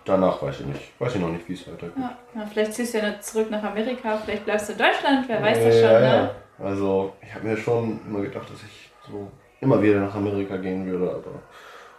danach 0.05 0.41
weiß 0.41 0.61
ich 0.61 0.65
nicht. 0.65 0.99
Weiß 0.99 1.15
ich 1.15 1.21
noch 1.21 1.30
nicht, 1.30 1.47
wie 1.49 1.53
es 1.53 1.67
weitergeht. 1.67 1.95
Ja. 1.97 2.17
ja. 2.36 2.45
Vielleicht 2.51 2.73
ziehst 2.73 2.93
du 2.93 2.97
ja 2.99 3.09
nicht 3.09 3.23
zurück 3.23 3.49
nach 3.51 3.63
Amerika, 3.63 4.17
vielleicht 4.17 4.45
bleibst 4.45 4.69
du 4.69 4.73
in 4.73 4.80
Deutschland, 4.80 5.27
wer 5.27 5.41
weiß 5.41 5.63
das 5.63 5.75
Ja, 5.75 5.82
schon, 5.82 6.03
ja. 6.03 6.21
ne? 6.23 6.32
Also, 6.61 7.13
ich 7.21 7.34
habe 7.34 7.47
mir 7.47 7.57
schon 7.57 7.99
immer 8.07 8.21
gedacht, 8.21 8.49
dass 8.51 8.61
ich 8.63 8.89
so 9.09 9.30
immer 9.61 9.82
wieder 9.82 9.99
nach 10.01 10.15
Amerika 10.15 10.57
gehen 10.57 10.86
würde, 10.86 11.09
aber 11.11 11.41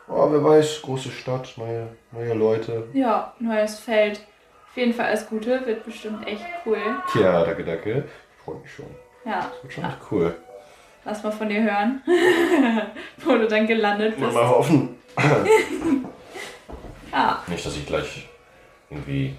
oh, 0.09 0.31
wer 0.31 0.43
weiß, 0.45 0.83
große 0.83 1.11
Stadt, 1.11 1.55
neue, 1.57 1.89
neue 2.13 2.35
Leute. 2.35 2.87
Ja, 2.93 3.33
neues 3.39 3.79
Feld. 3.79 4.21
Auf 4.71 4.77
jeden 4.77 4.93
Fall 4.95 5.07
alles 5.07 5.29
Gute, 5.29 5.67
wird 5.67 5.85
bestimmt 5.85 6.27
echt 6.29 6.45
cool. 6.65 6.79
Tja, 7.11 7.43
danke, 7.45 7.65
danke. 7.65 8.05
Ich 8.37 8.45
freue 8.45 8.57
mich 8.61 8.73
schon. 8.73 8.87
Ja, 9.25 9.51
Wird 9.63 9.73
schon 9.73 9.85
echt 9.85 9.99
cool. 10.11 10.35
lass 11.05 11.23
mal 11.25 11.33
von 11.33 11.49
dir 11.49 11.63
hören, 11.63 12.03
wo 13.25 13.33
du 13.37 13.49
dann 13.49 13.67
gelandet 13.67 14.17
bist. 14.19 14.33
mal 14.33 14.49
hoffen, 14.49 14.97
Ja, 17.13 17.43
Nicht, 17.47 17.65
dass 17.67 17.77
ich 17.77 17.87
gleich 17.87 18.29
irgendwie 18.91 19.37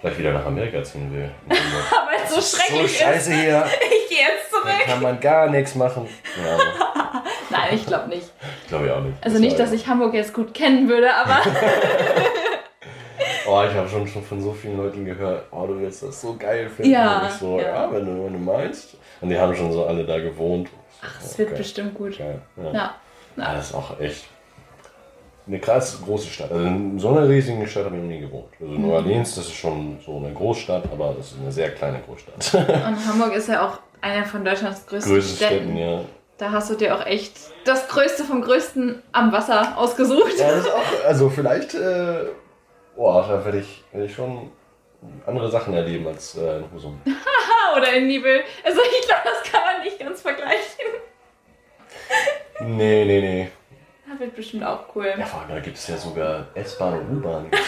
gleich 0.00 0.16
wieder 0.18 0.32
nach 0.32 0.46
Amerika 0.46 0.82
ziehen 0.84 1.12
will. 1.12 1.30
aber 1.48 2.10
es 2.24 2.30
so 2.30 2.36
Das 2.36 2.44
ist 2.54 2.56
schrecklich 2.62 2.98
so 2.98 3.04
scheiße 3.04 3.32
ist. 3.32 3.40
hier. 3.40 3.66
Ich 4.02 4.08
gehe 4.16 4.26
jetzt 4.26 4.52
Da 4.52 4.58
zurück. 4.60 4.86
kann 4.86 5.02
man 5.02 5.20
gar 5.20 5.48
nichts 5.50 5.74
machen. 5.74 6.08
Ja, 6.42 6.58
Nein, 7.50 7.68
ich 7.74 7.86
glaube 7.86 8.08
nicht. 8.08 8.30
glaube 8.68 8.86
ich 8.86 8.92
auch 8.92 9.00
nicht. 9.00 9.16
Also 9.22 9.38
nicht, 9.38 9.58
dass 9.58 9.72
ich 9.72 9.86
Hamburg 9.86 10.14
jetzt 10.14 10.32
gut 10.34 10.54
kennen 10.54 10.88
würde, 10.88 11.12
aber 11.14 11.40
Oh, 13.50 13.64
ich 13.66 13.74
habe 13.74 13.88
schon, 13.88 14.06
schon 14.06 14.22
von 14.22 14.42
so 14.42 14.52
vielen 14.52 14.76
Leuten 14.76 15.04
gehört, 15.06 15.44
oh, 15.52 15.66
du 15.66 15.80
willst 15.80 16.02
das 16.02 16.20
so 16.20 16.36
geil 16.36 16.68
finden. 16.68 16.90
Ja, 16.92 17.20
Und 17.20 17.28
ich 17.28 17.34
so, 17.34 17.58
ja. 17.58 17.66
ja, 17.86 17.92
wenn, 17.92 18.04
du, 18.04 18.24
wenn 18.26 18.32
du 18.34 18.38
meinst. 18.38 18.96
Und 19.22 19.30
die 19.30 19.38
haben 19.38 19.54
schon 19.56 19.72
so 19.72 19.86
alle 19.86 20.04
da 20.04 20.18
gewohnt. 20.18 20.68
ach, 21.02 21.18
es 21.22 21.38
wird 21.38 21.56
bestimmt 21.56 21.94
gut. 21.94 22.18
Geil. 22.18 22.42
Ja. 22.56 22.72
Ja. 22.72 22.94
Ja, 23.36 23.54
das 23.54 23.68
ist 23.70 23.74
auch 23.74 23.98
echt 24.00 24.26
eine 25.48 25.58
krass 25.58 25.98
große 26.04 26.28
Stadt. 26.28 26.52
Also 26.52 26.64
in 26.66 26.98
so 26.98 27.08
einer 27.08 27.28
riesigen 27.28 27.66
Stadt 27.66 27.86
habe 27.86 27.96
ich 27.96 28.02
noch 28.02 28.08
nie 28.08 28.20
gewohnt. 28.20 28.48
Also 28.60 28.72
Mhm. 28.72 28.82
New 28.82 28.92
Orleans, 28.92 29.34
das 29.34 29.46
ist 29.46 29.54
schon 29.54 29.98
so 30.04 30.18
eine 30.18 30.32
Großstadt, 30.32 30.84
aber 30.92 31.14
das 31.16 31.32
ist 31.32 31.40
eine 31.40 31.50
sehr 31.50 31.70
kleine 31.74 32.00
Großstadt. 32.00 32.54
Und 32.68 33.06
Hamburg 33.08 33.34
ist 33.34 33.48
ja 33.48 33.66
auch 33.66 33.78
einer 34.00 34.24
von 34.24 34.44
Deutschlands 34.44 34.86
größten 34.86 35.12
Größten 35.12 35.36
Städten. 35.36 35.54
Städten, 35.64 35.76
ja. 35.76 36.00
Da 36.36 36.52
hast 36.52 36.70
du 36.70 36.74
dir 36.76 36.94
auch 36.94 37.04
echt 37.04 37.32
das 37.64 37.88
Größte 37.88 38.22
vom 38.24 38.42
Größten 38.42 39.02
am 39.12 39.32
Wasser 39.32 39.76
ausgesucht. 39.76 40.38
Ja, 40.38 40.50
das 40.52 40.66
ist 40.66 40.72
auch, 40.72 41.04
also 41.06 41.28
vielleicht, 41.30 41.74
äh, 41.74 42.26
boah, 42.94 43.26
da 43.26 43.44
werde 43.44 43.58
ich, 43.58 43.82
werd 43.92 44.04
ich 44.08 44.14
schon 44.14 44.50
andere 45.26 45.50
Sachen 45.50 45.74
erleben 45.74 46.06
als 46.06 46.36
äh, 46.36 46.58
in 46.58 46.64
Husum. 46.72 47.00
Oder 47.76 47.92
in 47.94 48.06
Nibel. 48.06 48.40
Also 48.64 48.80
ich 48.80 49.06
glaube, 49.06 49.22
das 49.24 49.50
kann 49.50 49.62
man 49.64 49.82
nicht 49.84 49.98
ganz 49.98 50.20
vergleichen. 50.22 50.84
Nee, 52.60 53.04
nee, 53.04 53.20
nee. 53.20 53.48
Das 54.10 54.20
wird 54.20 54.36
bestimmt 54.36 54.64
auch 54.64 54.80
cool. 54.94 55.12
Ja, 55.18 55.26
vor 55.26 55.40
allem, 55.40 55.50
da 55.50 55.60
gibt 55.60 55.76
es 55.76 55.86
ja 55.86 55.96
sogar 55.96 56.46
S-Bahn 56.54 56.98
und 57.00 57.18
U-Bahn. 57.18 57.46
Ja 57.52 57.58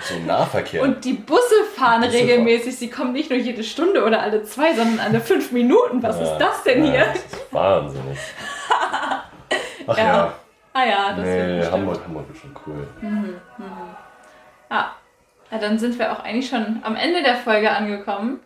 so, 0.00 0.14
so 0.14 0.20
Nahverkehr. 0.20 0.82
Und 0.82 1.04
die 1.04 1.14
Busse 1.14 1.64
fahren 1.74 2.02
Busse 2.02 2.12
regelmäßig. 2.14 2.76
Sie 2.76 2.88
kommen 2.90 3.12
nicht 3.12 3.30
nur 3.30 3.38
jede 3.38 3.64
Stunde 3.64 4.04
oder 4.04 4.22
alle 4.22 4.42
zwei, 4.44 4.74
sondern 4.74 5.00
alle 5.00 5.20
fünf 5.20 5.50
Minuten. 5.52 6.02
Was 6.02 6.16
Ja, 6.20 6.32
ist 6.32 6.38
das 6.38 6.62
denn 6.62 6.84
ja, 6.84 6.90
hier? 6.92 7.06
Das 7.06 7.16
ist 7.16 7.52
wahnsinnig. 7.52 8.18
Ach 9.86 9.96
Ja, 9.98 10.04
ja, 10.04 10.32
Ah 10.74 10.84
ja, 10.84 11.12
das 11.16 11.24
wird 11.24 11.46
nee, 11.48 11.56
bestimmt. 11.58 11.72
Hamburg, 11.72 12.00
Hamburg 12.04 12.24
ist 12.32 12.40
schon 12.40 12.56
cool. 12.66 12.86
Ah, 14.68 14.90
ja, 15.50 15.58
dann 15.58 15.78
sind 15.78 15.98
wir 15.98 16.12
auch 16.12 16.20
eigentlich 16.22 16.48
schon 16.48 16.80
am 16.82 16.94
Ende 16.94 17.22
der 17.22 17.36
Folge 17.36 17.70
angekommen. 17.70 18.40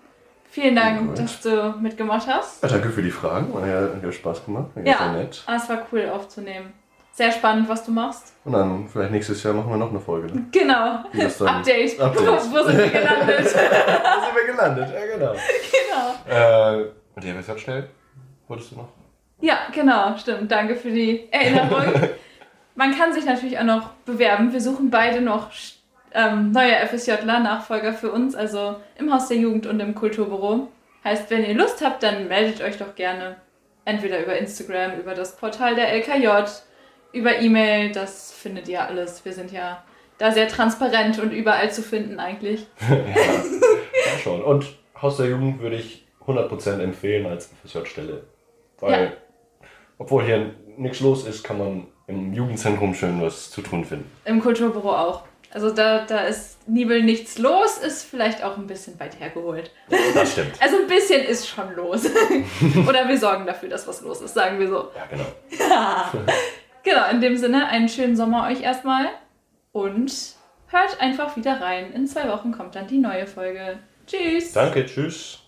Vielen 0.49 0.77
Dank, 0.77 1.09
Gut. 1.09 1.19
dass 1.19 1.41
du 1.41 1.75
mitgemacht 1.81 2.27
hast. 2.29 2.63
Ja, 2.63 2.69
danke 2.69 2.91
für 2.91 3.03
die 3.03 3.11
Fragen, 3.11 3.53
hat 3.55 3.67
ja, 3.67 3.81
hat 3.95 4.03
ja 4.03 4.13
Spaß 4.13 4.45
gemacht, 4.45 4.67
war 4.75 4.85
Ja, 4.85 4.99
sehr 4.99 5.13
nett. 5.13 5.43
ah, 5.47 5.57
es 5.57 5.69
war 5.69 5.87
cool 5.91 6.09
aufzunehmen. 6.15 6.73
Sehr 7.13 7.31
spannend, 7.31 7.69
was 7.69 7.85
du 7.85 7.93
machst. 7.93 8.33
Und 8.45 8.53
dann 8.53 8.89
vielleicht 8.89 9.13
nächstes 9.13 9.43
Jahr 9.43 9.53
machen 9.53 9.71
wir 9.71 9.77
noch 9.77 9.91
eine 9.91 10.01
Folge. 10.01 10.29
Ne? 10.29 10.47
Genau. 10.51 11.05
Update. 11.05 11.43
Update. 11.43 11.99
Wo, 11.99 12.57
wo 12.57 12.67
sind 12.67 12.79
wir 12.79 12.89
gelandet? 12.89 13.55
Da 14.03 14.25
sind 14.25 14.35
wir 14.35 14.47
gelandet, 14.47 14.89
ja 14.95 15.17
genau. 15.17 15.35
genau. 16.27 16.81
Äh, 16.81 16.87
und 17.15 17.25
die 17.25 17.61
stellen? 17.61 17.87
Wolltest 18.49 18.73
du 18.73 18.77
noch? 18.77 18.89
Ja, 19.41 19.59
genau, 19.75 20.17
stimmt. 20.17 20.51
Danke 20.51 20.75
für 20.77 20.91
die 20.91 21.29
Erinnerung. 21.31 22.11
Man 22.75 22.97
kann 22.97 23.13
sich 23.13 23.27
natürlich 23.27 23.59
auch 23.59 23.65
noch 23.65 23.91
bewerben. 24.07 24.53
Wir 24.53 24.61
suchen 24.61 24.91
beide 24.91 25.21
noch 25.21 25.51
ähm, 26.15 26.53
neue 26.53 26.75
FSJler, 26.87 27.41
Nachfolger 27.41 27.93
für 27.93 28.11
uns, 28.11 28.35
also 28.35 28.77
im 28.99 29.13
Haus 29.13 29.29
der 29.29 29.37
Jugend 29.37 29.67
und 29.67 29.81
im 29.81 29.95
Kulturbüro. 29.95 30.69
Heißt, 31.05 31.31
wenn 31.31 31.45
ihr 31.45 31.55
Lust 31.55 31.85
habt, 31.85 32.03
dann 32.03 32.29
meldet 32.29 32.63
euch 32.63 32.79
doch 32.79 32.95
gerne. 32.95 33.37
Entweder 33.85 34.23
über 34.23 34.39
Instagram, 34.39 34.99
über 35.01 35.15
das 35.15 35.37
Portal 35.37 35.75
der 35.75 35.93
LKJ, 35.93 36.29
über 37.13 37.39
E-Mail, 37.39 37.93
das 37.93 38.33
findet 38.33 38.69
ihr 38.69 38.83
alles. 38.83 39.25
Wir 39.25 39.33
sind 39.33 39.53
ja 39.53 39.83
da 40.19 40.31
sehr 40.33 40.49
transparent 40.49 41.19
und 41.19 41.33
überall 41.33 41.71
zu 41.73 41.83
finden 41.83 42.19
eigentlich. 42.21 42.67
ja, 42.91 42.97
ja, 42.97 44.19
schon. 44.23 44.43
Und 44.43 44.67
Haus 45.01 45.17
der 45.17 45.27
Jugend 45.27 45.61
würde 45.61 45.77
ich 45.77 46.07
100% 46.27 46.81
empfehlen 46.81 47.27
als 47.27 47.51
FSJ-Stelle. 47.65 48.23
Weil, 48.81 49.05
Ja. 49.05 49.67
obwohl 49.99 50.25
hier 50.25 50.55
nichts 50.77 51.01
los 51.01 51.27
ist, 51.27 51.43
kann 51.43 51.59
man 51.59 51.87
im 52.07 52.33
Jugendzentrum 52.33 52.95
schön 52.95 53.21
was 53.21 53.51
zu 53.51 53.63
tun 53.63 53.85
finden. 53.85 54.11
Im 54.25 54.41
Kulturbüro 54.41 54.91
auch. 54.93 55.23
Also 55.55 55.71
da, 55.71 56.07
da 56.07 56.21
ist 56.21 56.67
Nibel 56.67 57.03
nichts 57.03 57.37
los, 57.39 57.77
ist 57.79 58.05
vielleicht 58.05 58.43
auch 58.43 58.57
ein 58.57 58.67
bisschen 58.67 58.99
weit 58.99 59.21
hergeholt. 59.21 59.71
Das 60.15 60.33
stimmt. 60.33 60.53
Also 60.61 60.77
ein 60.77 60.87
bisschen 60.87 61.23
ist 61.25 61.47
schon 61.47 61.75
los. 61.77 62.07
Oder 62.89 63.07
wir 63.07 63.19
sorgen 63.19 63.45
dafür, 63.45 63.69
dass 63.69 63.87
was 63.87 64.01
los 64.01 64.23
ist, 64.23 64.33
sagen 64.33 64.59
wir 64.59 64.69
so. 64.69 64.89
Ja, 64.97 65.07
genau. 65.11 66.27
Genau, 66.83 67.09
in 67.11 67.21
dem 67.21 67.37
Sinne, 67.37 67.69
einen 67.69 67.89
schönen 67.89 68.17
Sommer 68.17 68.49
euch 68.49 68.63
erstmal 68.63 69.07
und 69.73 70.13
hört 70.69 71.01
einfach 71.01 71.37
wieder 71.37 71.61
rein. 71.61 71.93
In 71.93 72.07
zwei 72.07 72.29
Wochen 72.29 72.53
kommt 72.53 72.75
dann 72.75 72.87
die 72.87 72.99
neue 72.99 73.27
Folge. 73.27 73.79
Tschüss! 74.07 74.53
Danke, 74.53 74.85
tschüss. 74.85 75.42